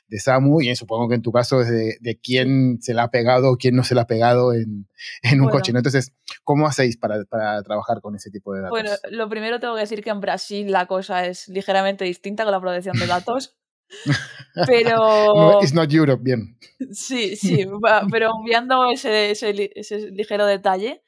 [0.07, 3.11] de Samu, y supongo que en tu caso es de, de quién se la ha
[3.11, 4.87] pegado o quién no se la ha pegado en,
[5.21, 5.51] en un Bueno.
[5.51, 5.79] coche, ¿no?
[5.79, 8.79] Entonces, ¿cómo hacéis para, para trabajar con ese tipo de datos?
[8.79, 12.51] Bueno, lo primero tengo que decir que en Brasil la cosa es ligeramente distinta con
[12.51, 13.55] la protección de datos.
[14.67, 14.97] Pero
[15.33, 16.57] No, it's not Europe, bien.
[16.91, 17.65] sí, sí,
[18.11, 21.03] pero obviando ese, ese, ese ligero detalle,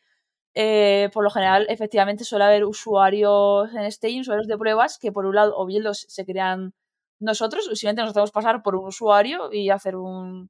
[0.56, 5.26] eh, por lo general, efectivamente, suele haber usuarios en staging, usuarios de pruebas, que por
[5.26, 6.74] un lado, o bien los se crean
[7.20, 10.50] nosotros, simplemente nos hacemos pasar por un usuario y hacer un,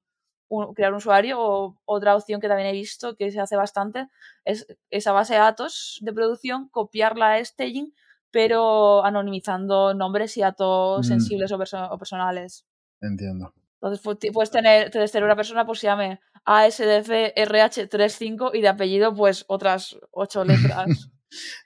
[0.49, 4.07] un- crear un usuario, o otra opción que también he visto que se hace bastante,
[4.45, 7.93] es esa base de datos de producción, copiarla a staging,
[8.31, 11.09] pero anonimizando nombres y datos Mm.
[11.09, 12.65] sensibles o, perso- o personales.
[13.01, 13.53] Entiendo.
[13.81, 18.67] Entonces pu- ti- puedes tener, puedes tener una persona pues se llame ASDFRH35 y de
[18.67, 20.87] apellido pues otras ocho letras.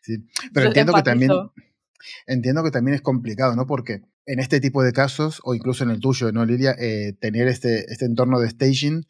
[0.02, 0.18] Sí.
[0.54, 1.32] Pero entiendo que también
[2.28, 3.66] entiendo que también es complicado, ¿no?
[3.66, 6.76] Porque en este tipo de casos, o incluso en el tuyo, ¿no, Lilia?
[6.80, 9.06] Eh, tener este, este entorno de staging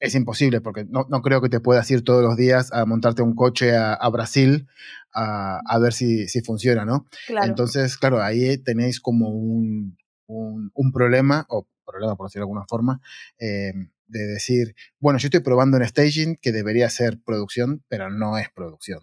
[0.00, 3.22] es imposible, porque no, no creo que te puedas ir todos los días a montarte
[3.22, 4.66] un coche a, a Brasil
[5.12, 7.06] a, a ver si, si funciona, ¿no?
[7.26, 7.46] Claro.
[7.46, 12.66] Entonces, claro, ahí tenéis como un, un, un problema, o problema por decirlo de alguna
[12.66, 13.00] forma,
[13.38, 13.72] eh,
[14.06, 18.48] de decir, bueno, yo estoy probando en staging que debería ser producción, pero no es
[18.50, 19.00] producción.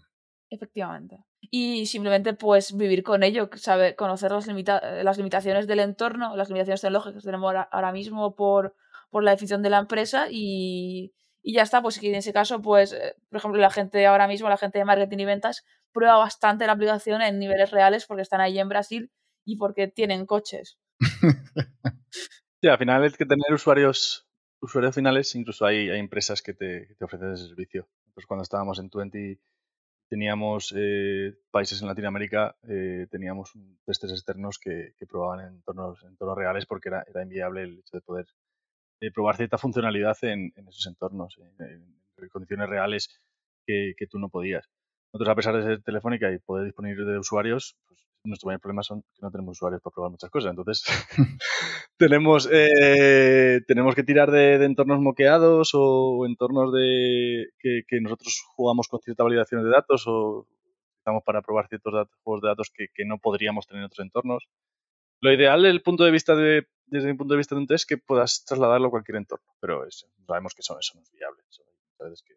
[0.49, 1.23] Efectivamente.
[1.41, 6.35] Y simplemente pues vivir con ello, saber, conocer las, limita eh, las limitaciones del entorno,
[6.35, 8.75] las limitaciones tecnológicas que tenemos ahora, mismo por,
[9.09, 12.93] por la definición de la empresa y, y ya está, pues en ese caso, pues,
[12.93, 16.65] eh, por ejemplo, la gente ahora mismo, la gente de marketing y ventas, prueba bastante
[16.65, 19.11] la aplicación en niveles reales porque están ahí en Brasil
[19.45, 20.77] y porque tienen coches.
[22.61, 24.27] sí, al final es que tener usuarios,
[24.61, 27.87] usuarios finales, incluso hay, hay empresas que te, te, ofrecen ese servicio.
[28.07, 29.39] Entonces, cuando estábamos en 20
[30.09, 33.53] teníamos eh, países en Latinoamérica, eh, teníamos
[33.85, 37.97] testes externos que, que probaban en entornos, entornos reales porque era, era inviable el hecho
[37.97, 38.25] de poder
[39.01, 41.97] eh, probar cierta funcionalidad en, en esos entornos, en,
[42.31, 43.09] condiciones reales
[43.65, 44.67] que, que, tú no podías.
[45.13, 48.83] Nosotros, a pesar de ser telefónica y poder disponer de usuarios, pues nuestro mayor problema
[48.83, 50.51] son que no tenemos usuarios para probar muchas cosas.
[50.51, 50.83] Entonces,
[51.97, 58.43] tenemos, eh, tenemos que tirar de, de, entornos moqueados o entornos de que, que, nosotros
[58.55, 60.47] jugamos con cierta validación de datos o
[60.99, 64.05] estamos para probar ciertos datos, juegos de datos que, que, no podríamos tener en otros
[64.05, 64.47] entornos.
[65.21, 67.67] Lo ideal desde el punto de vista de, desde mi punto de vista de un
[67.67, 71.01] test es que puedas trasladarlo a cualquier entorno, pero es, sabemos que eso, eso no
[71.01, 71.41] es viable.
[71.49, 71.63] Eso,
[72.25, 72.33] que,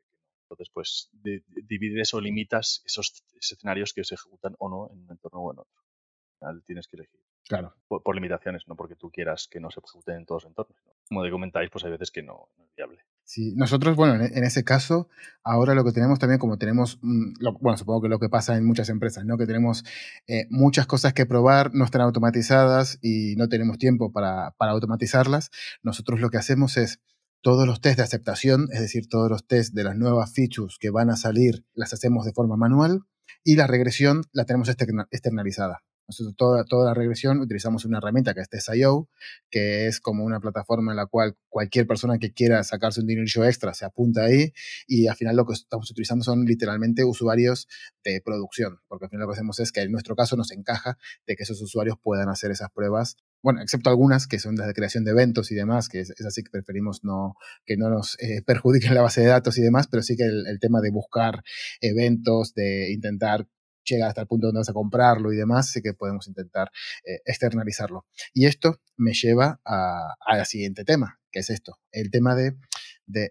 [0.51, 5.40] entonces, pues divides o limitas esos escenarios que se ejecutan o no en un entorno
[5.40, 5.74] o en otro.
[5.78, 7.20] Al final tienes que elegir.
[7.48, 7.74] Claro.
[7.89, 10.77] Por, por, limitaciones, no porque tú quieras que no se ejecuten en todos los entornos.
[11.09, 13.05] Como de comentáis, pues hay veces que no, no es viable.
[13.24, 15.09] Sí, nosotros, bueno, en, en, ese caso,
[15.43, 18.56] ahora lo que tenemos también, como tenemos, mmm, lo, bueno, supongo que lo que pasa
[18.56, 19.36] en muchas empresas, ¿no?
[19.36, 19.85] Que tenemos
[20.27, 25.51] eh, muchas cosas que probar, no están automatizadas y no tenemos tiempo para, para automatizarlas.
[25.82, 27.01] Nosotros lo que hacemos es
[27.43, 30.91] todos los test de aceptación, es decir, todos los test de las nuevas features que
[30.91, 33.03] van a salir, las hacemos de forma manual
[33.45, 35.83] y la regresión la tenemos externalizada.
[36.11, 39.09] Nosotros toda, toda la regresión utilizamos una herramienta que es TestIO,
[39.49, 43.45] que es como una plataforma en la cual cualquier persona que quiera sacarse un dinero
[43.45, 44.53] extra se apunta ahí
[44.89, 47.69] y al final lo que estamos utilizando son literalmente usuarios
[48.03, 50.99] de producción, porque al final lo que hacemos es que en nuestro caso nos encaja
[51.29, 54.75] de que esos usuarios puedan hacer esas pruebas bueno, excepto algunas que son las de
[54.75, 57.35] creación de eventos y demás, que es, así que preferimos no,
[57.65, 60.59] que no nos eh, perjudiquen la base de datos y demás, pero sí que el,
[60.61, 61.43] tema de buscar
[61.81, 63.47] eventos, de intentar
[63.85, 66.71] llegar hasta el punto donde vas a comprarlo y demás, sí que podemos intentar
[67.05, 68.07] eh, externalizarlo.
[68.35, 72.57] Y esto me lleva al siguiente tema, que es esto, el tema de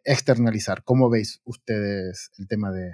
[0.04, 0.84] externalizar.
[0.84, 2.92] ¿Cómo veis ustedes el tema de,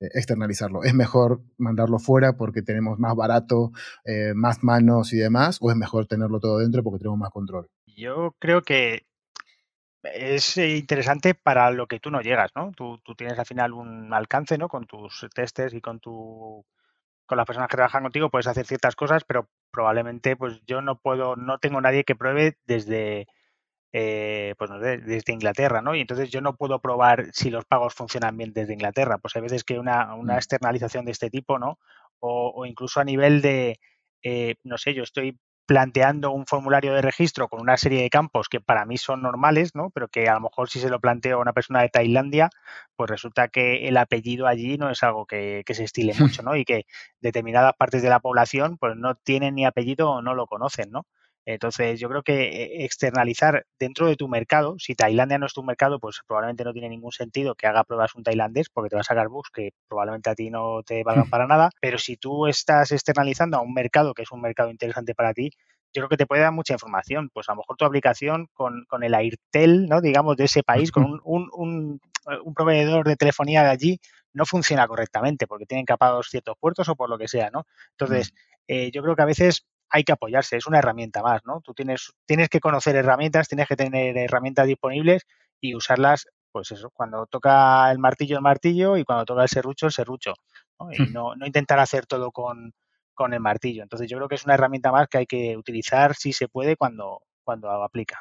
[0.00, 0.82] externalizarlo.
[0.82, 3.72] ¿Es mejor mandarlo fuera porque tenemos más barato,
[4.04, 5.58] eh, más manos y demás?
[5.60, 7.68] ¿O es mejor tenerlo todo dentro porque tenemos más control?
[7.86, 9.06] Yo creo que
[10.02, 12.72] es interesante para lo que tú no llegas, ¿no?
[12.72, 14.68] Tú, tú tienes al final un alcance, ¿no?
[14.68, 16.64] Con tus testes y con tu
[17.30, 20.96] con las personas que trabajan contigo puedes hacer ciertas cosas, pero probablemente pues yo no
[20.98, 23.28] puedo, no tengo nadie que pruebe desde
[23.92, 25.94] eh, pues no sé, desde Inglaterra, ¿no?
[25.94, 29.18] Y entonces yo no puedo probar si los pagos funcionan bien desde Inglaterra.
[29.18, 31.78] Pues hay veces que una, una externalización de este tipo, ¿no?
[32.20, 33.80] O, o incluso a nivel de,
[34.22, 38.48] eh, no sé, yo estoy planteando un formulario de registro con una serie de campos
[38.48, 39.90] que para mí son normales, ¿no?
[39.90, 42.50] Pero que a lo mejor si se lo planteo a una persona de Tailandia,
[42.96, 46.56] pues resulta que el apellido allí no es algo que, que se estile mucho, ¿no?
[46.56, 46.86] Y que
[47.20, 51.06] determinadas partes de la población pues no tienen ni apellido o no lo conocen, ¿no?
[51.54, 55.62] Entonces, yo creo que eh, externalizar dentro de tu mercado, si Tailandia no es tu
[55.62, 59.00] mercado, pues probablemente no tiene ningún sentido que haga pruebas un tailandés porque te va
[59.00, 61.70] a sacar bugs que probablemente a ti no te valgan para nada.
[61.80, 65.50] Pero si tú estás externalizando a un mercado que es un mercado interesante para ti,
[65.92, 67.30] yo creo que te puede dar mucha información.
[67.32, 70.00] Pues a lo mejor tu aplicación con, con el Airtel, ¿no?
[70.00, 72.00] digamos, de ese país, con un, un, un,
[72.44, 74.00] un proveedor de telefonía de allí,
[74.32, 77.66] no funciona correctamente porque tienen capados ciertos puertos o por lo que sea, ¿no?
[77.92, 78.32] Entonces,
[78.68, 81.60] eh, yo creo que a veces hay que apoyarse, es una herramienta más, ¿no?
[81.60, 85.26] Tú tienes, tienes que conocer herramientas, tienes que tener herramientas disponibles
[85.60, 89.86] y usarlas, pues eso, cuando toca el martillo, el martillo y cuando toca el serrucho,
[89.86, 90.34] el serrucho.
[90.78, 90.92] ¿no?
[90.92, 92.72] Y no, no intentar hacer todo con,
[93.14, 93.82] con, el martillo.
[93.82, 96.76] Entonces yo creo que es una herramienta más que hay que utilizar si se puede
[96.76, 98.18] cuando, cuando aplica.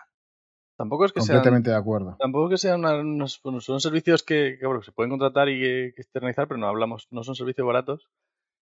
[0.75, 2.15] Tampoco es que Completamente sean, de acuerdo.
[2.19, 5.91] Tampoco que sean unos, bueno, son servicios que, que bueno, se pueden contratar y que,
[5.93, 8.09] que, externalizar, pero no hablamos, no son servicios baratos.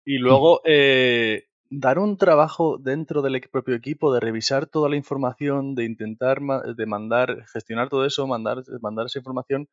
[0.04, 5.74] Y luego, eh, dar un trabajo dentro del propio equipo, de revisar toda la información,
[5.74, 9.68] de intentar de mandar, gestionar todo eso, mandar, mandar esa información,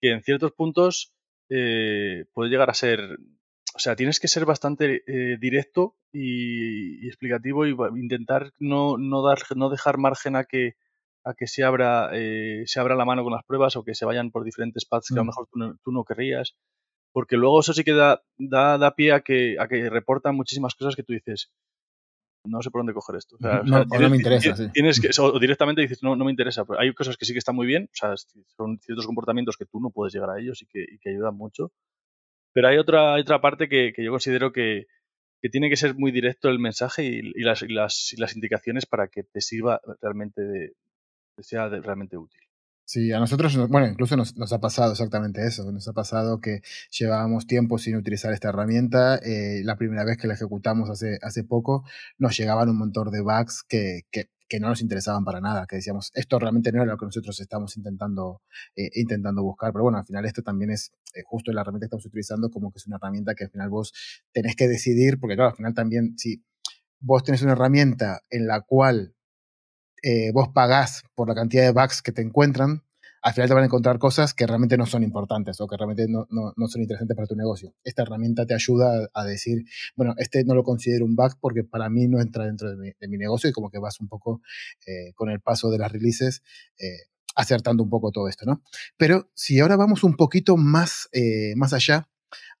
[0.00, 1.12] que en ciertos puntos
[1.50, 3.00] eh, puede llegar a ser,
[3.74, 9.22] o sea, tienes que ser bastante eh, directo y, y, explicativo y intentar no, no,
[9.22, 10.76] dar, no dejar margen a que
[11.24, 14.04] a que se abra, eh, se abra la mano con las pruebas o que se
[14.04, 16.54] vayan por diferentes paths que a lo mejor tú no, tú no querrías
[17.14, 20.74] porque luego eso sí que da, da, da pie a que, a que reportan muchísimas
[20.74, 21.48] cosas que tú dices,
[22.44, 23.36] no sé por dónde coger esto.
[23.36, 24.56] O sea, no, o sea, tienes, no, me interesa.
[24.56, 24.68] Sí.
[24.72, 26.64] Tienes que, o directamente dices, no, no me interesa.
[26.64, 28.14] Pero hay cosas que sí que están muy bien, o sea,
[28.56, 31.36] son ciertos comportamientos que tú no puedes llegar a ellos y que, y que ayudan
[31.36, 31.70] mucho.
[32.52, 34.86] Pero hay otra, hay otra parte que, que yo considero que,
[35.40, 38.34] que, tiene que ser muy directo el mensaje y, y, las, y, las, y las,
[38.34, 40.72] indicaciones para que te sirva realmente, de,
[41.38, 42.40] sea de, realmente útil.
[42.86, 45.70] Sí, a nosotros, bueno, incluso nos, nos, ha pasado exactamente eso.
[45.72, 49.16] Nos ha pasado que llevábamos tiempo sin utilizar esta herramienta.
[49.16, 51.84] Eh, la primera vez que la ejecutamos hace, hace poco,
[52.18, 55.76] nos llegaban un montón de bugs que, que, que, no nos interesaban para nada, que
[55.76, 58.42] decíamos, esto realmente no era lo que nosotros estamos intentando,
[58.76, 59.72] eh, intentando buscar.
[59.72, 62.70] Pero bueno, al final esto también es eh, justo la herramienta que estamos utilizando, como
[62.70, 63.94] que es una herramienta que al final vos
[64.30, 66.44] tenés que decidir, porque claro, al final también, si
[67.00, 69.14] vos tenés una herramienta en la cual
[70.06, 72.82] eh, vos pagás por la cantidad de bugs que te encuentran,
[73.22, 76.06] al final te van a encontrar cosas que realmente no son importantes o que realmente
[76.08, 77.74] no, no, no son interesantes para tu negocio.
[77.84, 79.64] Esta herramienta te ayuda a, decir,
[79.96, 83.16] bueno, este no lo considero un bug porque para mí no entra dentro de mi,
[83.16, 84.42] negocio y como que vas un poco
[84.86, 86.42] eh, con el paso de las releases
[86.78, 88.62] eh, acertando un poco todo esto, ¿no?
[88.98, 91.08] Pero si ahora vamos un poquito más,
[91.56, 92.10] más allá,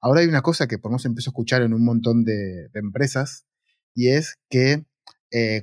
[0.00, 2.70] ahora hay una cosa que por lo menos empiezo a escuchar en un montón de,
[2.72, 3.44] de empresas
[3.94, 4.86] y es que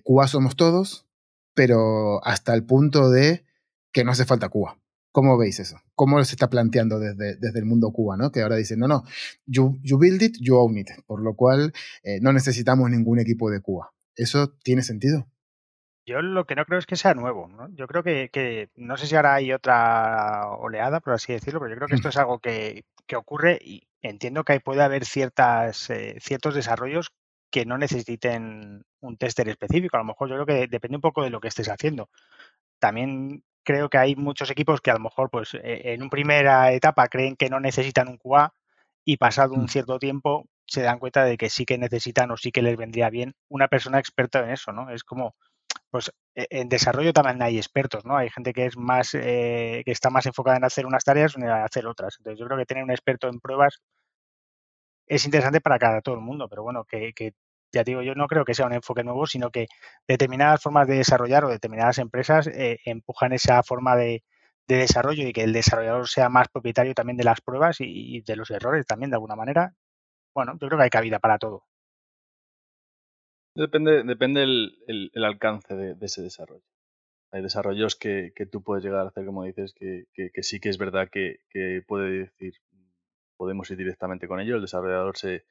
[0.04, 1.08] QA somos todos,
[1.54, 3.46] pero hasta el punto de
[3.92, 4.78] que no hace falta Cuba.
[5.12, 5.78] ¿Cómo veis eso?
[5.94, 8.16] ¿Cómo se está planteando desde, desde el mundo Cuba?
[8.16, 8.32] ¿no?
[8.32, 9.04] Que ahora dicen, no, no,
[9.46, 10.90] you, you build it, you own it.
[11.06, 11.74] Por lo cual
[12.04, 13.92] eh, no necesitamos ningún equipo de Cuba.
[14.16, 15.28] ¿Eso tiene sentido?
[16.06, 17.50] Yo lo que no creo es que sea nuevo.
[17.50, 17.68] ¿no?
[17.76, 21.72] Yo creo que, que, no sé si ahora hay otra oleada, por así decirlo, pero
[21.72, 25.90] yo creo que esto es algo que, que ocurre y entiendo que puede haber ciertas,
[25.90, 27.12] eh, ciertos desarrollos
[27.52, 29.98] que no necesiten un tester específico.
[29.98, 32.10] A lo mejor yo creo que depende un poco de lo que estés haciendo.
[32.80, 37.08] También creo que hay muchos equipos que a lo mejor pues en una primera etapa
[37.08, 38.54] creen que no necesitan un QA
[39.06, 42.52] y pasado un cierto tiempo se dan cuenta de que sí que necesitan o sí
[42.52, 44.90] que les vendría bien una persona experta en eso, ¿no?
[44.90, 45.36] Es como,
[45.90, 48.16] pues en desarrollo también hay expertos, ¿no?
[48.16, 51.40] Hay gente que es más, eh, que está más enfocada en hacer unas tareas o
[51.40, 52.16] en hacer otras.
[52.20, 53.82] Entonces yo creo que tener un experto en pruebas
[55.12, 57.34] es interesante para cada todo el mundo, pero bueno, que, que
[57.74, 59.68] ya digo, yo no creo que sea un enfoque nuevo, sino que
[60.08, 64.24] determinadas formas de desarrollar o determinadas empresas eh, empujan esa forma de,
[64.68, 68.36] de, desarrollo y que el desarrollador sea más propietario también de las pruebas y, de
[68.38, 69.74] los errores también de alguna manera.
[70.34, 71.66] Bueno, yo creo que hay cabida para todo.
[73.54, 76.64] Depende, depende el, alcance de, ese desarrollo.
[77.32, 80.06] Hay desarrollos que, que, tú puedes llegar a hacer, como dices, que
[80.42, 81.40] sí que es verdad que,
[81.86, 82.54] puede decir,
[83.42, 85.46] podemos ir directamente con ello, el desarrollador se,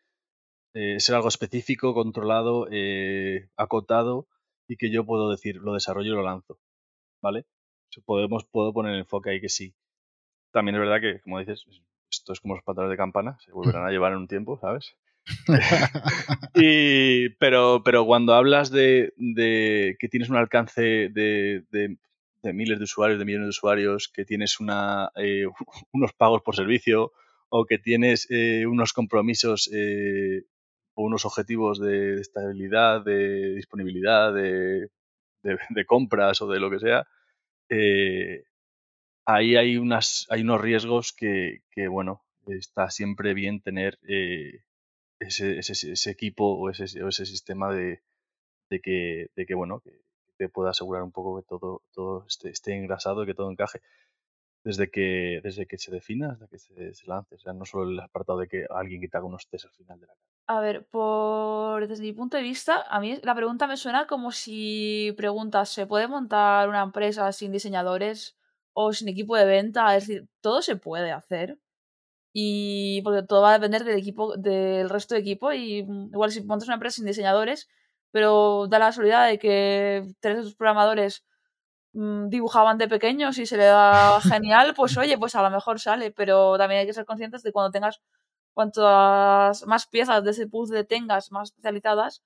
[0.75, 4.29] eh, ser algo específico, controlado, eh, acotado
[4.69, 6.61] y que yo puedo decir, lo desarrollo y lo lanzo.
[7.21, 7.47] ¿Vale?
[8.05, 9.75] Podemos, puedo poner el enfoque ahí que sí.
[10.53, 11.67] También es verdad que, como dices,
[12.09, 14.95] esto es como los pantalones de campana, se volverán a llevar en un tiempo, ¿sabes?
[16.55, 21.97] y, pero, pero cuando hablas de, de que tienes un alcance de, de,
[22.45, 25.47] de, miles de usuarios, de millones de usuarios, que tienes una, eh,
[25.93, 27.13] unos pagos por servicio
[27.51, 30.45] o que tienes eh, unos compromisos eh,
[30.95, 34.89] o unos objetivos de estabilidad, de disponibilidad, de,
[35.87, 37.07] compras o de lo que sea,
[37.69, 38.45] eh,
[39.27, 44.63] ahí hay, unas, hay unos riesgos que, bueno, está siempre bien tener eh,
[45.19, 48.01] ese, ese, ese, equipo o ese, sistema de,
[48.71, 49.91] de que, bueno, que
[50.37, 53.81] te pueda asegurar un poco que todo, todo esté, esté engrasado y que todo encaje
[54.63, 57.35] desde que, desde que se defina hasta que se, se, lance.
[57.35, 60.01] O sea, no solo el apartado de que alguien que te unos test al final
[60.01, 60.31] de la carrera.
[60.47, 64.33] A ver, por, desde mi punto de vista, a mí la pregunta me suena como
[64.33, 68.37] si preguntas, ¿se puede montar una empresa sin diseñadores
[68.73, 69.97] o sin equipo de venta?
[69.97, 71.59] Es decir, todo se puede hacer.
[72.33, 75.53] Y porque todo va a depender del equipo, del resto de equipo.
[75.53, 77.69] Y mm, igual si montas una empresa sin diseñadores,
[78.13, 81.25] pero da la casualidad de que tres de tus programadores
[81.93, 86.11] dibujaban de pequeños y se le da genial, pues oye, pues a lo mejor sale.
[86.13, 88.01] Pero también hay que ser conscientes de cuando tengas
[88.55, 92.23] cuantas más piezas de ese puzzle tengas, más especializadas,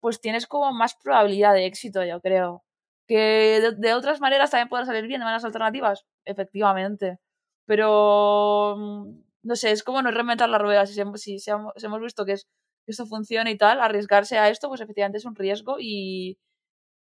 [0.00, 2.64] pues tienes como más probabilidad de éxito, yo creo.
[3.08, 7.18] Que de, de otras maneras también pueden salir bien, de maneras alternativas, efectivamente.
[7.66, 10.86] Pero, mm, no sé, es como no reinventar la rueda.
[10.86, 12.46] Si, si, si, si hemos visto que, es,
[12.86, 16.38] que esto funciona y tal, arriesgarse a esto, pues efectivamente es un riesgo y,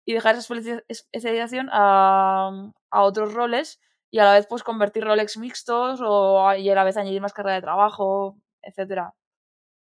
[0.05, 0.55] y dejar esa
[0.89, 6.69] especialización a, a otros roles y a la vez pues convertir roles mixtos o, y
[6.69, 9.15] a la vez añadir más carga de trabajo, etcétera.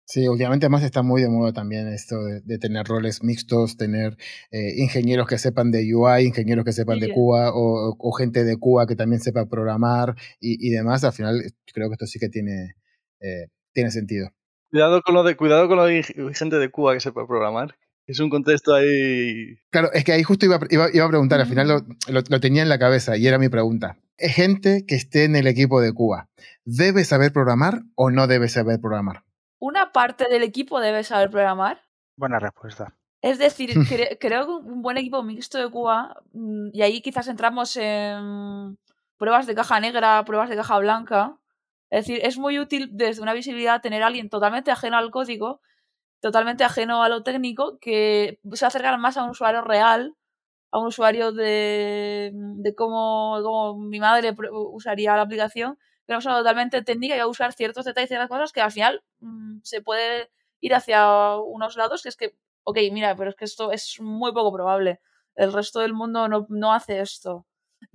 [0.07, 4.19] Sí, últimamente además está muy de moda también esto de, de tener roles mixtos, tener
[4.51, 7.07] eh, ingenieros que sepan de UI, ingenieros que sepan sí.
[7.07, 11.05] de QA o, o, gente de QA que también sepa programar y, y, demás.
[11.05, 11.41] Al final
[11.73, 12.75] creo que esto sí que tiene,
[13.21, 14.29] eh, tiene sentido.
[14.71, 16.03] Cuidado con lo de cuidado con lo de
[16.35, 17.75] gente de QA que sepa programar.
[18.07, 19.57] Es un contexto ahí.
[19.71, 21.79] Claro, es que ahí justo iba, iba, iba a preguntar, al final lo,
[22.09, 23.99] lo, lo, tenía en la cabeza y era mi pregunta.
[24.19, 26.29] Gente que esté en el equipo de Cuba,
[26.65, 29.25] ¿debe saber programar o no debe saber programar?
[29.59, 31.81] Una parte del equipo debe saber programar.
[32.17, 32.95] Buena respuesta.
[33.23, 37.27] Es decir, cre creo que un buen equipo mixto de Cuba, mm, y ahí quizás
[37.29, 38.77] entramos en,
[39.17, 41.39] pruebas de caja negra, pruebas de caja blanca.
[41.91, 45.61] Es decir, es muy útil desde una visibilidad tener a alguien totalmente ajeno al código,
[46.25, 50.15] totalmente ajeno a lo técnico, que se acerca más a un usuario real,
[50.71, 56.25] a un usuario de, de cómo, cómo mi madre usaría la aplicación, que no es
[56.25, 59.83] totalmente técnica y a usar ciertos detalles y ciertas cosas que al final mm, se
[59.83, 60.31] puede
[60.61, 64.33] ir hacia unos lados que es que, ok, mira, pero es que esto es muy
[64.33, 65.01] poco probable.
[65.35, 67.45] El resto del mundo no, no hace esto.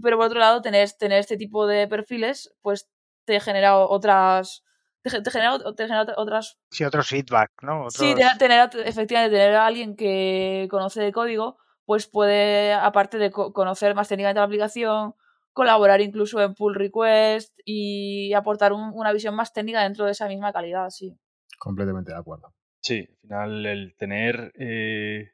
[0.03, 2.87] Pero por otro lado, tener, tener este tipo de perfiles, pues
[3.25, 4.63] te genera otras.
[5.01, 6.59] Te, genera, te genera, otras.
[6.71, 7.85] Sí, otros feedback, ¿no?
[7.85, 7.93] Otros...
[7.93, 13.31] Sí, tener, tener, efectivamente, tener a alguien que conoce de código, pues puede, aparte de
[13.31, 15.15] conocer más técnicamente la aplicación,
[15.53, 20.53] colaborar incluso en pull request y aportar una visión más técnica dentro de esa misma
[20.53, 21.17] calidad, sí.
[21.57, 22.53] Completamente de acuerdo.
[22.81, 25.31] Sí, al final el tener, eh,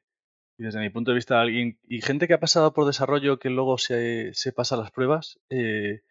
[0.58, 3.78] desde mi punto de vista, alguien y gente que ha pasado por desarrollo que luego
[3.78, 6.02] se, se pasa las pruebas, eh,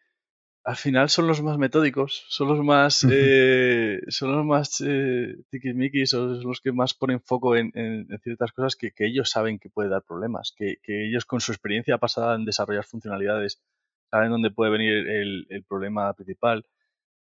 [0.64, 6.10] al final son los más metódicos, son los más, eh, son los más eh, tiquismiquis,
[6.10, 7.70] son los que más ponen foco en,
[8.22, 11.98] ciertas cosas que, ellos saben que puede dar problemas, que, que, ellos con su experiencia
[11.98, 13.60] pasada en desarrollar funcionalidades
[14.10, 16.64] saben dónde puede venir el, el, problema principal.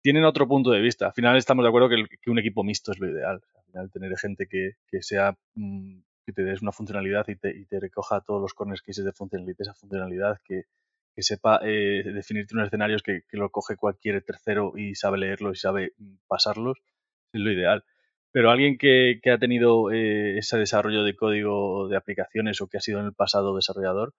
[0.01, 1.07] Tienen otro punto de vista.
[1.07, 3.43] Al final estamos de acuerdo que, que un equipo mixto es lo ideal.
[3.57, 7.55] Al final tener gente que, que sea mm, que te des una funcionalidad y te,
[7.55, 10.65] y te recoja todos los corners cases de funcionalidad, esa funcionalidad que,
[11.19, 15.59] que sepa eh, definirte unos escenarios que, que, lo coge cualquier tercero y sabe leerlos
[15.59, 16.79] y sabe mm, pasarlos,
[17.33, 17.83] es lo ideal.
[18.31, 22.77] Pero alguien que, que ha tenido eh, ese desarrollo de código de aplicaciones o que
[22.77, 24.15] ha sido en el pasado desarrollador,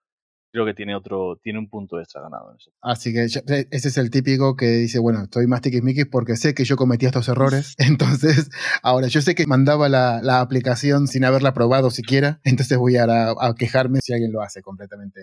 [0.50, 2.50] creo que tiene otro, tiene un punto extra ganado.
[2.50, 2.70] En ese.
[2.80, 6.54] Así que e, ese es el típico que dice, bueno, estoy más tiquismiquis porque sé
[6.54, 7.74] que yo cometí estos errores.
[7.78, 8.50] Entonces,
[8.82, 13.04] ahora yo sé que mandaba la, la aplicación sin haberla probado siquiera, entonces voy a,
[13.04, 15.20] a, quejarme si alguien lo hace completamente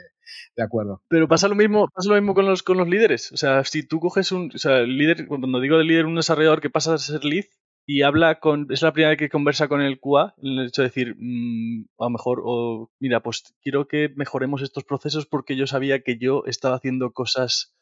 [0.55, 1.01] de acuerdo.
[1.07, 3.31] Pero pasa lo mismo, pasa lo mismo con los, con los líderes.
[3.31, 6.61] O sea, si tú coges un, o sea, líder, cuando digo de líder, un desarrollador
[6.61, 7.45] que pasa a ser lead,
[7.89, 8.67] y habla con.
[8.69, 12.03] Es la primera vez que conversa con el QA, el hecho de decir, mm, a
[12.03, 16.43] lo mejor, o mira, pues quiero que mejoremos estos procesos porque yo sabía que yo
[16.45, 17.73] estaba haciendo cosas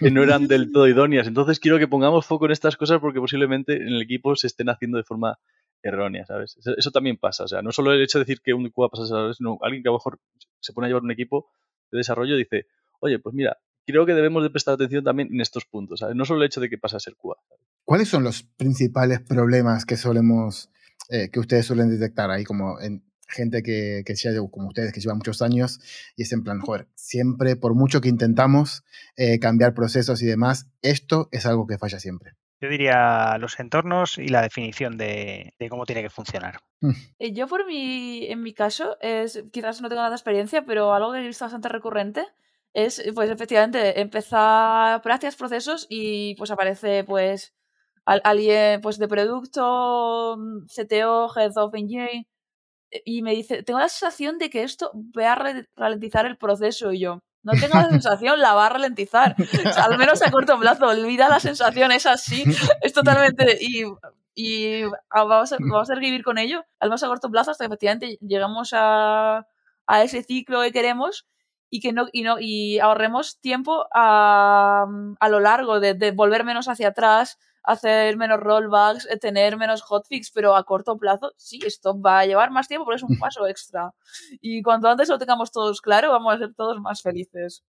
[0.00, 1.26] que no eran del todo idóneas.
[1.26, 4.70] Entonces quiero que pongamos foco en estas cosas porque posiblemente en el equipo se estén
[4.70, 5.38] haciendo de forma
[5.82, 6.56] errónea, ¿sabes?
[6.78, 7.44] Eso, también pasa.
[7.44, 9.82] O sea, no solo el hecho de decir que un QA pasa a sino alguien
[9.82, 10.20] que a lo mejor
[10.60, 11.50] se pone a llevar un equipo
[11.92, 12.66] de desarrollo dice,
[13.00, 13.58] oye, pues mira,
[13.90, 16.16] creo que debemos de prestar atención también en estos puntos, ¿sabes?
[16.16, 17.36] No solo el hecho de que pasa a ser QA.
[17.84, 20.70] ¿Cuáles son los principales problemas que solemos,
[21.08, 25.00] eh, que ustedes suelen detectar ahí como en gente que, que ya, como ustedes, que
[25.00, 25.80] llevan muchos años
[26.16, 28.84] y es en plan, joder, siempre, por mucho que intentamos
[29.16, 32.34] eh, cambiar procesos y demás, esto es algo que falla siempre?
[32.60, 36.60] Yo diría los entornos y la definición de, de cómo tiene que funcionar.
[36.80, 36.90] Mm.
[37.18, 40.92] Eh, yo por mi, en mi caso, es, quizás no tengo nada de experiencia, pero
[40.92, 42.26] algo que he visto bastante recurrente
[42.74, 47.54] es, pues efectivamente, empezar prácticas, procesos y pues aparece pues
[48.04, 52.26] alguien pues de producto, mm, CTO, Head of Engineering,
[53.04, 57.00] y me dice, tengo la sensación de que esto va a ralentizar el proceso y
[57.00, 57.20] yo.
[57.42, 59.34] No tengo la sensación, la va a ralentizar.
[59.76, 60.88] al menos a corto plazo.
[60.88, 62.44] Olvida la sensación, es así.
[62.82, 63.58] Es totalmente.
[63.60, 63.84] Y,
[64.34, 64.82] y
[65.14, 66.64] vamos, a, vamos a vivir con ello.
[66.80, 69.46] Al menos a corto plazo, hasta que efectivamente llegamos a,
[69.86, 71.26] a ese ciclo que queremos
[71.70, 74.86] y que no y no y ahorremos tiempo a,
[75.18, 79.82] a lo largo de, de, volver menos hacia atrás hacer menos rollbacks eh, tener menos
[79.82, 83.18] hotfix pero a corto plazo sí esto va a llevar más tiempo pero es un
[83.20, 83.94] paso extra
[84.40, 87.64] y cuanto antes lo tengamos todos claro vamos a ser todos más felices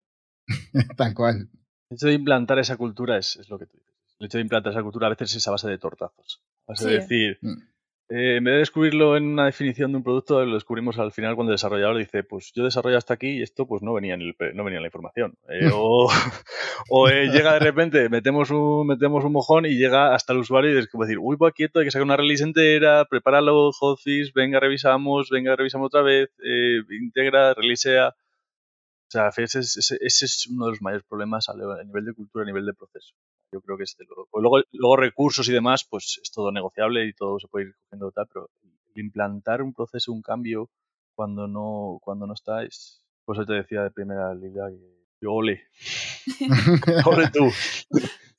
[0.98, 1.50] tal cual
[1.90, 4.44] el hecho de implantar esa cultura es, es, lo que tú dices el hecho de
[4.44, 6.90] implantar esa cultura a veces es a base de tortazos a base sí.
[6.90, 7.71] de decir mm.
[8.14, 11.36] Eh, en vez de descubrirlo en una definición de un producto, lo descubrimos al final
[11.36, 14.22] cuando el desarrollador dice, pues yo desarrollo hasta aquí y esto pues no venía en,
[14.22, 15.38] el, no venía en la información.
[15.48, 16.10] Eh, o,
[16.90, 20.74] o eh, llega de repente, metemos un, metemos un mojón y llega hasta el usuario
[20.76, 24.34] y es como decir, uy, pues quieto, hay que sacar una release entera, prepáralo, hotfix,
[24.34, 28.10] venga, revisamos, venga, revisamos otra vez, eh, integra, releasea.
[28.10, 32.44] O sea, ese es, ese es, uno de los mayores problemas a nivel de cultura,
[32.44, 33.14] a nivel de proceso.
[33.52, 36.52] Yo creo que es de lo, pues luego, luego recursos y demás, pues es todo
[36.52, 38.50] negociable y todo se puede ir cogiendo tal, pero
[38.96, 40.70] implantar un proceso, un cambio
[41.16, 44.78] cuando no, cuando no está es, pues te decía de primera liga que
[45.22, 45.64] yo ole.
[47.06, 47.50] ole tú.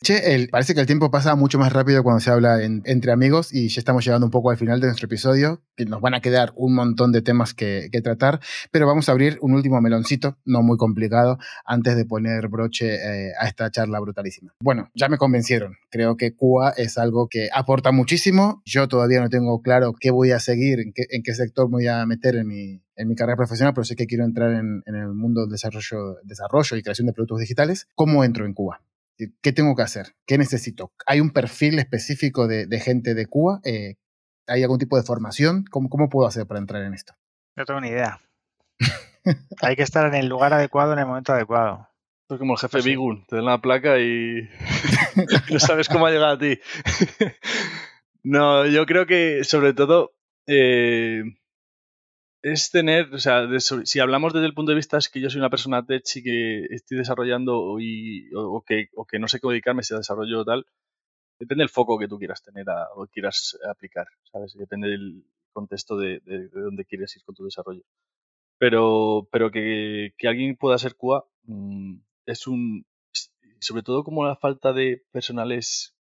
[0.03, 3.13] Che, el- parece que el tiempo pasa mucho más rápido cuando se habla en- entre
[3.13, 6.21] amigos y ya estamos llegando un poco al final de nuestro episodio, nos van a
[6.21, 8.41] quedar un montón de temas que, que tratar,
[8.73, 13.33] pero vamos a abrir un último meloncito, no muy complicado, antes de poner broche eh,
[13.39, 14.53] a esta charla brutalísima.
[14.61, 19.29] Bueno, ya me convencieron, creo que QA es algo que aporta muchísimo, yo todavía no
[19.29, 22.35] tengo claro qué voy a seguir, en qué, en qué sector me voy a meter
[22.35, 25.43] en mi, en mi carrera profesional, pero sé que quiero entrar en, en el mundo
[25.43, 27.87] del desarrollo, desarrollo y creación de productos digitales.
[27.95, 28.81] ¿Cómo entro en Cuba?
[29.43, 30.15] ¿Qué tengo que hacer?
[30.27, 30.93] ¿Qué necesito?
[31.07, 33.61] ¿Hay un perfil específico de, de gente de Cuba?
[33.65, 33.97] Eh,
[34.47, 35.65] ¿Hay algún tipo de formación?
[35.71, 37.15] ¿Cómo, ¿Cómo puedo hacer para entrar en esto?
[37.57, 38.21] No tengo ni idea.
[39.63, 41.89] Hay que estar en el lugar adecuado en el momento adecuado.
[42.29, 42.91] Es como el jefe Pues sí.
[42.91, 44.49] Bigun, te dan la placa y
[45.53, 46.59] no sabes cómo ha llegado a ti.
[48.23, 50.15] no, yo creo que sobre todo
[50.47, 51.23] eh,
[52.43, 55.31] es tener, o sea, de si hablamos desde el punto de vista es que yo
[55.31, 59.41] soy una persona tech y que estoy desarrollando y, o, que, o que no sé
[59.41, 60.67] cómo dedicarme si desarrollo tal,
[61.39, 62.67] depende del foco que tú quieras tener
[62.97, 64.55] o quieras aplicar, ¿sabes?
[64.55, 67.83] Depende del contexto de, de, de dónde quieres ir con tu desarrollo.
[68.59, 71.97] Pero, pero que, que alguien pueda ser QA mm,
[72.27, 72.87] es un.
[73.59, 75.97] Sobre todo como la falta de personales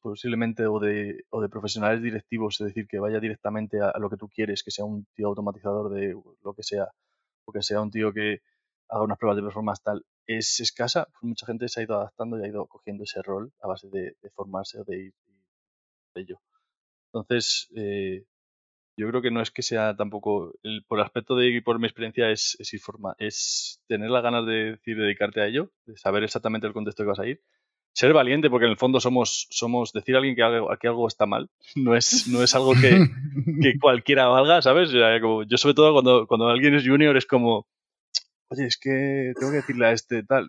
[0.00, 4.16] posiblemente o de, o de profesionales directivos, es decir, que vaya directamente a, lo que
[4.16, 6.88] tú quieres, que sea un tío automatizador de lo que sea,
[7.46, 8.40] o que sea un tío que
[8.88, 11.06] haga unas pruebas de performance tal, es escasa.
[11.06, 13.88] Pues mucha gente se ha ido adaptando y ha ido cogiendo ese rol a base
[13.90, 15.14] de, formarse o de ir
[16.14, 16.40] de ello.
[17.12, 18.24] Entonces, eh,
[18.96, 22.30] yo creo que no es que sea tampoco, el- por aspecto de por mi experiencia,
[22.30, 26.24] es, es, ir forma- es tener las ganas de decir, dedicarte a ello, de saber
[26.24, 27.42] exactamente el contexto que vas a ir.
[27.94, 31.08] Ser valiente, porque en el fondo somos, somos decir a alguien que algo, que algo
[31.08, 33.08] está mal, no es, no es algo que,
[33.60, 34.90] que cualquiera valga, ¿sabes?
[35.20, 37.66] Como- yo sobre todo cuando, cuando alguien es junior es como,
[38.48, 40.48] oye, es que tengo que decirle a este tal,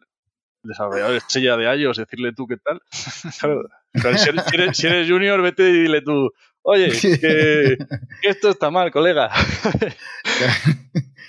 [0.63, 2.81] desarrollador estrella de iOS, decirle tú qué tal.
[3.91, 7.75] Claro, si, eres, si junior, vete y dile tú, oye, que,
[8.21, 9.31] que esto está mal, colega.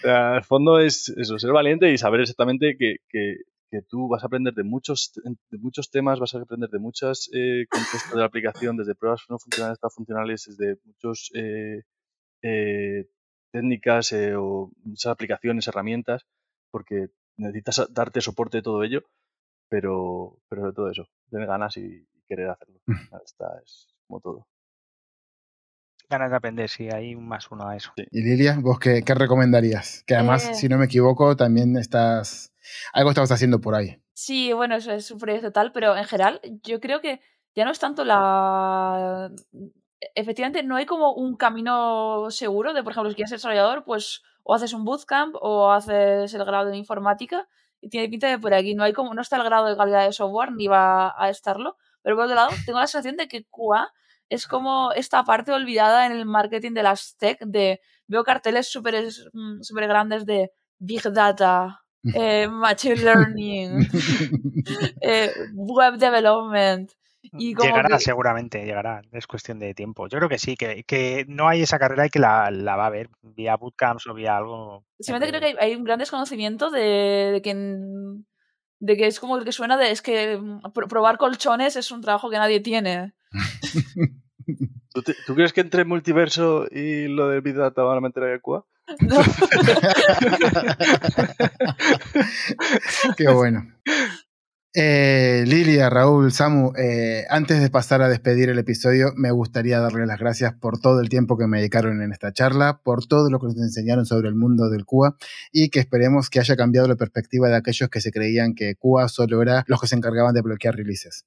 [0.02, 3.36] El fondo es eso, ser valiente y saber exactamente que, que-
[3.70, 7.30] que tú vas a aprender de muchos, de muchos temas, vas a aprender de muchos
[7.32, 11.82] eh, contextos de la aplicación, desde pruebas no funcionales hasta funcionales, desde muchos eh,
[12.42, 13.08] eh,
[13.52, 16.26] técnicas eh, o muchas aplicaciones, herramientas,
[16.70, 19.02] porque necesitas darte soporte de todo ello,
[19.68, 21.82] pero, pero sobre todo eso, tener ganas y,
[22.12, 22.80] y querer hacerlo.
[23.24, 24.46] Esta es como todo.
[26.10, 27.92] Ganas de aprender, sí, hay un más uno a eso.
[28.10, 30.02] Y Lilia, ¿vos qué, qué recomendarías?
[30.08, 30.54] Que además, Eh.
[30.54, 32.52] si no me equivoco, también estás.
[32.92, 34.02] Algo estabas haciendo por ahí.
[34.12, 37.20] Sí, bueno, eso es un proyecto tal, pero en general yo creo que
[37.54, 39.30] ya no es tanto la...
[40.14, 44.22] Efectivamente, no hay como un camino seguro de, por ejemplo, si quieres ser desarrollador, pues
[44.42, 47.46] o haces un bootcamp o haces el grado de informática
[47.80, 48.74] y tiene pinta de por aquí.
[48.74, 51.76] No hay como, no está el grado de calidad de software ni va a estarlo,
[52.02, 53.92] pero por otro lado tengo la sensación de que QA
[54.30, 59.04] es como esta parte olvidada en el marketing de las tech de veo carteles súper
[59.32, 61.82] mm, súper grandes de Big Data,
[62.14, 63.86] eh, Machine Learning,
[65.02, 66.90] eh, Web Development.
[67.22, 69.02] Y como Llegará, que- seguramente, llegará.
[69.12, 70.08] Es cuestión de tiempo.
[70.08, 72.84] Yo creo que sí, que, que no hay esa carrera y que la, la va
[72.84, 74.84] a haber vía bootcamps o vía algo.
[74.98, 78.26] Simplemente creo que hay, hay un gran desconocimiento de, de que en-
[78.82, 81.90] de que es como el que suena de es que mm, pro- probar colchones es
[81.90, 83.12] un trabajo que nadie tiene.
[84.92, 88.40] ¿Tú, te- tú crees que entre multiverso y lo del Big Data van a meter
[88.40, 88.64] QA?
[89.00, 89.16] No.
[93.16, 93.66] Qué bueno.
[94.72, 100.06] Eh, Lilia, Raúl, Samu, eh, antes de pasar a despedir el episodio, me gustaría darles
[100.06, 103.40] las gracias por todo el tiempo que me dedicaron en esta charla, por todo lo
[103.40, 105.16] que nos enseñaron sobre el mundo del QA
[105.50, 109.08] y que esperemos que haya cambiado la perspectiva de aquellos que se creían que QA
[109.08, 111.24] solo era los que se encargaban de bloquear releases.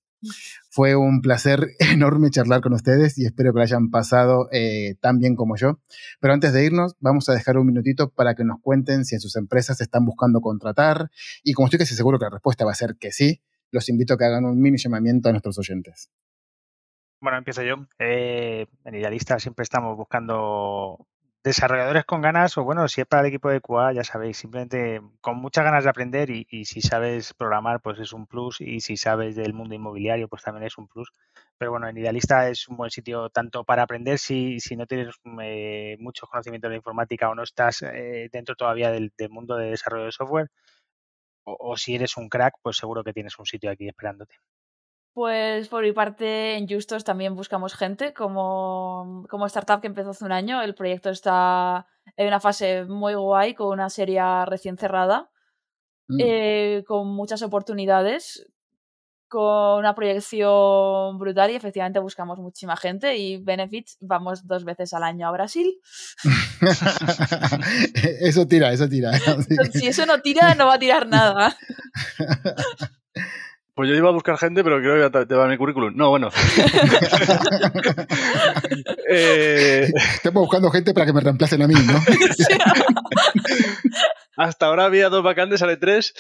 [0.70, 5.20] Fue un placer enorme charlar con ustedes y espero que lo hayan pasado eh, tan
[5.20, 5.80] bien como yo.
[6.20, 9.22] Pero antes de irnos, vamos a dejar un minutito para que nos cuenten si en
[9.22, 11.10] sus empresas están buscando contratar.
[11.44, 13.42] Y como estoy casi seguro que la respuesta va a ser que sí,
[13.72, 16.10] los invito a que hagan un mini llamamiento a nuestros oyentes.
[17.20, 17.76] Bueno, empiezo yo.
[18.00, 21.08] Eh, en Idealista siempre estamos buscando
[21.44, 25.02] desarrolladores con ganas, o bueno, si es para el equipo de QA, ya sabéis, simplemente
[25.22, 28.96] con muchas ganas de aprender y, si sabes programar, pues es un plus, y si
[28.98, 31.14] sabes del mundo inmobiliario, pues también es un plus.
[31.58, 35.16] Pero bueno, en Idealista es un buen sitio tanto para aprender si, si no tienes
[35.42, 40.06] eh, muchos conocimientos de informática o no estás eh, dentro todavía del, mundo de desarrollo
[40.06, 40.50] de software,
[41.46, 44.36] o si eres un crack, pues seguro que tienes un sitio aquí esperándote.
[45.14, 50.26] Pues por mi parte, en Justos también buscamos gente como, como startup que empezó hace
[50.26, 50.62] un año.
[50.62, 51.86] El proyecto está
[52.18, 55.30] en una fase muy guay, con una serie recién cerrada,
[56.08, 56.18] Mm.
[56.20, 58.46] eh, con muchas oportunidades,
[59.30, 65.04] con una proyección brutal y efectivamente buscamos muchísima gente y Benefits vamos dos veces al
[65.04, 65.80] año a Brasil.
[68.20, 69.12] eso tira, eso tira.
[69.74, 71.56] Si eso no tira, no va a tirar nada.
[73.76, 75.96] Pues yo iba a buscar gente, pero creo que te va mi currículum.
[75.96, 76.30] No, bueno.
[79.10, 79.92] eh...
[80.14, 81.94] Estamos buscando gente para que me reemplacen a mí, ¿no?
[84.38, 86.14] Hasta ahora había dos vacantes, sale tres.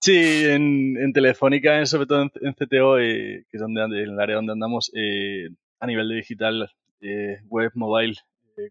[0.00, 4.90] sí, en, Telefónica, sobre todo en, CTO, eh, que es donde, el área donde andamos,
[4.94, 5.48] eh,
[5.80, 6.70] a nivel de digital,
[7.00, 8.16] eh, web, mobile,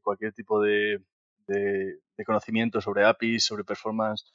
[0.03, 0.99] cualquier tipo de,
[1.48, 4.32] de, conocimiento sobre APIs, sobre performance,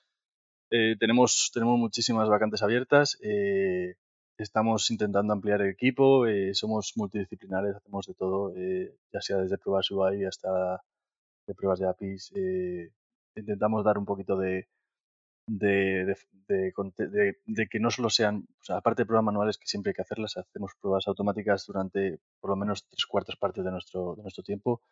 [0.70, 3.18] eh, tenemos, tenemos muchísimas vacantes abiertas.
[3.22, 3.94] Eh,
[4.38, 6.26] estamos intentando ampliar el equipo.
[6.26, 8.54] Eh, somos multidisciplinares, hacemos de todo,
[9.12, 10.82] ya sea desde pruebas UI hasta
[11.46, 12.32] de pruebas de APIs.
[13.36, 14.68] intentamos dar un poquito de,
[15.46, 16.16] de,
[16.48, 20.72] de, que no solo sean, aparte de pruebas manuales que siempre hay que hacerlas, hacemos
[20.80, 24.82] pruebas automáticas durante por lo menos tres cuartas partes de nuestro, de nuestro tiempo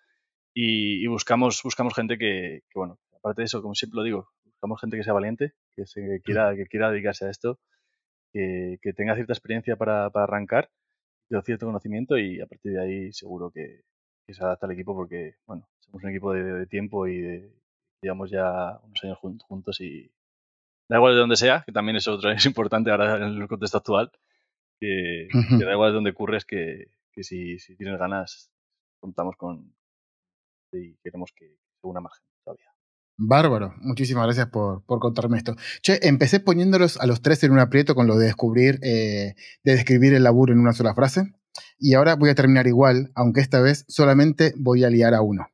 [0.54, 4.28] y, buscamos, buscamos gente que, que, bueno, aparte de eso, como siempre lo digo,
[4.64, 7.58] buscamos gente que sea valiente, que, se, quiera, que quiera dedicarse a esto,
[8.32, 10.70] que, tenga cierta experiencia para, para arrancar,
[11.44, 13.82] cierto conocimiento y a partir de ahí seguro que,
[14.26, 17.52] se adapta al equipo porque, bueno, somos un equipo de, tiempo y de,
[18.00, 20.10] llevamos ya unos años juntos y
[20.88, 23.78] da igual de donde sea, que también es otro, es importante ahora en el contexto
[23.78, 24.10] actual,
[24.80, 25.28] que,
[25.60, 28.50] da igual de donde ocurres, que, que si, si, tienes ganas,
[28.98, 29.74] contamos con
[30.72, 32.73] y queremos que se una más gente todavía.
[33.16, 35.54] Bárbaro, muchísimas gracias por, contarme esto.
[35.82, 39.72] Che, empecé poniéndolos a los tres en un aprieto con lo de descubrir, eh, de
[39.72, 41.32] describir el laburo en una sola frase.
[41.78, 45.46] Y ahora voy a terminar igual, aunque esta vez solamente voy a liar a uno.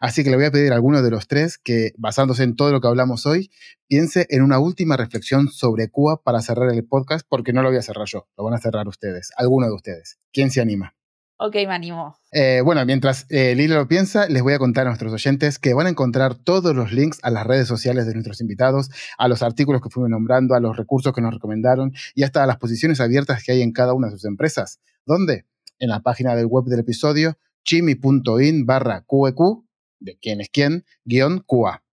[0.00, 2.72] Así que le voy a pedir a alguno de los tres que, basándose en todo
[2.72, 3.50] lo que hablamos hoy,
[3.86, 7.78] piense en una última reflexión sobre Cuba para cerrar el podcast, porque no lo voy
[7.78, 10.18] a cerrar yo, lo van a cerrar ustedes, alguno de ustedes.
[10.32, 10.94] ¿Quién se anima?
[11.36, 12.16] Ok, me animo.
[12.32, 15.74] Eh, bueno, mientras eh, Lila lo piensa, les voy a contar a nuestros oyentes que
[15.74, 19.42] van a encontrar todos los links a las redes sociales de nuestros invitados, a los
[19.42, 23.00] artículos que fuimos nombrando, a los recursos que nos recomendaron y hasta a las posiciones
[23.00, 24.80] abiertas que hay en cada una de sus empresas.
[25.06, 25.44] ¿Dónde?
[25.78, 29.64] En la página del web del episodio chimi.in barra QEQ,
[30.00, 31.83] de quién es quién, guion QA.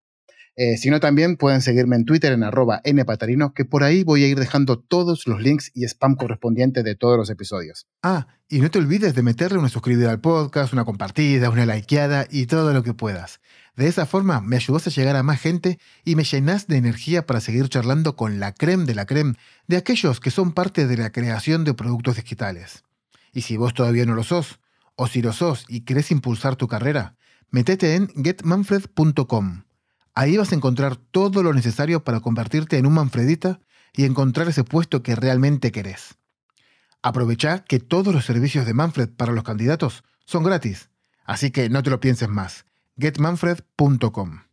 [0.63, 4.23] Eh, si no, también pueden seguirme en Twitter en arroba npatarino, que por ahí voy
[4.23, 7.87] a ir dejando todos los links y spam correspondientes de todos los episodios.
[8.03, 12.27] Ah, y no te olvides de meterle una suscribida al podcast, una compartida, una likeada
[12.29, 13.41] y todo lo que puedas.
[13.75, 17.25] De esa forma me ayudas a llegar a más gente y me llenas de energía
[17.25, 19.33] para seguir charlando con la creme de la creme
[19.65, 22.83] de aquellos que son parte de la creación de productos digitales.
[23.33, 24.59] Y si vos todavía no lo sos,
[24.95, 27.15] o si lo sos y querés impulsar tu carrera,
[27.49, 29.63] metete en getmanfred.com
[30.13, 33.61] Ahí vas a encontrar todo lo necesario para convertirte en un Manfredita
[33.93, 36.15] y encontrar ese puesto que realmente querés.
[37.01, 40.89] Aprovecha que todos los servicios de Manfred para los candidatos son gratis,
[41.25, 42.65] así que no te lo pienses más.
[42.97, 44.43] getmanfred.com.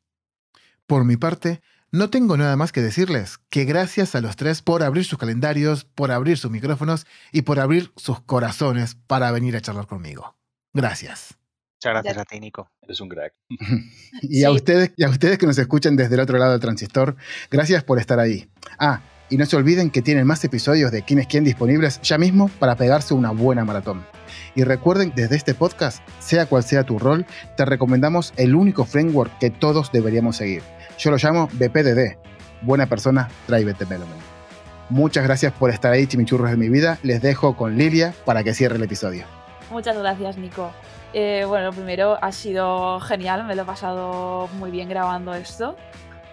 [0.87, 1.61] Por mi parte,
[1.91, 5.85] no tengo nada más que decirles que gracias a los tres por abrir sus calendarios,
[5.85, 10.37] por abrir sus micrófonos y por abrir sus corazones para venir a charlar conmigo.
[10.73, 11.38] Gracias.
[11.79, 12.69] Muchas gracias a ti, Nico.
[12.83, 13.35] Eres un crack.
[14.23, 17.15] y, a ustedes, y a ustedes que nos escuchan desde el otro lado del transistor,
[17.53, 18.51] gracias por estar ahí.
[18.81, 19.01] Ah,
[19.31, 22.49] y no se olviden que tienen más episodios de Quién es Quién disponibles ya mismo
[22.59, 24.05] para pegarse una buena maratón.
[24.57, 27.25] Y recuerden, desde este podcast, sea cual sea tu rol,
[27.57, 30.65] te recomendamos el único framework que todos deberíamos seguir.
[30.99, 32.17] Yo lo llamo BPDD,
[32.63, 34.23] Buena Persona Private Development.
[34.91, 36.99] Muchas gracias por estar ahí, chimichurros de mi vida.
[37.05, 39.27] Les dejo con Lilia para que cierre el episodio.
[39.71, 40.73] Muchas gracias, Nico.
[41.13, 45.77] Eh, bueno, lo primero ha sido genial, me lo he pasado muy bien grabando esto.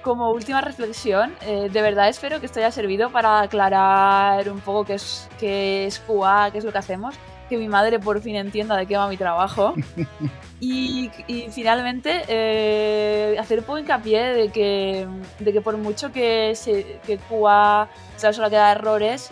[0.01, 4.85] Como última reflexión, eh, de verdad espero que esto haya servido para aclarar un poco
[4.85, 7.15] qué es, qué es QA, qué es lo que hacemos,
[7.49, 9.73] que mi madre por fin entienda de qué va mi trabajo.
[10.61, 11.11] Y,
[11.51, 15.05] finalmente, eh, hacer un poco hincapié de que,
[15.39, 19.31] de que por mucho que, se, que QA solo queda errores,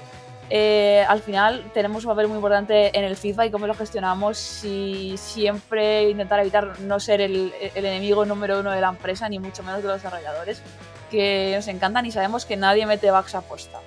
[0.49, 4.63] eh, al final tenemos un papel muy importante en el feedback y cómo lo gestionamos
[4.63, 9.63] y siempre intentar evitar no ser el, enemigo número uno de la empresa, ni mucho
[9.63, 10.61] menos de los desarrolladores,
[11.09, 13.79] que nos encantan y sabemos que nadie mete bugs a posta.